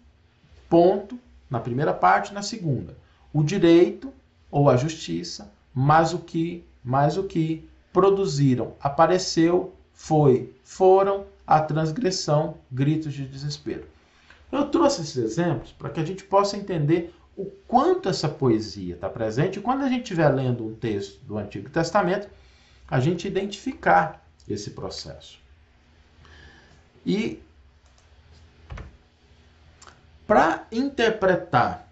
ponto 0.68 1.18
na 1.49 1.61
primeira 1.61 1.93
parte, 1.95 2.34
na 2.34 2.43
segunda. 2.43 2.97
O 3.32 3.43
direito 3.43 4.12
ou 4.51 4.68
a 4.68 4.76
justiça, 4.76 5.51
mas 5.74 6.12
o 6.12 6.18
que, 6.18 6.64
mais 6.82 7.16
o 7.16 7.24
que 7.24 7.68
produziram, 7.93 8.74
apareceu, 8.80 9.74
foi, 9.97 10.55
foram 10.62 11.26
a 11.47 11.61
transgressão, 11.61 12.59
gritos 12.70 13.14
de 13.14 13.26
desespero. 13.26 13.86
Eu 14.53 14.68
trouxe 14.68 15.01
esses 15.01 15.16
exemplos 15.16 15.72
para 15.72 15.90
que 15.90 15.99
a 15.99 16.05
gente 16.05 16.22
possa 16.22 16.57
entender 16.57 17.12
o 17.36 17.47
quanto 17.66 18.09
essa 18.09 18.28
poesia 18.28 18.94
está 18.94 19.09
presente. 19.09 19.59
Quando 19.59 19.82
a 19.82 19.88
gente 19.88 20.03
estiver 20.03 20.28
lendo 20.28 20.64
um 20.64 20.74
texto 20.74 21.18
do 21.24 21.36
Antigo 21.38 21.68
Testamento, 21.70 22.28
a 22.86 23.01
gente 23.01 23.26
identificar 23.26 24.24
esse 24.49 24.70
processo. 24.70 25.38
E 27.05 27.42
para 30.26 30.66
interpretar 30.70 31.90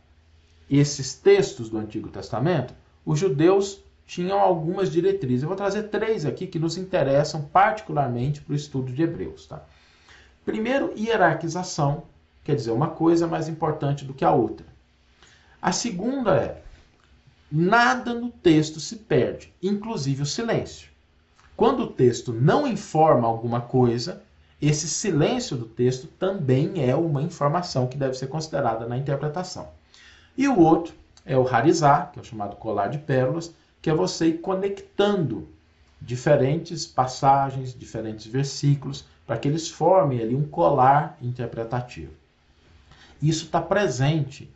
esses 0.70 1.14
textos 1.14 1.68
do 1.68 1.78
Antigo 1.78 2.08
Testamento, 2.08 2.74
os 3.04 3.18
judeus 3.18 3.80
tinham 4.06 4.38
algumas 4.38 4.90
diretrizes. 4.90 5.42
Eu 5.42 5.48
vou 5.48 5.56
trazer 5.56 5.84
três 5.84 6.24
aqui 6.26 6.46
que 6.46 6.58
nos 6.58 6.76
interessam 6.76 7.42
particularmente 7.42 8.40
para 8.40 8.52
o 8.52 8.56
estudo 8.56 8.92
de 8.92 9.02
Hebreus. 9.02 9.46
Tá? 9.46 9.62
Primeiro, 10.44 10.92
hierarquização 10.96 12.04
quer 12.44 12.54
dizer, 12.54 12.70
uma 12.70 12.88
coisa 12.88 13.24
é 13.24 13.28
mais 13.28 13.48
importante 13.48 14.04
do 14.04 14.12
que 14.12 14.24
a 14.24 14.30
outra. 14.30 14.66
A 15.60 15.72
segunda 15.72 16.36
é: 16.36 16.62
nada 17.50 18.12
no 18.12 18.30
texto 18.30 18.78
se 18.78 18.96
perde, 18.96 19.52
inclusive 19.62 20.22
o 20.22 20.26
silêncio. 20.26 20.90
Quando 21.56 21.84
o 21.84 21.90
texto 21.90 22.32
não 22.32 22.66
informa 22.66 23.26
alguma 23.26 23.60
coisa, 23.60 24.22
esse 24.60 24.88
silêncio 24.88 25.56
do 25.56 25.66
texto 25.66 26.06
também 26.06 26.88
é 26.88 26.94
uma 26.94 27.22
informação 27.22 27.86
que 27.86 27.96
deve 27.96 28.14
ser 28.14 28.26
considerada 28.26 28.86
na 28.86 28.98
interpretação. 28.98 29.68
E 30.36 30.46
o 30.48 30.58
outro 30.58 30.94
é 31.24 31.38
o 31.38 31.48
harizar, 31.48 32.10
que 32.12 32.18
é 32.18 32.22
o 32.22 32.24
chamado 32.24 32.56
colar 32.56 32.88
de 32.88 32.98
pérolas, 32.98 33.54
que 33.84 33.90
é 33.90 33.94
você 33.94 34.28
ir 34.28 34.38
conectando 34.38 35.46
diferentes 36.00 36.86
passagens, 36.86 37.78
diferentes 37.78 38.24
versículos, 38.24 39.04
para 39.26 39.36
que 39.36 39.46
eles 39.46 39.68
formem 39.68 40.22
ali 40.22 40.34
um 40.34 40.48
colar 40.48 41.18
interpretativo. 41.20 42.10
Isso 43.20 43.44
está 43.44 43.60
presente 43.60 44.50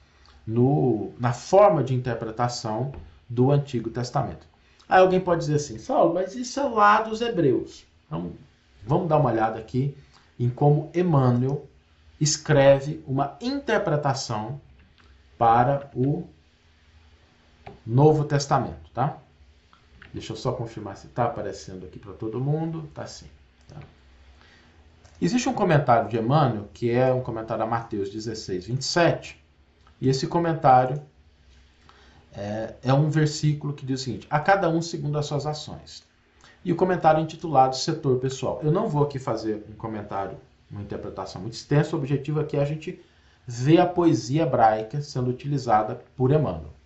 no, 0.46 1.12
na 1.20 1.34
forma 1.34 1.84
de 1.84 1.92
interpretação 1.92 2.90
do 3.28 3.50
Antigo 3.50 3.90
Testamento. 3.90 4.46
Aí 4.88 5.02
alguém 5.02 5.20
pode 5.20 5.40
dizer 5.40 5.56
assim, 5.56 5.78
Saulo, 5.78 6.14
mas 6.14 6.34
isso 6.34 6.58
é 6.58 6.62
lá 6.62 7.02
dos 7.02 7.20
hebreus. 7.20 7.84
Então, 8.06 8.32
vamos 8.86 9.10
dar 9.10 9.18
uma 9.18 9.30
olhada 9.30 9.58
aqui 9.58 9.94
em 10.40 10.48
como 10.48 10.90
Emmanuel 10.94 11.66
escreve 12.18 13.04
uma 13.06 13.36
interpretação 13.42 14.58
para 15.36 15.90
o 15.94 16.26
Novo 17.86 18.24
Testamento, 18.24 18.90
tá? 18.92 19.18
Deixa 20.12 20.32
eu 20.32 20.36
só 20.36 20.52
confirmar 20.52 20.96
se 20.96 21.06
está 21.06 21.24
aparecendo 21.24 21.84
aqui 21.84 21.98
para 21.98 22.12
todo 22.12 22.40
mundo. 22.40 22.88
Tá 22.94 23.06
sim. 23.06 23.26
Tá? 23.68 23.76
Existe 25.20 25.48
um 25.48 25.52
comentário 25.52 26.08
de 26.08 26.16
Emmanuel, 26.16 26.68
que 26.72 26.90
é 26.90 27.12
um 27.12 27.20
comentário 27.20 27.64
a 27.64 27.66
Mateus 27.66 28.10
16, 28.10 28.66
27, 28.66 29.42
e 30.00 30.08
esse 30.08 30.26
comentário 30.26 31.02
é, 32.32 32.74
é 32.82 32.92
um 32.92 33.10
versículo 33.10 33.72
que 33.72 33.84
diz 33.84 34.00
o 34.00 34.04
seguinte: 34.04 34.26
a 34.30 34.38
cada 34.38 34.68
um 34.68 34.80
segundo 34.80 35.18
as 35.18 35.26
suas 35.26 35.44
ações. 35.44 36.06
E 36.64 36.72
o 36.72 36.76
comentário 36.76 37.20
é 37.20 37.22
intitulado 37.22 37.76
Setor 37.76 38.18
Pessoal. 38.18 38.60
Eu 38.62 38.70
não 38.70 38.88
vou 38.88 39.02
aqui 39.02 39.18
fazer 39.18 39.64
um 39.68 39.74
comentário, 39.74 40.36
uma 40.70 40.82
interpretação 40.82 41.40
muito 41.40 41.54
extensa, 41.54 41.94
o 41.96 41.98
objetivo 41.98 42.40
aqui 42.40 42.56
é 42.56 42.60
a 42.60 42.64
gente 42.64 43.00
ver 43.46 43.80
a 43.80 43.86
poesia 43.86 44.42
hebraica 44.42 45.00
sendo 45.00 45.30
utilizada 45.30 46.00
por 46.16 46.30
Emmanuel. 46.30 46.77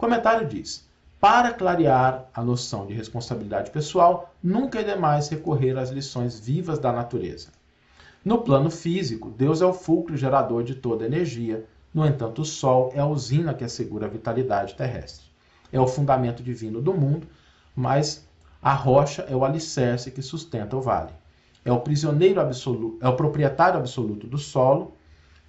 Comentário 0.00 0.48
diz: 0.48 0.88
para 1.20 1.52
clarear 1.52 2.24
a 2.32 2.42
noção 2.42 2.86
de 2.86 2.94
responsabilidade 2.94 3.70
pessoal, 3.70 4.34
nunca 4.42 4.80
é 4.80 4.82
demais 4.82 5.28
recorrer 5.28 5.76
às 5.76 5.90
lições 5.90 6.40
vivas 6.40 6.78
da 6.78 6.90
natureza. 6.90 7.48
No 8.24 8.38
plano 8.38 8.70
físico, 8.70 9.28
Deus 9.28 9.60
é 9.60 9.66
o 9.66 9.74
fulcro 9.74 10.16
gerador 10.16 10.62
de 10.62 10.74
toda 10.74 11.04
energia, 11.04 11.66
no 11.92 12.06
entanto, 12.06 12.40
o 12.40 12.46
Sol 12.46 12.90
é 12.94 13.00
a 13.00 13.04
usina 13.04 13.52
que 13.52 13.62
assegura 13.62 14.06
a 14.06 14.08
vitalidade 14.08 14.72
terrestre. 14.72 15.26
É 15.70 15.78
o 15.78 15.86
fundamento 15.86 16.42
divino 16.42 16.80
do 16.80 16.94
mundo, 16.94 17.26
mas 17.76 18.26
a 18.62 18.72
rocha 18.72 19.26
é 19.28 19.36
o 19.36 19.44
alicerce 19.44 20.10
que 20.10 20.22
sustenta 20.22 20.78
o 20.78 20.80
vale. 20.80 21.12
É 21.62 21.70
o 21.70 21.80
prisioneiro 21.80 22.40
absoluto, 22.40 22.96
é 23.04 23.08
o 23.08 23.16
proprietário 23.16 23.78
absoluto 23.78 24.26
do 24.26 24.38
solo. 24.38 24.94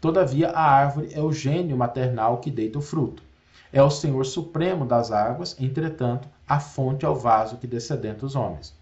Todavia, 0.01 0.49
a 0.49 0.61
árvore 0.61 1.07
é 1.13 1.21
o 1.21 1.31
gênio 1.31 1.77
maternal 1.77 2.39
que 2.39 2.51
deita 2.51 2.79
o 2.79 2.81
fruto. 2.81 3.30
É 3.71 3.81
o 3.81 3.89
Senhor 3.89 4.25
supremo 4.25 4.85
das 4.85 5.11
águas, 5.11 5.55
entretanto, 5.59 6.27
a 6.47 6.59
fonte 6.59 7.05
é 7.05 7.09
o 7.09 7.15
vaso 7.15 7.57
que 7.57 7.67
descedenta 7.67 8.25
os 8.25 8.35
homens. 8.35 8.75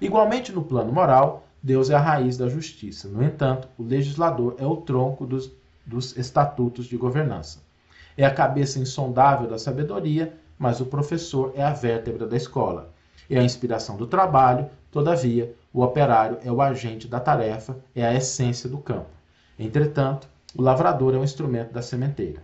Igualmente, 0.00 0.52
no 0.52 0.62
plano 0.62 0.92
moral, 0.92 1.46
Deus 1.62 1.90
é 1.90 1.94
a 1.94 2.00
raiz 2.00 2.36
da 2.36 2.48
justiça. 2.48 3.08
No 3.08 3.22
entanto, 3.22 3.68
o 3.78 3.82
legislador 3.82 4.56
é 4.58 4.66
o 4.66 4.76
tronco 4.76 5.26
dos 5.26 5.50
dos 5.84 6.16
estatutos 6.16 6.86
de 6.86 6.96
governança. 6.96 7.60
É 8.16 8.24
a 8.24 8.34
cabeça 8.34 8.78
insondável 8.78 9.48
da 9.48 9.58
sabedoria, 9.58 10.34
mas 10.58 10.80
o 10.80 10.86
professor 10.86 11.52
é 11.56 11.62
a 11.62 11.72
vértebra 11.72 12.26
da 12.26 12.36
escola. 12.36 12.92
É 13.28 13.38
a 13.38 13.42
inspiração 13.42 13.96
do 13.96 14.06
trabalho, 14.06 14.68
todavia, 14.90 15.54
o 15.72 15.82
operário 15.82 16.38
é 16.44 16.52
o 16.52 16.60
agente 16.60 17.08
da 17.08 17.18
tarefa, 17.18 17.76
é 17.94 18.04
a 18.04 18.14
essência 18.14 18.68
do 18.68 18.78
campo. 18.78 19.08
Entretanto, 19.58 20.28
o 20.54 20.62
lavrador 20.62 21.14
é 21.14 21.18
um 21.18 21.24
instrumento 21.24 21.72
da 21.72 21.80
sementeira. 21.80 22.42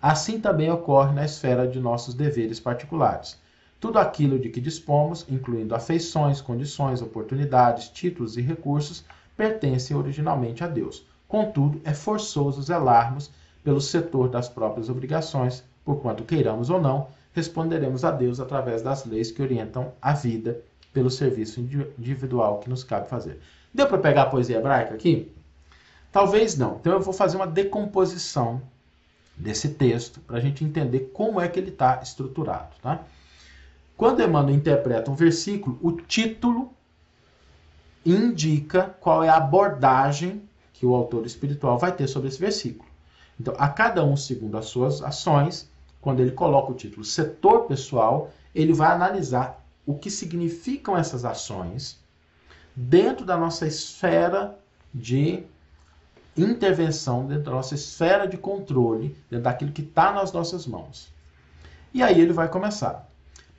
Assim 0.00 0.40
também 0.40 0.70
ocorre 0.70 1.12
na 1.12 1.24
esfera 1.24 1.66
de 1.66 1.80
nossos 1.80 2.14
deveres 2.14 2.60
particulares. 2.60 3.36
Tudo 3.80 3.98
aquilo 3.98 4.38
de 4.38 4.48
que 4.48 4.60
dispomos, 4.60 5.26
incluindo 5.28 5.74
afeições, 5.74 6.40
condições, 6.40 7.02
oportunidades, 7.02 7.88
títulos 7.88 8.36
e 8.36 8.40
recursos, 8.40 9.04
pertencem 9.36 9.96
originalmente 9.96 10.62
a 10.62 10.66
Deus. 10.66 11.04
Contudo, 11.26 11.80
é 11.84 11.92
forçoso 11.92 12.62
zelarmos 12.62 13.30
pelo 13.62 13.80
setor 13.80 14.28
das 14.28 14.48
próprias 14.48 14.88
obrigações, 14.88 15.64
porquanto 15.84 16.24
queiramos 16.24 16.70
ou 16.70 16.80
não, 16.80 17.08
responderemos 17.32 18.04
a 18.04 18.10
Deus 18.10 18.40
através 18.40 18.82
das 18.82 19.04
leis 19.04 19.30
que 19.30 19.42
orientam 19.42 19.92
a 20.00 20.12
vida 20.12 20.60
pelo 20.92 21.10
serviço 21.10 21.60
individual 21.60 22.58
que 22.58 22.70
nos 22.70 22.82
cabe 22.82 23.08
fazer. 23.08 23.40
Deu 23.72 23.86
para 23.86 23.98
pegar 23.98 24.22
a 24.22 24.30
poesia 24.30 24.58
hebraica 24.58 24.94
aqui? 24.94 25.30
Talvez 26.10 26.56
não. 26.56 26.76
Então 26.76 26.94
eu 26.94 27.00
vou 27.00 27.12
fazer 27.12 27.36
uma 27.36 27.46
decomposição 27.46 28.62
desse 29.38 29.70
texto 29.70 30.20
para 30.20 30.38
a 30.38 30.40
gente 30.40 30.64
entender 30.64 31.10
como 31.12 31.40
é 31.40 31.48
que 31.48 31.58
ele 31.58 31.70
está 31.70 32.00
estruturado. 32.02 32.74
Tá? 32.82 33.02
Quando 33.96 34.22
Emmanuel 34.22 34.54
interpreta 34.54 35.10
um 35.10 35.14
versículo, 35.14 35.78
o 35.82 35.92
título 35.92 36.72
indica 38.04 38.96
qual 39.00 39.22
é 39.22 39.28
a 39.28 39.36
abordagem 39.36 40.42
que 40.72 40.86
o 40.86 40.94
autor 40.94 41.26
espiritual 41.26 41.78
vai 41.78 41.92
ter 41.92 42.06
sobre 42.06 42.28
esse 42.28 42.38
versículo. 42.38 42.88
Então, 43.40 43.54
a 43.58 43.68
cada 43.68 44.04
um 44.04 44.16
segundo 44.16 44.56
as 44.56 44.66
suas 44.66 45.02
ações, 45.02 45.68
quando 46.00 46.20
ele 46.20 46.32
coloca 46.32 46.72
o 46.72 46.74
título 46.74 47.04
setor 47.04 47.66
pessoal, 47.66 48.30
ele 48.54 48.72
vai 48.72 48.92
analisar 48.92 49.64
o 49.86 49.94
que 49.94 50.10
significam 50.10 50.96
essas 50.96 51.24
ações 51.24 51.98
dentro 52.74 53.24
da 53.24 53.36
nossa 53.36 53.66
esfera 53.66 54.58
de 54.94 55.44
intervenção, 56.42 57.26
dentro 57.26 57.44
da 57.44 57.50
nossa 57.52 57.74
esfera 57.74 58.26
de 58.26 58.36
controle, 58.36 59.16
dentro 59.30 59.44
daquilo 59.44 59.72
que 59.72 59.82
está 59.82 60.12
nas 60.12 60.32
nossas 60.32 60.66
mãos. 60.66 61.12
E 61.92 62.02
aí 62.02 62.20
ele 62.20 62.32
vai 62.32 62.48
começar. 62.48 63.08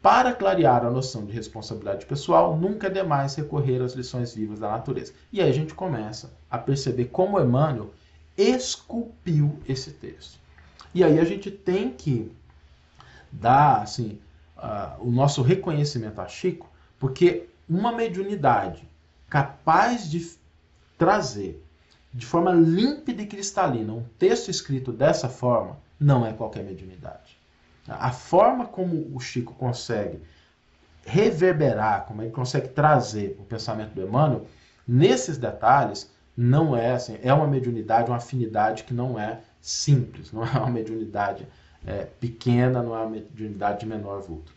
Para 0.01 0.33
clarear 0.33 0.85
a 0.85 0.89
noção 0.89 1.25
de 1.25 1.33
responsabilidade 1.33 2.05
pessoal, 2.05 2.55
nunca 2.55 2.87
é 2.87 2.89
demais 2.89 3.35
recorrer 3.35 3.81
às 3.81 3.93
lições 3.93 4.33
vivas 4.33 4.59
da 4.59 4.69
natureza. 4.69 5.13
E 5.31 5.41
aí 5.41 5.49
a 5.49 5.53
gente 5.53 5.73
começa 5.73 6.31
a 6.49 6.57
perceber 6.57 7.05
como 7.05 7.39
Emmanuel 7.39 7.91
esculpiu 8.37 9.59
esse 9.67 9.91
texto. 9.91 10.39
E 10.93 11.03
aí 11.03 11.19
a 11.19 11.25
gente 11.25 11.51
tem 11.51 11.91
que 11.91 12.31
dar 13.31 13.81
assim, 13.81 14.19
uh, 14.57 15.05
o 15.05 15.11
nosso 15.11 15.41
reconhecimento 15.41 16.21
a 16.21 16.27
Chico, 16.27 16.69
porque 16.97 17.47
uma 17.67 17.91
mediunidade 17.91 18.87
capaz 19.29 20.09
de 20.09 20.31
trazer 20.97 21.63
de 22.13 22.25
forma 22.25 22.51
límpida 22.51 23.21
e 23.21 23.27
cristalina 23.27 23.93
um 23.93 24.03
texto 24.17 24.49
escrito 24.49 24.91
dessa 24.91 25.29
forma 25.29 25.77
não 25.99 26.25
é 26.25 26.33
qualquer 26.33 26.63
mediunidade. 26.63 27.37
A 27.87 28.11
forma 28.11 28.65
como 28.65 29.11
o 29.15 29.19
Chico 29.19 29.53
consegue 29.53 30.21
reverberar, 31.05 32.05
como 32.05 32.21
ele 32.21 32.31
consegue 32.31 32.69
trazer 32.69 33.35
o 33.39 33.43
pensamento 33.43 33.93
do 33.93 34.01
Emmanuel, 34.01 34.45
nesses 34.87 35.37
detalhes, 35.37 36.11
não 36.37 36.75
é 36.75 36.91
assim, 36.91 37.17
é 37.21 37.33
uma 37.33 37.47
mediunidade, 37.47 38.09
uma 38.09 38.17
afinidade 38.17 38.83
que 38.83 38.93
não 38.93 39.19
é 39.19 39.41
simples, 39.59 40.31
não 40.31 40.43
é 40.45 40.57
uma 40.57 40.69
mediunidade 40.69 41.47
é, 41.85 42.05
pequena, 42.19 42.81
não 42.81 42.95
é 42.95 42.99
uma 42.99 43.09
mediunidade 43.09 43.81
de 43.81 43.85
menor 43.85 44.21
vulto. 44.21 44.53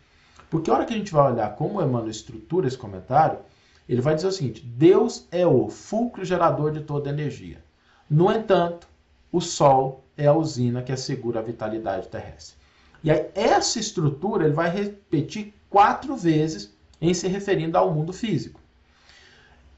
Porque 0.49 0.69
a 0.69 0.75
hora 0.75 0.85
que 0.85 0.93
a 0.93 0.97
gente 0.97 1.11
vai 1.11 1.31
olhar 1.31 1.55
como 1.55 1.79
o 1.79 1.81
Emmanuel 1.81 2.09
estrutura 2.09 2.67
esse 2.67 2.77
comentário, 2.77 3.39
ele 3.87 4.01
vai 4.01 4.15
dizer 4.15 4.27
o 4.27 4.31
seguinte: 4.31 4.65
Deus 4.65 5.27
é 5.31 5.45
o 5.45 5.69
fulcro 5.69 6.23
gerador 6.23 6.71
de 6.71 6.81
toda 6.81 7.09
energia. 7.09 7.63
No 8.09 8.31
entanto, 8.31 8.87
o 9.31 9.41
Sol 9.41 10.03
é 10.15 10.27
a 10.27 10.33
usina 10.33 10.81
que 10.81 10.91
assegura 10.91 11.39
a 11.39 11.43
vitalidade 11.43 12.07
terrestre. 12.07 12.55
E 13.03 13.11
aí, 13.11 13.29
essa 13.35 13.79
estrutura 13.79 14.45
ele 14.45 14.53
vai 14.53 14.69
repetir 14.69 15.53
quatro 15.69 16.15
vezes 16.15 16.73
em 17.01 17.13
se 17.13 17.27
referindo 17.27 17.77
ao 17.77 17.93
mundo 17.93 18.13
físico. 18.13 18.59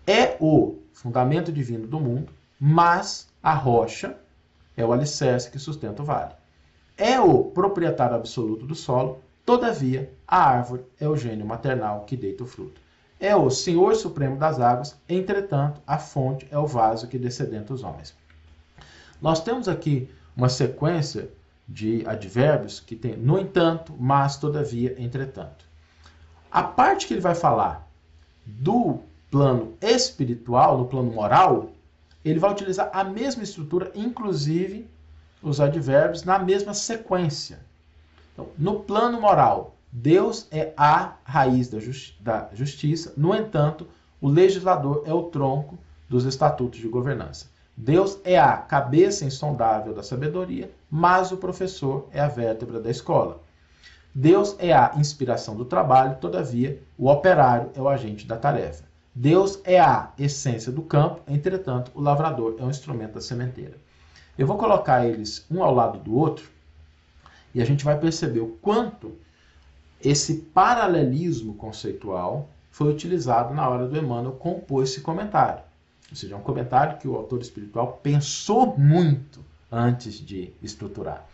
É 0.05 0.37
o 0.39 0.77
fundamento 0.93 1.51
divino 1.51 1.87
do 1.87 1.99
mundo, 1.99 2.31
mas 2.59 3.27
a 3.41 3.53
rocha 3.53 4.17
é 4.77 4.85
o 4.85 4.93
alicerce 4.93 5.49
que 5.49 5.57
sustenta 5.57 6.03
o 6.03 6.05
vale. 6.05 6.33
É 6.97 7.19
o 7.19 7.45
proprietário 7.45 8.15
absoluto 8.15 8.65
do 8.65 8.75
solo, 8.75 9.19
todavia, 9.45 10.13
a 10.27 10.47
árvore 10.47 10.85
é 10.99 11.07
o 11.07 11.17
gênio 11.17 11.45
maternal 11.45 12.05
que 12.05 12.15
deita 12.15 12.43
o 12.43 12.47
fruto. 12.47 12.84
É 13.19 13.35
o 13.35 13.49
Senhor 13.49 13.95
Supremo 13.95 14.37
das 14.37 14.59
águas, 14.59 14.95
entretanto, 15.07 15.81
a 15.87 15.97
fonte 15.97 16.47
é 16.51 16.57
o 16.57 16.67
vaso 16.67 17.07
que 17.07 17.17
descedenta 17.17 17.73
os 17.73 17.83
homens. 17.83 18.13
Nós 19.21 19.41
temos 19.41 19.67
aqui 19.67 20.09
uma 20.35 20.49
sequência 20.49 21.29
de 21.67 22.03
advérbios 22.05 22.79
que 22.79 22.95
tem 22.95 23.15
no 23.15 23.39
entanto, 23.39 23.93
mas, 23.97 24.37
todavia, 24.37 24.95
entretanto. 25.01 25.65
A 26.51 26.61
parte 26.61 27.07
que 27.07 27.13
ele 27.13 27.21
vai 27.21 27.35
falar 27.35 27.87
do 28.45 28.99
plano 29.31 29.73
espiritual, 29.81 30.77
no 30.77 30.85
plano 30.85 31.11
moral, 31.11 31.71
ele 32.23 32.39
vai 32.39 32.51
utilizar 32.51 32.89
a 32.93 33.03
mesma 33.03 33.43
estrutura, 33.43 33.91
inclusive 33.95 34.87
os 35.41 35.59
advérbios 35.59 36.23
na 36.23 36.39
mesma 36.39 36.73
sequência. 36.73 37.59
Então, 38.33 38.47
no 38.57 38.81
plano 38.81 39.19
moral, 39.19 39.74
Deus 39.97 40.45
é 40.51 40.73
a 40.75 41.13
raiz 41.23 41.69
da, 41.69 41.79
justi 41.79 42.21
da 42.21 42.49
justiça, 42.51 43.13
no 43.15 43.33
entanto, 43.33 43.87
o 44.19 44.27
legislador 44.27 45.03
é 45.05 45.13
o 45.13 45.23
tronco 45.23 45.79
dos 46.09 46.25
estatutos 46.25 46.81
de 46.81 46.87
governança. 46.89 47.45
Deus 47.77 48.19
é 48.25 48.37
a 48.37 48.57
cabeça 48.57 49.23
insondável 49.23 49.93
da 49.93 50.03
sabedoria, 50.03 50.69
mas 50.91 51.31
o 51.31 51.37
professor 51.37 52.09
é 52.11 52.19
a 52.19 52.27
vértebra 52.27 52.81
da 52.81 52.91
escola. 52.91 53.41
Deus 54.13 54.57
é 54.59 54.73
a 54.73 54.91
inspiração 54.97 55.55
do 55.55 55.63
trabalho, 55.63 56.17
todavia, 56.17 56.83
o 56.97 57.09
operário 57.09 57.71
é 57.73 57.81
o 57.81 57.87
agente 57.87 58.27
da 58.27 58.35
tarefa. 58.35 58.83
Deus 59.15 59.61
é 59.63 59.79
a 59.79 60.11
essência 60.19 60.73
do 60.73 60.81
campo, 60.81 61.21
entretanto, 61.25 61.89
o 61.95 62.01
lavrador 62.01 62.57
é 62.59 62.63
um 62.65 62.69
instrumento 62.69 63.13
da 63.13 63.21
sementeira. 63.21 63.77
Eu 64.37 64.45
vou 64.45 64.57
colocar 64.57 65.07
eles 65.07 65.45
um 65.49 65.63
ao 65.63 65.73
lado 65.73 65.99
do 65.99 66.13
outro 66.13 66.49
e 67.53 67.61
a 67.61 67.65
gente 67.65 67.85
vai 67.85 67.97
perceber 67.97 68.41
o 68.41 68.57
quanto 68.61 69.23
esse 70.03 70.35
paralelismo 70.53 71.53
conceitual 71.55 72.49
foi 72.69 72.91
utilizado 72.91 73.53
na 73.53 73.67
hora 73.67 73.87
do 73.87 73.97
Emmanuel 73.97 74.33
compor 74.33 74.83
esse 74.83 75.01
comentário. 75.01 75.63
Ou 76.09 76.15
seja, 76.15 76.35
é 76.35 76.37
um 76.37 76.41
comentário 76.41 76.99
que 76.99 77.07
o 77.07 77.15
autor 77.15 77.41
espiritual 77.41 77.99
pensou 78.03 78.77
muito 78.77 79.43
antes 79.71 80.15
de 80.15 80.53
estruturar. 80.61 81.25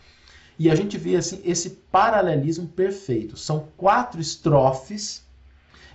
E 0.58 0.70
a 0.70 0.76
gente 0.76 0.98
vê 0.98 1.16
assim 1.16 1.42
esse 1.44 1.72
paralelismo 1.92 2.68
perfeito. 2.68 3.36
São 3.36 3.68
quatro 3.76 4.22
estrofes 4.22 5.26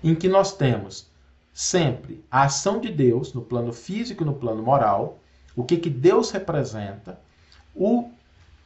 em 0.02 0.14
que 0.14 0.28
nós 0.28 0.56
temos 0.56 1.06
sempre 1.52 2.22
a 2.30 2.42
ação 2.42 2.80
de 2.80 2.90
Deus 2.90 3.32
no 3.32 3.40
plano 3.40 3.72
físico 3.72 4.22
e 4.22 4.26
no 4.26 4.34
plano 4.34 4.62
moral, 4.62 5.18
o 5.54 5.64
que, 5.64 5.78
que 5.78 5.88
Deus 5.88 6.30
representa, 6.30 7.18
o, 7.74 8.10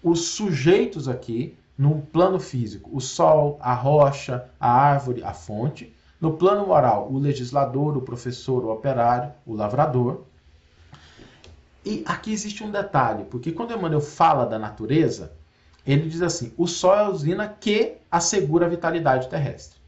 os 0.03 0.29
sujeitos 0.29 1.07
aqui 1.07 1.57
no 1.81 2.03
plano 2.13 2.39
físico, 2.39 2.91
o 2.93 3.01
sol, 3.01 3.59
a 3.59 3.73
rocha, 3.73 4.51
a 4.61 4.71
árvore, 4.71 5.25
a 5.25 5.33
fonte, 5.33 5.91
no 6.21 6.35
plano 6.35 6.67
moral, 6.67 7.11
o 7.11 7.19
legislador, 7.19 7.97
o 7.97 8.03
professor, 8.03 8.63
o 8.63 8.71
operário, 8.71 9.33
o 9.47 9.55
lavrador. 9.55 10.25
E 11.83 12.05
aqui 12.05 12.35
existe 12.35 12.63
um 12.63 12.71
detalhe, 12.71 13.25
porque 13.25 13.51
quando 13.51 13.73
Emmanuel 13.73 14.03
fala 14.03 14.45
da 14.45 14.59
natureza, 14.59 15.33
ele 15.87 16.07
diz 16.07 16.21
assim: 16.21 16.53
o 16.55 16.67
sol 16.67 16.95
é 16.95 16.99
a 16.99 17.09
usina 17.09 17.49
que 17.49 17.95
assegura 18.11 18.67
a 18.67 18.69
vitalidade 18.69 19.31
terrestre. 19.31 19.81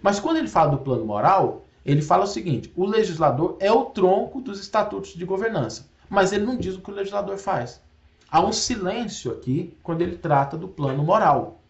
Mas 0.00 0.18
quando 0.18 0.38
ele 0.38 0.48
fala 0.48 0.70
do 0.70 0.78
plano 0.78 1.04
moral, 1.04 1.66
ele 1.84 2.00
fala 2.00 2.24
o 2.24 2.26
seguinte: 2.26 2.72
o 2.74 2.86
legislador 2.86 3.58
é 3.60 3.70
o 3.70 3.84
tronco 3.84 4.40
dos 4.40 4.60
estatutos 4.60 5.12
de 5.12 5.26
governança, 5.26 5.90
mas 6.08 6.32
ele 6.32 6.46
não 6.46 6.56
diz 6.56 6.74
o 6.74 6.80
que 6.80 6.90
o 6.90 6.94
legislador 6.94 7.36
faz. 7.36 7.83
Há 8.34 8.40
um 8.40 8.52
silêncio 8.52 9.30
aqui 9.30 9.78
quando 9.80 10.02
ele 10.02 10.16
trata 10.16 10.56
do 10.56 10.66
plano 10.66 11.04
moral. 11.04 11.62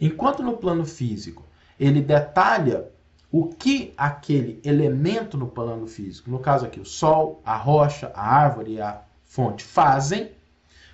Enquanto 0.00 0.42
no 0.42 0.56
plano 0.56 0.84
físico 0.84 1.44
ele 1.78 2.02
detalha 2.02 2.90
o 3.30 3.46
que 3.46 3.94
aquele 3.96 4.60
elemento 4.64 5.38
no 5.38 5.46
plano 5.46 5.86
físico, 5.86 6.28
no 6.28 6.40
caso 6.40 6.66
aqui 6.66 6.80
o 6.80 6.84
sol, 6.84 7.40
a 7.44 7.56
rocha, 7.56 8.10
a 8.12 8.26
árvore 8.26 8.72
e 8.72 8.80
a 8.80 9.02
fonte, 9.22 9.62
fazem, 9.62 10.32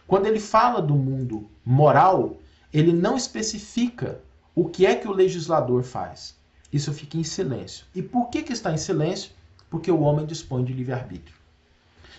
quando 0.07 0.27
ele 0.27 0.39
fala 0.39 0.83
do 0.83 0.95
mundo 0.95 1.49
moral, 1.65 2.37
ele 2.71 2.93
não 2.93 3.17
especifica 3.17 4.21
o 4.55 4.69
que 4.69 4.85
é 4.85 4.97
que 4.97 5.09
o 5.09 5.13
legislador 5.13 5.83
faz. 5.83 6.37
Isso 6.71 6.93
fica 6.93 7.17
em 7.17 7.25
silêncio. 7.25 7.87
E 7.95 8.03
por 8.03 8.29
que, 8.29 8.43
que 8.43 8.53
está 8.53 8.71
em 8.71 8.77
silêncio? 8.77 9.31
Porque 9.71 9.91
o 9.91 10.01
homem 10.03 10.27
dispõe 10.27 10.63
de 10.63 10.75
livre-arbítrio. 10.75 11.39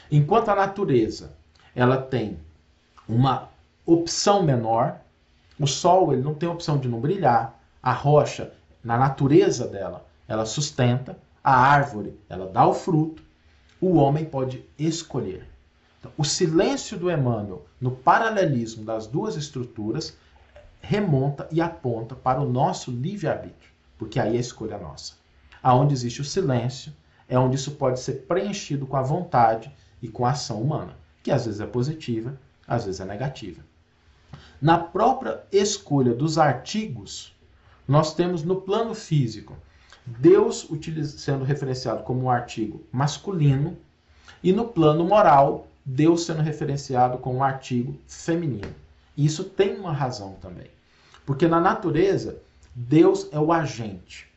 Enquanto 0.09 0.49
a 0.49 0.55
natureza 0.55 1.37
ela 1.75 2.01
tem 2.01 2.39
uma 3.07 3.49
opção 3.85 4.43
menor, 4.43 4.99
o 5.59 5.65
sol 5.65 6.13
ele 6.13 6.21
não 6.21 6.33
tem 6.33 6.47
opção 6.47 6.77
de 6.77 6.87
não 6.87 6.99
brilhar, 6.99 7.59
a 7.81 7.93
rocha, 7.93 8.53
na 8.83 8.97
natureza 8.97 9.67
dela, 9.67 10.05
ela 10.27 10.45
sustenta, 10.45 11.17
a 11.43 11.55
árvore, 11.55 12.19
ela 12.27 12.47
dá 12.47 12.67
o 12.67 12.73
fruto, 12.73 13.23
o 13.79 13.95
homem 13.95 14.25
pode 14.25 14.65
escolher. 14.77 15.47
Então, 15.99 16.11
o 16.17 16.23
silêncio 16.23 16.97
do 16.97 17.09
Emmanuel 17.09 17.65
no 17.79 17.91
paralelismo 17.91 18.83
das 18.83 19.07
duas 19.07 19.35
estruturas 19.35 20.15
remonta 20.81 21.47
e 21.51 21.61
aponta 21.61 22.15
para 22.15 22.41
o 22.41 22.49
nosso 22.49 22.91
livre-arbítrio, 22.91 23.71
porque 23.97 24.19
aí 24.19 24.35
é 24.35 24.37
a 24.37 24.41
escolha 24.41 24.75
é 24.75 24.79
nossa. 24.79 25.13
Aonde 25.61 25.93
existe 25.93 26.21
o 26.21 26.25
silêncio, 26.25 26.93
é 27.27 27.37
onde 27.37 27.55
isso 27.55 27.71
pode 27.71 27.99
ser 27.99 28.25
preenchido 28.27 28.85
com 28.85 28.95
a 28.95 29.01
vontade 29.01 29.73
e 30.01 30.07
com 30.07 30.25
a 30.25 30.31
ação 30.31 30.61
humana, 30.61 30.95
que 31.23 31.31
às 31.31 31.45
vezes 31.45 31.59
é 31.59 31.65
positiva, 31.65 32.39
às 32.67 32.85
vezes 32.85 32.99
é 32.99 33.05
negativa. 33.05 33.61
Na 34.61 34.77
própria 34.77 35.43
escolha 35.51 36.13
dos 36.13 36.37
artigos, 36.37 37.33
nós 37.87 38.13
temos 38.13 38.43
no 38.43 38.61
plano 38.61 38.93
físico 38.93 39.55
Deus 40.07 40.69
sendo 41.17 41.43
referenciado 41.43 42.03
como 42.03 42.23
um 42.23 42.29
artigo 42.29 42.81
masculino, 42.91 43.77
e 44.41 44.53
no 44.53 44.65
plano 44.65 45.03
moral, 45.03 45.67
Deus 45.83 46.25
sendo 46.25 46.41
referenciado 46.41 47.17
como 47.17 47.39
um 47.39 47.43
artigo 47.43 47.97
feminino. 48.07 48.73
E 49.17 49.25
isso 49.25 49.43
tem 49.43 49.75
uma 49.75 49.91
razão 49.91 50.35
também. 50.41 50.67
Porque 51.25 51.45
na 51.45 51.59
natureza, 51.59 52.37
Deus 52.73 53.27
é 53.33 53.39
o 53.39 53.51
agente. 53.51 54.31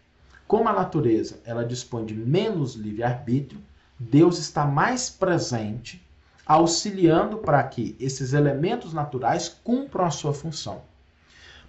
Como 0.49 0.69
a 0.69 0.73
natureza 0.73 1.39
ela 1.45 1.65
dispõe 1.65 2.05
de 2.05 2.15
menos 2.15 2.75
livre-arbítrio, 2.75 3.61
Deus 3.97 4.39
está 4.39 4.65
mais 4.67 5.09
presente, 5.09 6.05
auxiliando 6.51 7.39
para 7.39 7.63
que 7.63 7.95
esses 8.01 8.33
elementos 8.33 8.93
naturais 8.93 9.49
cumpram 9.63 10.05
a 10.05 10.11
sua 10.11 10.35
função. 10.35 10.83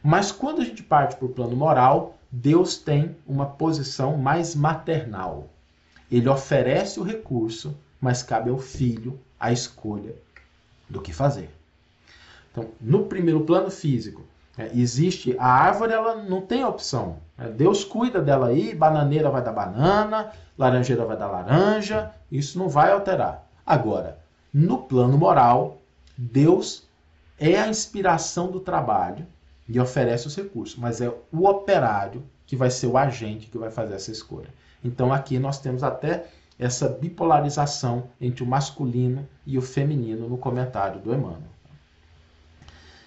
Mas 0.01 0.31
quando 0.31 0.59
a 0.59 0.65
gente 0.65 0.81
parte 0.81 1.17
para 1.17 1.27
o 1.27 1.29
plano 1.29 1.55
moral, 1.55 2.17
Deus 2.31 2.77
tem 2.77 3.15
uma 3.27 3.45
posição 3.45 4.17
mais 4.17 4.55
maternal. 4.55 5.47
Ele 6.11 6.27
oferece 6.27 6.99
o 6.99 7.03
recurso, 7.03 7.77
mas 8.01 8.23
cabe 8.23 8.49
ao 8.49 8.57
filho 8.57 9.19
a 9.39 9.51
escolha 9.51 10.15
do 10.89 10.99
que 10.99 11.13
fazer. 11.13 11.51
Então, 12.51 12.65
no 12.81 13.05
primeiro 13.05 13.41
plano 13.41 13.69
físico, 13.69 14.23
é, 14.57 14.71
existe 14.73 15.35
a 15.37 15.45
árvore, 15.45 15.93
ela 15.93 16.23
não 16.23 16.41
tem 16.41 16.65
opção. 16.65 17.17
É, 17.37 17.47
Deus 17.47 17.83
cuida 17.83 18.19
dela 18.19 18.47
aí, 18.47 18.73
bananeira 18.73 19.29
vai 19.29 19.43
dar 19.43 19.53
banana, 19.53 20.31
laranjeira 20.57 21.05
vai 21.05 21.15
dar 21.15 21.27
laranja, 21.27 22.11
isso 22.31 22.57
não 22.57 22.67
vai 22.67 22.91
alterar. 22.91 23.47
Agora, 23.63 24.20
no 24.53 24.79
plano 24.79 25.17
moral, 25.17 25.81
Deus 26.17 26.83
é 27.39 27.59
a 27.59 27.67
inspiração 27.67 28.51
do 28.51 28.59
trabalho 28.59 29.25
e 29.67 29.79
oferece 29.79 30.27
os 30.27 30.35
recursos, 30.35 30.77
mas 30.77 31.01
é 31.01 31.09
o 31.31 31.47
operário 31.47 32.23
que 32.45 32.55
vai 32.55 32.69
ser 32.69 32.87
o 32.87 32.97
agente 32.97 33.47
que 33.47 33.57
vai 33.57 33.71
fazer 33.71 33.95
essa 33.95 34.11
escolha. 34.11 34.49
Então 34.83 35.13
aqui 35.13 35.39
nós 35.39 35.59
temos 35.59 35.83
até 35.83 36.27
essa 36.59 36.87
bipolarização 36.87 38.09
entre 38.19 38.43
o 38.43 38.47
masculino 38.47 39.27
e 39.45 39.57
o 39.57 39.61
feminino 39.61 40.27
no 40.27 40.37
comentário 40.37 40.99
do 40.99 41.13
Emmanuel. 41.13 41.41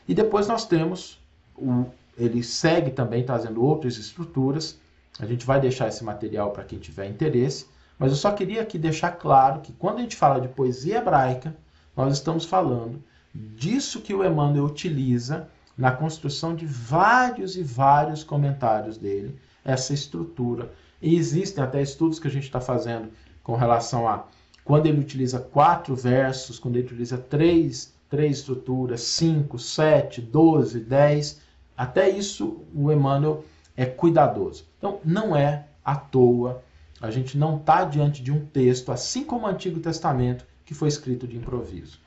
E 0.08 0.14
depois 0.14 0.48
nós 0.48 0.66
temos 0.66 1.20
o, 1.56 1.84
ele 2.18 2.42
segue 2.42 2.90
também 2.90 3.24
trazendo 3.24 3.62
outras 3.62 3.96
estruturas. 3.96 4.78
A 5.18 5.26
gente 5.26 5.46
vai 5.46 5.60
deixar 5.60 5.88
esse 5.88 6.02
material 6.02 6.50
para 6.50 6.64
quem 6.64 6.78
tiver 6.78 7.06
interesse, 7.06 7.66
mas 7.98 8.10
eu 8.10 8.16
só 8.16 8.32
queria 8.32 8.62
aqui 8.62 8.78
deixar 8.78 9.12
claro 9.12 9.60
que 9.60 9.72
quando 9.72 9.98
a 9.98 10.02
gente 10.02 10.16
fala 10.16 10.40
de 10.40 10.48
poesia 10.48 10.98
hebraica, 10.98 11.54
nós 11.96 12.12
estamos 12.14 12.44
falando 12.44 13.02
disso 13.34 14.00
que 14.00 14.14
o 14.14 14.24
Emmanuel 14.24 14.64
utiliza 14.64 15.48
na 15.76 15.90
construção 15.90 16.54
de 16.54 16.66
vários 16.66 17.56
e 17.56 17.62
vários 17.62 18.22
comentários 18.22 18.96
dele, 18.96 19.38
essa 19.64 19.92
estrutura. 19.92 20.72
E 21.02 21.16
existem 21.16 21.62
até 21.62 21.82
estudos 21.82 22.18
que 22.18 22.28
a 22.28 22.30
gente 22.30 22.44
está 22.44 22.60
fazendo 22.60 23.10
com 23.42 23.56
relação 23.56 24.08
a 24.08 24.24
quando 24.64 24.86
ele 24.86 25.00
utiliza 25.00 25.38
quatro 25.38 25.94
versos, 25.94 26.58
quando 26.58 26.76
ele 26.76 26.86
utiliza 26.86 27.18
três, 27.18 27.92
três 28.08 28.38
estruturas, 28.38 29.02
cinco, 29.02 29.58
sete, 29.58 30.22
doze, 30.22 30.80
dez, 30.80 31.40
até 31.76 32.08
isso 32.08 32.62
o 32.74 32.90
Emmanuel 32.90 33.44
é 33.76 33.84
cuidadoso. 33.84 34.64
Então, 34.78 35.00
não 35.04 35.36
é 35.36 35.66
à 35.84 35.94
toa, 35.94 36.62
a 37.00 37.10
gente 37.10 37.36
não 37.36 37.56
está 37.56 37.84
diante 37.84 38.22
de 38.22 38.32
um 38.32 38.44
texto, 38.46 38.92
assim 38.92 39.24
como 39.24 39.46
o 39.46 39.48
Antigo 39.48 39.80
Testamento, 39.80 40.46
que 40.64 40.74
foi 40.74 40.88
escrito 40.88 41.26
de 41.26 41.36
improviso. 41.36 41.98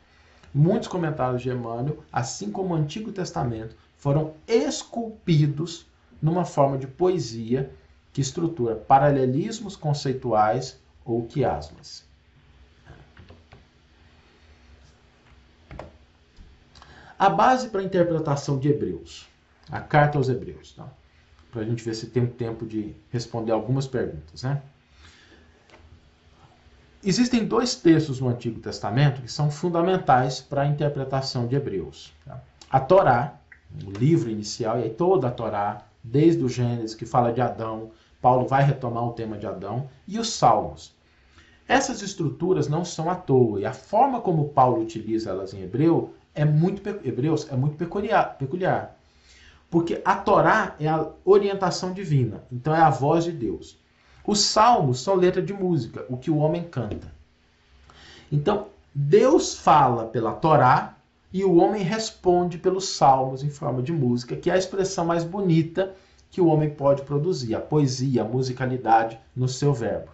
Muitos 0.54 0.88
comentários 0.88 1.42
de 1.42 1.50
Emmanuel, 1.50 2.04
assim 2.12 2.52
como 2.52 2.74
o 2.74 2.78
Antigo 2.78 3.12
Testamento, 3.12 3.76
foram 3.98 4.34
esculpidos 4.48 5.86
numa 6.22 6.46
forma 6.46 6.78
de 6.78 6.88
poesia 6.88 7.72
que 8.12 8.22
estrutura 8.22 8.76
paralelismos 8.76 9.76
conceituais 9.76 10.80
ou 11.06 11.26
quiasmas. 11.26 12.06
A 17.20 17.30
base 17.30 17.70
para 17.70 17.82
a 17.82 17.84
interpretação 17.84 18.60
de 18.60 18.70
Hebreus, 18.70 19.28
a 19.70 19.80
carta 19.80 20.18
aos 20.18 20.30
Hebreus, 20.30 20.74
tá? 20.74 20.88
para 21.52 21.62
a 21.62 21.66
gente 21.66 21.84
ver 21.84 21.96
se 21.96 22.08
tem 22.08 22.28
tempo 22.28 22.66
de 22.66 22.96
responder 23.12 23.52
algumas 23.52 23.88
perguntas. 23.88 24.44
Né? 24.44 24.62
Existem 27.04 27.46
dois 27.46 27.76
textos 27.76 28.20
no 28.20 28.28
Antigo 28.28 28.60
Testamento 28.60 29.22
que 29.22 29.32
são 29.32 29.52
fundamentais 29.52 30.42
para 30.42 30.64
a 30.64 30.68
interpretação 30.68 31.48
de 31.48 31.56
Hebreus. 31.56 32.14
Tá? 32.26 32.42
A 32.70 32.80
Torá, 32.80 33.40
o 33.86 33.92
livro 33.92 34.30
inicial, 34.30 34.80
e 34.80 34.84
aí 34.84 34.90
toda 34.90 35.28
a 35.28 35.32
Torá, 35.32 35.86
desde 36.04 36.44
o 36.44 36.50
Gênesis, 36.50 36.96
que 36.96 37.06
fala 37.06 37.32
de 37.32 37.42
Adão. 37.42 37.92
Paulo 38.22 38.48
vai 38.48 38.64
retomar 38.64 39.04
o 39.04 39.14
tema 39.14 39.38
de 39.38 39.46
Adão. 39.46 39.90
E 40.08 40.18
os 40.18 40.34
Salmos. 40.34 40.96
Essas 41.68 42.02
estruturas 42.02 42.68
não 42.68 42.86
são 42.86 43.10
à 43.10 43.16
toa, 43.16 43.60
e 43.60 43.66
a 43.66 43.74
forma 43.74 44.22
como 44.22 44.50
Paulo 44.50 44.82
utiliza 44.82 45.32
elas 45.32 45.54
em 45.54 45.62
hebreu 45.62 46.14
é 46.34 46.46
muito, 46.46 46.88
Hebreus 47.04 47.52
é 47.52 47.56
muito 47.56 47.76
peculiar, 47.76 48.38
peculiar. 48.38 48.96
Porque 49.70 50.02
a 50.06 50.16
Torá 50.16 50.76
é 50.80 50.88
a 50.88 51.10
orientação 51.26 51.92
divina, 51.92 52.44
então 52.52 52.74
é 52.74 52.80
a 52.80 52.90
voz 52.90 53.26
de 53.26 53.32
Deus. 53.32 53.78
Os 54.28 54.42
salmos 54.42 55.00
são 55.00 55.16
letra 55.16 55.42
de 55.42 55.54
música, 55.54 56.06
o 56.10 56.18
que 56.18 56.30
o 56.30 56.36
homem 56.36 56.66
canta. 56.66 57.10
Então, 58.30 58.68
Deus 58.94 59.56
fala 59.56 60.06
pela 60.06 60.34
Torá 60.34 60.98
e 61.32 61.46
o 61.46 61.56
homem 61.56 61.82
responde 61.82 62.58
pelos 62.58 62.90
salmos 62.90 63.42
em 63.42 63.50
forma 63.50 63.82
de 63.82 63.94
música, 63.94 64.36
que 64.36 64.50
é 64.50 64.54
a 64.54 64.58
expressão 64.58 65.06
mais 65.06 65.24
bonita 65.24 65.96
que 66.30 66.42
o 66.42 66.48
homem 66.48 66.70
pode 66.70 67.04
produzir, 67.04 67.56
a 67.56 67.62
poesia, 67.62 68.24
a 68.24 68.28
musicalidade 68.28 69.18
no 69.34 69.48
seu 69.48 69.74
verbo. 69.74 70.12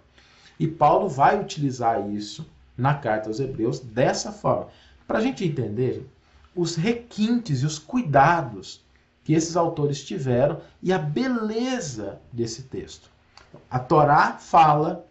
E 0.59 0.67
Paulo 0.67 1.09
vai 1.09 1.41
utilizar 1.41 2.07
isso 2.11 2.45
na 2.77 2.93
carta 2.93 3.29
aos 3.29 3.39
Hebreus 3.39 3.79
dessa 3.79 4.31
forma. 4.31 4.67
Para 5.07 5.17
a 5.17 5.21
gente 5.21 5.43
entender 5.43 6.07
os 6.55 6.75
requintes 6.75 7.63
e 7.63 7.65
os 7.65 7.79
cuidados 7.79 8.85
que 9.23 9.33
esses 9.33 9.57
autores 9.57 10.03
tiveram 10.03 10.61
e 10.83 10.93
a 10.93 10.99
beleza 10.99 12.21
desse 12.31 12.61
texto. 12.61 13.12
A 13.69 13.79
Torá 13.79 14.33
fala, 14.33 15.05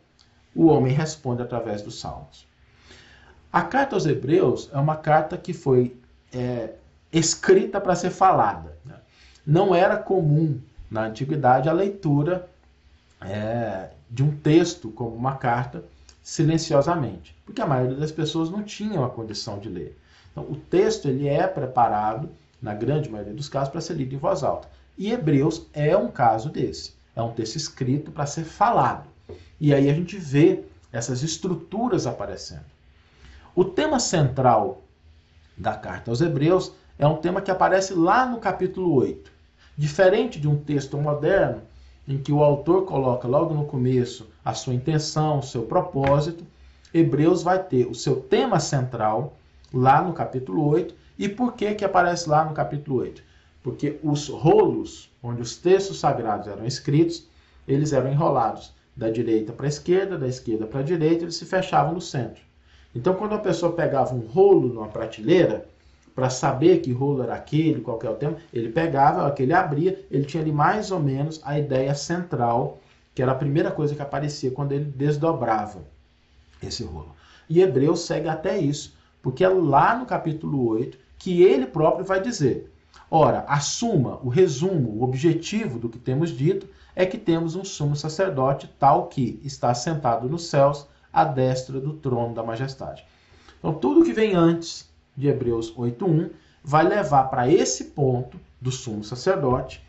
o 0.55 0.67
homem 0.67 0.93
responde 0.93 1.43
através 1.43 1.83
dos 1.83 1.99
salmos. 1.99 2.47
A 3.53 3.63
carta 3.63 3.97
aos 3.97 4.07
Hebreus 4.07 4.71
é 4.73 4.79
uma 4.79 4.97
carta 4.97 5.37
que 5.37 5.53
foi 5.53 5.97
é, 6.33 6.71
escrita 7.13 7.81
para 7.81 7.95
ser 7.95 8.11
falada. 8.11 8.77
Né? 8.85 8.95
Não 9.47 9.75
era 9.75 9.97
comum 9.97 10.59
na 10.91 11.05
antiguidade 11.05 11.69
a 11.69 11.73
leitura 11.73 12.49
é, 13.21 13.91
de 14.11 14.23
um 14.23 14.35
texto 14.37 14.91
como 14.91 15.15
uma 15.15 15.37
carta 15.37 15.85
silenciosamente, 16.23 17.37
porque 17.45 17.61
a 17.61 17.67
maioria 17.67 17.97
das 17.97 18.13
pessoas 18.13 18.49
não 18.49 18.63
tinham 18.63 19.05
a 19.05 19.11
condição 19.11 19.59
de 19.59 19.69
ler. 19.69 19.99
Então, 20.31 20.45
o 20.45 20.57
texto 20.57 21.09
ele 21.09 21.29
é 21.29 21.47
preparado, 21.47 22.31
na 22.61 22.75
grande 22.75 23.09
maioria 23.11 23.35
dos 23.35 23.49
casos, 23.49 23.71
para 23.71 23.81
ser 23.81 23.95
lido 23.95 24.15
em 24.15 24.19
voz 24.19 24.43
alta. 24.43 24.69
E 24.97 25.11
Hebreus 25.11 25.67
é 25.73 25.97
um 25.97 26.09
caso 26.09 26.49
desse. 26.49 26.95
É 27.15 27.23
um 27.23 27.33
texto 27.33 27.57
escrito 27.57 28.11
para 28.11 28.27
ser 28.27 28.45
falado. 28.45 29.07
E 29.61 29.73
aí 29.75 29.89
a 29.89 29.95
gente 29.95 30.17
vê 30.17 30.65
essas 30.91 31.23
estruturas 31.23 32.07
aparecendo. 32.07 32.65
O 33.55 33.65
tema 33.65 34.01
central 34.01 34.83
da 35.57 35.75
carta 35.75 36.11
aos 36.11 36.21
Hebreus 36.21 36.73
é 36.99 37.07
um 37.07 37.17
tema 37.17 37.41
que 37.41 37.51
aparece 37.51 37.95
lá 37.95 38.27
no 38.27 38.39
capítulo 38.39 38.95
8. 38.95 39.31
Diferente 39.77 40.39
de 40.39 40.49
um 40.49 40.57
texto 40.57 40.97
moderno, 40.97 41.63
em 42.07 42.19
que 42.19 42.33
o 42.33 42.43
autor 42.43 42.85
coloca 42.85 43.29
logo 43.29 43.55
no 43.55 43.67
começo 43.67 44.29
a 44.45 44.55
sua 44.55 44.75
intenção, 44.75 45.39
o 45.39 45.43
seu 45.43 45.63
propósito, 45.63 46.45
Hebreus 46.93 47.43
vai 47.43 47.63
ter 47.63 47.87
o 47.87 47.95
seu 47.95 48.17
tema 48.17 48.61
central 48.61 49.37
lá 49.73 50.03
no 50.03 50.13
capítulo 50.13 50.67
8. 50.69 50.95
E 51.19 51.29
por 51.29 51.55
que, 51.55 51.75
que 51.75 51.85
aparece 51.85 52.29
lá 52.29 52.45
no 52.45 52.53
capítulo 52.53 52.99
8? 53.01 53.23
Porque 53.63 53.99
os 54.03 54.29
rolos 54.29 55.11
onde 55.23 55.41
os 55.41 55.57
textos 55.57 56.01
sagrados 56.01 56.49
eram 56.49 56.67
escritos, 56.67 57.29
eles 57.67 57.93
eram 57.93 58.11
enrolados 58.11 58.73
da 58.97 59.09
direita 59.09 59.53
para 59.53 59.67
a 59.67 59.69
esquerda, 59.69 60.19
da 60.19 60.27
esquerda 60.27 60.67
para 60.67 60.81
a 60.81 60.85
direita, 60.85 61.25
eles 61.25 61.37
se 61.37 61.47
fechavam 61.47 61.95
no 61.95 62.01
centro. 62.01 62.43
Então, 62.95 63.15
quando 63.15 63.35
a 63.35 63.39
pessoa 63.39 63.73
pegava 63.73 64.15
um 64.15 64.27
rolo 64.27 64.69
numa 64.69 64.89
prateleira, 64.89 65.67
para 66.15 66.29
saber 66.29 66.81
que 66.81 66.93
rolo 66.93 67.23
era 67.23 67.35
aquele, 67.35 67.81
qual 67.81 67.99
é 68.03 68.09
o 68.09 68.15
tema, 68.15 68.37
ele 68.53 68.69
pegava, 68.69 69.27
aquele 69.27 69.53
abria, 69.53 69.99
ele 70.11 70.25
tinha 70.25 70.43
ali 70.43 70.53
mais 70.53 70.91
ou 70.91 71.01
menos 71.01 71.41
a 71.43 71.59
ideia 71.59 71.95
central, 71.95 72.79
que 73.15 73.23
era 73.23 73.33
a 73.33 73.37
primeira 73.37 73.71
coisa 73.71 73.95
que 73.95 74.03
aparecia 74.03 74.51
quando 74.51 74.73
ele 74.73 74.85
desdobrava 74.85 75.83
esse 76.63 76.85
rolo. 76.85 77.15
E 77.49 77.61
Hebreus 77.61 78.01
segue 78.01 78.29
até 78.29 78.59
isso, 78.59 78.95
porque 79.23 79.45
é 79.45 79.49
lá 79.49 79.97
no 79.97 80.07
capítulo 80.07 80.69
8 80.69 80.99
que 81.19 81.43
ele 81.43 81.67
próprio 81.67 82.05
vai 82.05 82.21
dizer: 82.21 82.71
Ora, 83.11 83.45
a 83.47 83.61
suma, 83.61 84.19
o 84.23 84.29
resumo, 84.29 84.91
o 84.91 85.03
objetivo 85.03 85.79
do 85.79 85.89
que 85.89 85.99
temos 85.99 86.31
dito 86.31 86.67
é 86.95 87.05
que 87.05 87.19
temos 87.19 87.55
um 87.55 87.65
sumo 87.65 87.95
sacerdote 87.95 88.71
tal 88.79 89.07
que 89.07 89.41
está 89.45 89.75
sentado 89.75 90.29
nos 90.29 90.47
céus 90.47 90.87
à 91.13 91.25
destra 91.25 91.79
do 91.81 91.95
trono 91.95 92.35
da 92.35 92.43
majestade. 92.43 93.05
Então, 93.59 93.75
tudo 93.75 94.05
que 94.05 94.13
vem 94.13 94.35
antes 94.35 94.91
de 95.17 95.29
Hebreus 95.29 95.75
8.1 95.75 96.31
vai 96.65 96.87
levar 96.87 97.25
para 97.25 97.49
esse 97.49 97.85
ponto 97.87 98.41
do 98.61 98.73
sumo 98.73 99.05
sacerdote 99.05 99.85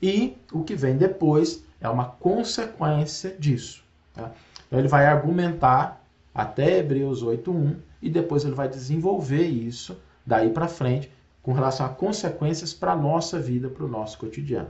e 0.00 0.36
o 0.52 0.62
que 0.62 0.74
vem 0.74 0.96
depois 0.96 1.64
é 1.80 1.88
uma 1.88 2.06
consequência 2.06 3.36
disso. 3.38 3.82
Tá? 4.14 4.30
Então, 4.66 4.78
ele 4.78 4.88
vai 4.88 5.06
argumentar 5.06 6.00
até 6.34 6.78
Hebreus 6.78 7.24
8.1 7.24 7.76
e 8.00 8.08
depois 8.08 8.44
ele 8.44 8.54
vai 8.54 8.68
desenvolver 8.68 9.46
isso 9.46 10.00
daí 10.24 10.50
para 10.50 10.68
frente 10.68 11.10
com 11.48 11.54
relação 11.54 11.86
a 11.86 11.88
consequências 11.88 12.74
para 12.74 12.92
a 12.92 12.96
nossa 12.96 13.40
vida, 13.40 13.70
para 13.70 13.82
o 13.82 13.88
nosso 13.88 14.18
cotidiano. 14.18 14.68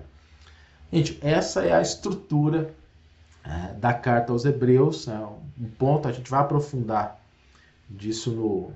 Gente, 0.92 1.18
essa 1.20 1.64
é 1.64 1.72
a 1.72 1.82
estrutura 1.82 2.72
é, 3.44 3.72
da 3.72 3.92
carta 3.92 4.30
aos 4.32 4.44
Hebreus, 4.44 5.08
é 5.08 5.18
um 5.18 5.68
ponto, 5.76 6.06
a 6.06 6.12
gente 6.12 6.30
vai 6.30 6.38
aprofundar 6.38 7.20
disso 7.90 8.30
no, 8.30 8.72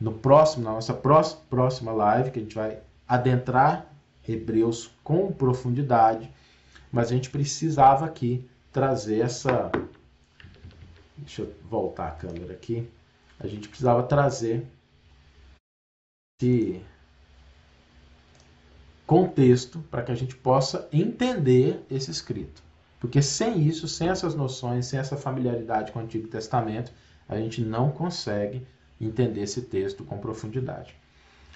no 0.00 0.12
próximo, 0.12 0.66
na 0.66 0.74
nossa 0.74 0.94
próxima 0.94 1.90
live, 1.90 2.30
que 2.30 2.38
a 2.38 2.42
gente 2.42 2.54
vai 2.54 2.78
adentrar 3.08 3.86
Hebreus 4.28 4.92
com 5.02 5.32
profundidade, 5.32 6.32
mas 6.92 7.10
a 7.10 7.14
gente 7.14 7.28
precisava 7.28 8.06
aqui 8.06 8.48
trazer 8.70 9.22
essa. 9.22 9.72
Deixa 11.16 11.42
eu 11.42 11.52
voltar 11.68 12.06
a 12.06 12.12
câmera 12.12 12.52
aqui. 12.52 12.88
A 13.40 13.48
gente 13.48 13.66
precisava 13.68 14.04
trazer 14.04 14.64
esse 16.40 16.80
contexto 19.06 19.78
para 19.90 20.02
que 20.02 20.12
a 20.12 20.14
gente 20.14 20.34
possa 20.34 20.88
entender 20.92 21.84
esse 21.90 22.10
escrito. 22.10 22.62
Porque 22.98 23.22
sem 23.22 23.60
isso, 23.62 23.86
sem 23.86 24.08
essas 24.08 24.34
noções, 24.34 24.86
sem 24.86 24.98
essa 24.98 25.16
familiaridade 25.16 25.92
com 25.92 25.98
o 25.98 26.02
Antigo 26.02 26.26
Testamento, 26.28 26.90
a 27.28 27.36
gente 27.36 27.60
não 27.60 27.90
consegue 27.90 28.66
entender 29.00 29.42
esse 29.42 29.62
texto 29.62 30.04
com 30.04 30.18
profundidade. 30.18 30.94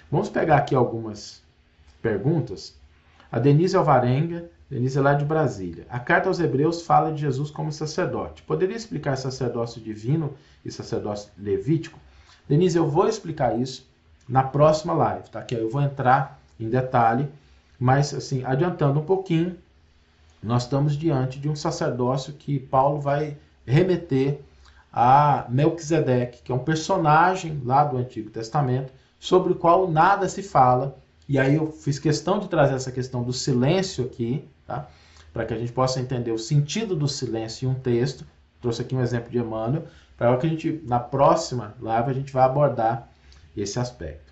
Vamos 0.09 0.29
pegar 0.29 0.57
aqui 0.57 0.75
algumas 0.75 1.41
perguntas. 2.01 2.79
A 3.31 3.39
Denise 3.39 3.75
Alvarenga, 3.75 4.49
Denise 4.69 4.97
é 4.97 5.01
lá 5.01 5.13
de 5.13 5.25
Brasília. 5.25 5.85
A 5.89 5.99
carta 5.99 6.29
aos 6.29 6.39
Hebreus 6.39 6.81
fala 6.81 7.11
de 7.11 7.19
Jesus 7.19 7.51
como 7.51 7.71
sacerdote. 7.71 8.41
Poderia 8.43 8.75
explicar 8.75 9.17
sacerdócio 9.17 9.81
divino 9.81 10.33
e 10.63 10.71
sacerdócio 10.71 11.31
levítico? 11.37 11.99
Denise, 12.47 12.77
eu 12.77 12.87
vou 12.89 13.07
explicar 13.07 13.59
isso 13.59 13.89
na 14.27 14.43
próxima 14.43 14.93
live, 14.93 15.29
tá? 15.29 15.41
Que 15.41 15.55
eu 15.55 15.69
vou 15.69 15.81
entrar 15.81 16.39
em 16.59 16.69
detalhe, 16.69 17.27
mas 17.81 18.13
assim, 18.13 18.43
adiantando 18.45 18.99
um 18.99 19.03
pouquinho, 19.03 19.57
nós 20.43 20.63
estamos 20.63 20.95
diante 20.95 21.39
de 21.39 21.49
um 21.49 21.55
sacerdócio 21.55 22.31
que 22.31 22.59
Paulo 22.59 23.01
vai 23.01 23.35
remeter 23.65 24.39
a 24.93 25.47
Melquisedeque, 25.49 26.43
que 26.43 26.51
é 26.51 26.55
um 26.55 26.59
personagem 26.59 27.59
lá 27.65 27.83
do 27.83 27.97
Antigo 27.97 28.29
Testamento, 28.29 28.93
sobre 29.19 29.53
o 29.53 29.55
qual 29.55 29.89
nada 29.89 30.29
se 30.29 30.43
fala. 30.43 30.95
E 31.27 31.39
aí 31.39 31.55
eu 31.55 31.71
fiz 31.71 31.97
questão 31.97 32.37
de 32.37 32.47
trazer 32.47 32.75
essa 32.75 32.91
questão 32.91 33.23
do 33.23 33.33
silêncio 33.33 34.05
aqui, 34.05 34.47
tá? 34.67 34.87
para 35.33 35.43
que 35.43 35.53
a 35.55 35.57
gente 35.57 35.71
possa 35.71 35.99
entender 35.99 36.31
o 36.31 36.37
sentido 36.37 36.95
do 36.95 37.07
silêncio 37.07 37.67
em 37.67 37.71
um 37.71 37.75
texto. 37.75 38.23
Trouxe 38.61 38.83
aqui 38.83 38.93
um 38.93 39.01
exemplo 39.01 39.31
de 39.31 39.39
Emmanuel, 39.39 39.85
para 40.15 40.37
que 40.37 40.45
a 40.45 40.49
gente, 40.49 40.83
na 40.85 40.99
próxima 40.99 41.73
live, 41.79 42.11
a 42.11 42.13
gente 42.13 42.31
vai 42.31 42.43
abordar 42.43 43.09
esse 43.57 43.79
aspecto. 43.79 44.30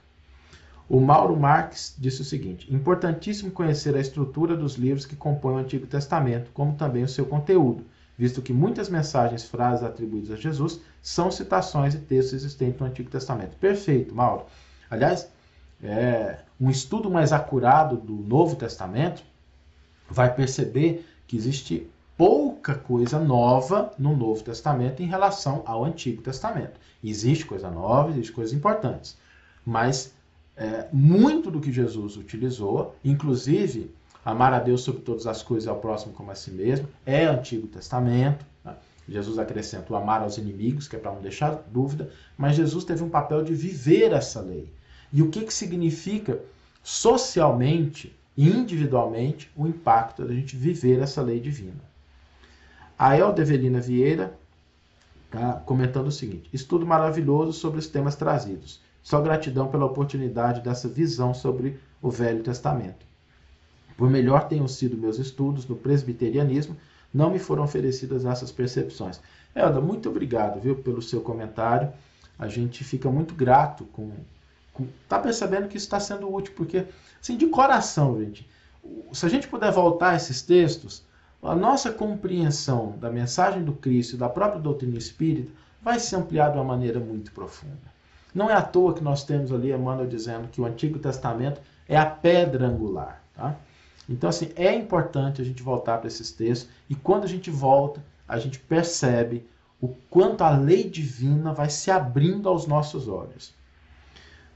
O 0.89 0.99
Mauro 0.99 1.37
Marques 1.37 1.95
disse 1.97 2.21
o 2.21 2.25
seguinte: 2.25 2.73
importantíssimo 2.73 3.51
conhecer 3.51 3.95
a 3.95 4.01
estrutura 4.01 4.57
dos 4.57 4.75
livros 4.75 5.05
que 5.05 5.15
compõem 5.15 5.55
o 5.55 5.59
Antigo 5.59 5.85
Testamento, 5.85 6.51
como 6.51 6.73
também 6.73 7.03
o 7.03 7.07
seu 7.07 7.25
conteúdo 7.25 7.85
visto 8.19 8.41
que 8.41 8.51
muitas 8.51 8.89
mensagens, 8.89 9.45
frases 9.45 9.81
atribuídas 9.81 10.31
a 10.31 10.35
Jesus 10.35 10.81
são 11.01 11.31
citações 11.31 11.95
e 11.95 11.99
textos 11.99 12.33
existentes 12.33 12.77
no 12.77 12.85
Antigo 12.85 13.09
Testamento. 13.09 13.55
Perfeito, 13.55 14.13
Mauro. 14.13 14.43
Aliás, 14.91 15.31
é, 15.81 16.39
um 16.59 16.69
estudo 16.69 17.09
mais 17.09 17.31
acurado 17.31 17.95
do 17.95 18.15
Novo 18.15 18.57
Testamento 18.57 19.23
vai 20.09 20.35
perceber 20.35 21.07
que 21.25 21.37
existe 21.37 21.89
pouca 22.17 22.75
coisa 22.75 23.17
nova 23.17 23.93
no 23.97 24.17
Novo 24.17 24.43
Testamento 24.43 25.01
em 25.01 25.05
relação 25.05 25.63
ao 25.65 25.85
Antigo 25.85 26.21
Testamento. 26.21 26.77
Existe 27.01 27.45
coisa 27.45 27.71
nova, 27.71 28.09
existe 28.09 28.33
coisas 28.33 28.53
importantes, 28.53 29.17
mas 29.65 30.13
é, 30.59 30.87
muito 30.93 31.49
do 31.49 31.59
que 31.59 31.71
Jesus 31.71 32.17
utilizou, 32.17 32.95
inclusive 33.03 33.91
Amar 34.23 34.53
a 34.53 34.59
Deus 34.59 34.81
sobre 34.81 35.01
todas 35.01 35.25
as 35.25 35.41
coisas 35.41 35.65
e 35.65 35.69
ao 35.69 35.79
próximo 35.79 36.13
como 36.13 36.29
a 36.29 36.35
si 36.35 36.51
mesmo. 36.51 36.87
É 37.05 37.25
Antigo 37.25 37.67
Testamento. 37.67 38.45
Né? 38.63 38.75
Jesus 39.07 39.39
acrescenta 39.39 39.91
o 39.91 39.95
amar 39.95 40.21
aos 40.21 40.37
inimigos, 40.37 40.87
que 40.87 40.95
é 40.95 40.99
para 40.99 41.11
não 41.11 41.21
deixar 41.21 41.63
dúvida. 41.71 42.11
Mas 42.37 42.55
Jesus 42.55 42.83
teve 42.83 43.03
um 43.03 43.09
papel 43.09 43.43
de 43.43 43.55
viver 43.55 44.11
essa 44.11 44.41
lei. 44.41 44.71
E 45.11 45.21
o 45.21 45.29
que, 45.29 45.45
que 45.45 45.53
significa 45.53 46.39
socialmente 46.83 48.15
individualmente 48.37 49.51
o 49.55 49.67
impacto 49.67 50.23
da 50.23 50.33
gente 50.33 50.55
viver 50.55 51.01
essa 51.01 51.21
lei 51.21 51.39
divina. 51.39 51.81
A 52.97 53.17
Eldevelina 53.17 53.81
Vieira 53.81 54.37
está 55.25 55.53
comentando 55.53 56.07
o 56.07 56.11
seguinte: 56.11 56.49
estudo 56.53 56.85
maravilhoso 56.85 57.53
sobre 57.53 57.79
os 57.79 57.87
temas 57.87 58.15
trazidos. 58.15 58.79
Só 59.01 59.21
gratidão 59.21 59.67
pela 59.67 59.85
oportunidade 59.85 60.61
dessa 60.61 60.87
visão 60.87 61.33
sobre 61.33 61.79
o 62.01 62.09
Velho 62.09 62.43
Testamento. 62.43 63.05
Por 63.97 64.09
melhor 64.09 64.47
tenham 64.47 64.67
sido 64.67 64.97
meus 64.97 65.19
estudos 65.19 65.67
no 65.67 65.75
presbiterianismo, 65.75 66.77
não 67.13 67.29
me 67.29 67.39
foram 67.39 67.63
oferecidas 67.63 68.23
essas 68.23 68.51
percepções. 68.51 69.19
Elda, 69.53 69.81
muito 69.81 70.09
obrigado, 70.09 70.59
viu, 70.59 70.75
pelo 70.75 71.01
seu 71.01 71.21
comentário. 71.21 71.91
A 72.37 72.47
gente 72.47 72.83
fica 72.83 73.09
muito 73.09 73.33
grato 73.33 73.85
com, 73.85 74.11
com 74.73 74.87
tá 75.07 75.19
percebendo 75.19 75.67
que 75.67 75.75
isso 75.75 75.87
está 75.87 75.99
sendo 75.99 76.33
útil, 76.33 76.53
porque 76.55 76.85
assim, 77.21 77.35
de 77.35 77.47
coração, 77.47 78.19
gente, 78.19 78.47
se 79.11 79.25
a 79.25 79.29
gente 79.29 79.47
puder 79.47 79.71
voltar 79.71 80.11
a 80.11 80.15
esses 80.15 80.41
textos, 80.41 81.03
a 81.41 81.55
nossa 81.55 81.91
compreensão 81.91 82.97
da 82.99 83.09
mensagem 83.09 83.63
do 83.63 83.73
Cristo 83.73 84.15
e 84.15 84.17
da 84.17 84.29
própria 84.29 84.61
doutrina 84.61 84.97
espírita 84.97 85.51
vai 85.81 85.99
se 85.99 86.15
ampliar 86.15 86.51
de 86.51 86.57
uma 86.57 86.63
maneira 86.63 86.99
muito 86.99 87.31
profunda. 87.31 87.98
Não 88.39 88.49
é 88.49 88.53
à 88.53 88.61
toa 88.61 88.93
que 88.93 89.03
nós 89.03 89.25
temos 89.25 89.51
ali 89.51 89.69
Emmanuel 89.69 90.07
dizendo 90.07 90.47
que 90.47 90.61
o 90.61 90.65
Antigo 90.65 90.97
Testamento 90.97 91.59
é 91.89 91.97
a 91.97 92.05
pedra 92.05 92.67
angular. 92.67 93.21
Tá? 93.35 93.57
Então, 94.07 94.29
assim, 94.29 94.53
é 94.55 94.73
importante 94.73 95.41
a 95.41 95.43
gente 95.43 95.61
voltar 95.61 95.97
para 95.97 96.07
esses 96.07 96.31
textos 96.31 96.69
e 96.89 96.95
quando 96.95 97.25
a 97.25 97.27
gente 97.27 97.51
volta, 97.51 98.01
a 98.25 98.39
gente 98.39 98.57
percebe 98.57 99.45
o 99.81 99.89
quanto 100.09 100.41
a 100.45 100.51
lei 100.51 100.85
divina 100.85 101.51
vai 101.51 101.69
se 101.69 101.91
abrindo 101.91 102.47
aos 102.47 102.65
nossos 102.65 103.09
olhos. 103.09 103.53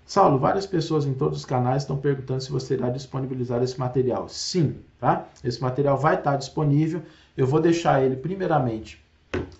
Saulo, 0.05 0.39
várias 0.39 0.65
pessoas 0.65 1.05
em 1.05 1.13
todos 1.13 1.39
os 1.39 1.45
canais 1.45 1.84
estão 1.84 1.97
perguntando 1.97 2.39
se 2.39 2.53
você 2.53 2.75
irá 2.75 2.89
disponibilizar 2.89 3.61
esse 3.61 3.77
material. 3.77 4.29
Sim, 4.29 4.77
tá? 4.97 5.27
Esse 5.43 5.61
material 5.61 5.97
vai 5.97 6.15
estar 6.15 6.38
disponível. 6.38 7.01
Eu 7.36 7.45
vou 7.45 7.59
deixar 7.59 8.01
ele 8.01 8.15
primeiramente 8.15 9.03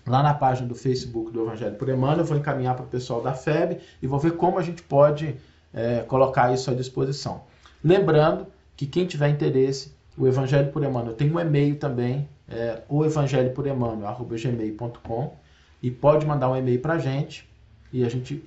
lá 0.06 0.22
na 0.22 0.34
página 0.34 0.68
do 0.68 0.74
Facebook 0.74 1.30
do 1.30 1.42
Evangelho 1.42 1.76
por 1.76 1.88
Emmanuel, 1.88 2.18
eu 2.18 2.24
vou 2.24 2.36
encaminhar 2.36 2.74
para 2.74 2.84
o 2.84 2.88
pessoal 2.88 3.20
da 3.20 3.32
FEB 3.32 3.78
e 4.02 4.06
vou 4.06 4.18
ver 4.18 4.32
como 4.32 4.58
a 4.58 4.62
gente 4.62 4.82
pode 4.82 5.36
é, 5.72 6.00
colocar 6.00 6.52
isso 6.52 6.70
à 6.70 6.74
disposição. 6.74 7.42
Lembrando 7.82 8.46
que 8.76 8.86
quem 8.86 9.06
tiver 9.06 9.28
interesse, 9.28 9.92
o 10.16 10.26
Evangelho 10.26 10.70
por 10.70 10.82
Emmanuel 10.82 11.14
tem 11.14 11.32
um 11.32 11.40
e-mail 11.40 11.76
também, 11.76 12.28
é, 12.48 12.82
o 12.88 13.04
evangelho 13.04 13.52
por 13.52 13.64
gmail.com 13.64 15.34
e 15.82 15.90
pode 15.90 16.26
mandar 16.26 16.50
um 16.50 16.56
e-mail 16.56 16.80
para 16.80 16.94
a 16.94 16.98
gente 16.98 17.48
e 17.92 18.04
a 18.04 18.08
gente 18.08 18.42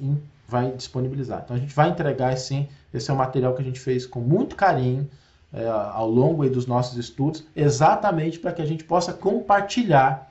vai 0.48 0.72
disponibilizar. 0.72 1.42
Então 1.44 1.56
a 1.56 1.60
gente 1.60 1.74
vai 1.74 1.90
entregar 1.90 2.38
sim, 2.38 2.68
esse 2.94 3.10
é 3.10 3.14
um 3.14 3.18
material 3.18 3.54
que 3.54 3.62
a 3.62 3.66
gente 3.66 3.80
fez 3.80 4.06
com 4.06 4.20
muito 4.20 4.56
carinho 4.56 5.10
é, 5.52 5.66
ao 5.68 6.10
longo 6.10 6.48
dos 6.50 6.68
nossos 6.68 6.98
estudos, 6.98 7.44
exatamente 7.56 8.40
para 8.40 8.52
que 8.52 8.62
a 8.62 8.66
gente 8.66 8.84
possa 8.84 9.14
compartilhar 9.14 10.27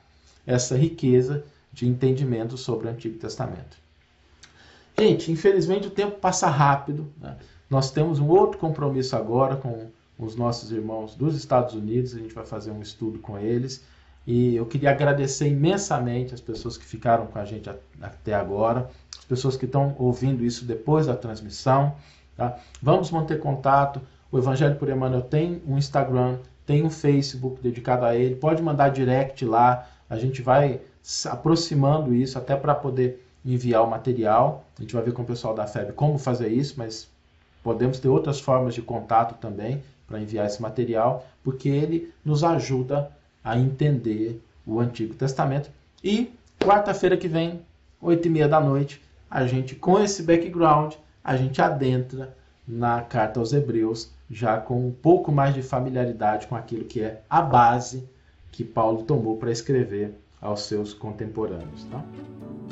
essa 0.47 0.75
riqueza 0.75 1.43
de 1.71 1.87
entendimento 1.87 2.57
sobre 2.57 2.87
o 2.87 2.89
Antigo 2.89 3.19
Testamento. 3.19 3.77
Gente, 4.97 5.31
infelizmente 5.31 5.87
o 5.87 5.91
tempo 5.91 6.17
passa 6.19 6.47
rápido. 6.47 7.05
Né? 7.21 7.37
Nós 7.69 7.91
temos 7.91 8.19
um 8.19 8.27
outro 8.29 8.57
compromisso 8.57 9.15
agora 9.15 9.57
com 9.57 9.87
os 10.17 10.35
nossos 10.35 10.71
irmãos 10.71 11.13
dos 11.13 11.35
Estados 11.35 11.75
Unidos, 11.75 12.15
a 12.15 12.17
gente 12.17 12.33
vai 12.33 12.45
fazer 12.45 12.71
um 12.71 12.81
estudo 12.81 13.19
com 13.19 13.37
eles. 13.37 13.83
E 14.25 14.55
eu 14.55 14.65
queria 14.65 14.91
agradecer 14.91 15.47
imensamente 15.47 16.33
as 16.33 16.41
pessoas 16.41 16.77
que 16.77 16.83
ficaram 16.83 17.27
com 17.27 17.37
a 17.39 17.45
gente 17.45 17.69
até 18.01 18.33
agora, 18.33 18.89
as 19.17 19.23
pessoas 19.23 19.55
que 19.55 19.65
estão 19.65 19.95
ouvindo 19.97 20.43
isso 20.43 20.65
depois 20.65 21.05
da 21.05 21.15
transmissão. 21.15 21.95
Tá? 22.35 22.57
Vamos 22.81 23.11
manter 23.11 23.39
contato. 23.39 24.01
O 24.31 24.37
Evangelho 24.37 24.75
por 24.75 24.89
Emmanuel 24.89 25.21
tem 25.21 25.61
um 25.65 25.77
Instagram, 25.77 26.39
tem 26.65 26.83
um 26.83 26.89
Facebook 26.89 27.61
dedicado 27.61 28.03
a 28.03 28.15
ele. 28.15 28.35
Pode 28.35 28.61
mandar 28.61 28.89
direct 28.89 29.45
lá. 29.45 29.87
A 30.09 30.17
gente 30.17 30.41
vai 30.41 30.81
aproximando 31.25 32.13
isso 32.13 32.37
até 32.37 32.55
para 32.55 32.75
poder 32.75 33.25
enviar 33.45 33.83
o 33.83 33.89
material. 33.89 34.65
A 34.77 34.81
gente 34.81 34.93
vai 34.93 35.03
ver 35.03 35.13
com 35.13 35.21
o 35.21 35.25
pessoal 35.25 35.53
da 35.53 35.67
FEB 35.67 35.93
como 35.93 36.17
fazer 36.17 36.49
isso, 36.49 36.75
mas 36.77 37.09
podemos 37.63 37.99
ter 37.99 38.07
outras 38.07 38.39
formas 38.39 38.73
de 38.73 38.81
contato 38.81 39.39
também 39.39 39.83
para 40.07 40.19
enviar 40.19 40.45
esse 40.45 40.61
material, 40.61 41.25
porque 41.43 41.67
ele 41.67 42.13
nos 42.23 42.43
ajuda 42.43 43.11
a 43.43 43.57
entender 43.57 44.41
o 44.65 44.79
Antigo 44.79 45.13
Testamento. 45.13 45.69
E 46.03 46.33
quarta-feira 46.59 47.17
que 47.17 47.27
vem, 47.27 47.61
oito 48.01 48.27
e 48.27 48.29
meia 48.29 48.47
da 48.47 48.59
noite, 48.59 49.01
a 49.29 49.45
gente, 49.45 49.75
com 49.75 49.99
esse 49.99 50.23
background, 50.23 50.93
a 51.23 51.35
gente 51.35 51.61
adentra 51.61 52.35
na 52.67 53.01
carta 53.01 53.39
aos 53.39 53.53
Hebreus, 53.53 54.11
já 54.29 54.57
com 54.57 54.87
um 54.87 54.91
pouco 54.91 55.31
mais 55.31 55.53
de 55.53 55.61
familiaridade 55.61 56.47
com 56.47 56.55
aquilo 56.55 56.85
que 56.85 57.01
é 57.01 57.21
a 57.29 57.41
base 57.41 58.07
que 58.51 58.63
Paulo 58.63 59.03
tomou 59.03 59.37
para 59.37 59.51
escrever 59.51 60.13
aos 60.41 60.61
seus 60.61 60.93
contemporâneos. 60.93 61.85
Tá? 61.91 62.03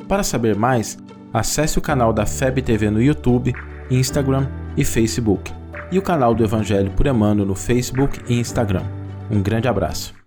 Para 0.08 0.24
saber 0.24 0.56
mais, 0.56 0.98
acesse 1.34 1.78
o 1.78 1.82
canal 1.82 2.14
da 2.14 2.26
FEB 2.26 2.62
TV 2.62 2.90
no 2.90 3.02
YouTube, 3.02 3.54
Instagram 3.90 4.48
e 4.78 4.84
Facebook, 4.84 5.52
e 5.92 5.98
o 5.98 6.02
canal 6.02 6.34
do 6.34 6.44
Evangelho 6.44 6.92
por 6.92 7.08
Emmanuel 7.08 7.48
no 7.48 7.56
Facebook 7.56 8.20
e 8.28 8.40
Instagram. 8.40 8.84
Um 9.30 9.42
grande 9.42 9.68
abraço. 9.68 10.25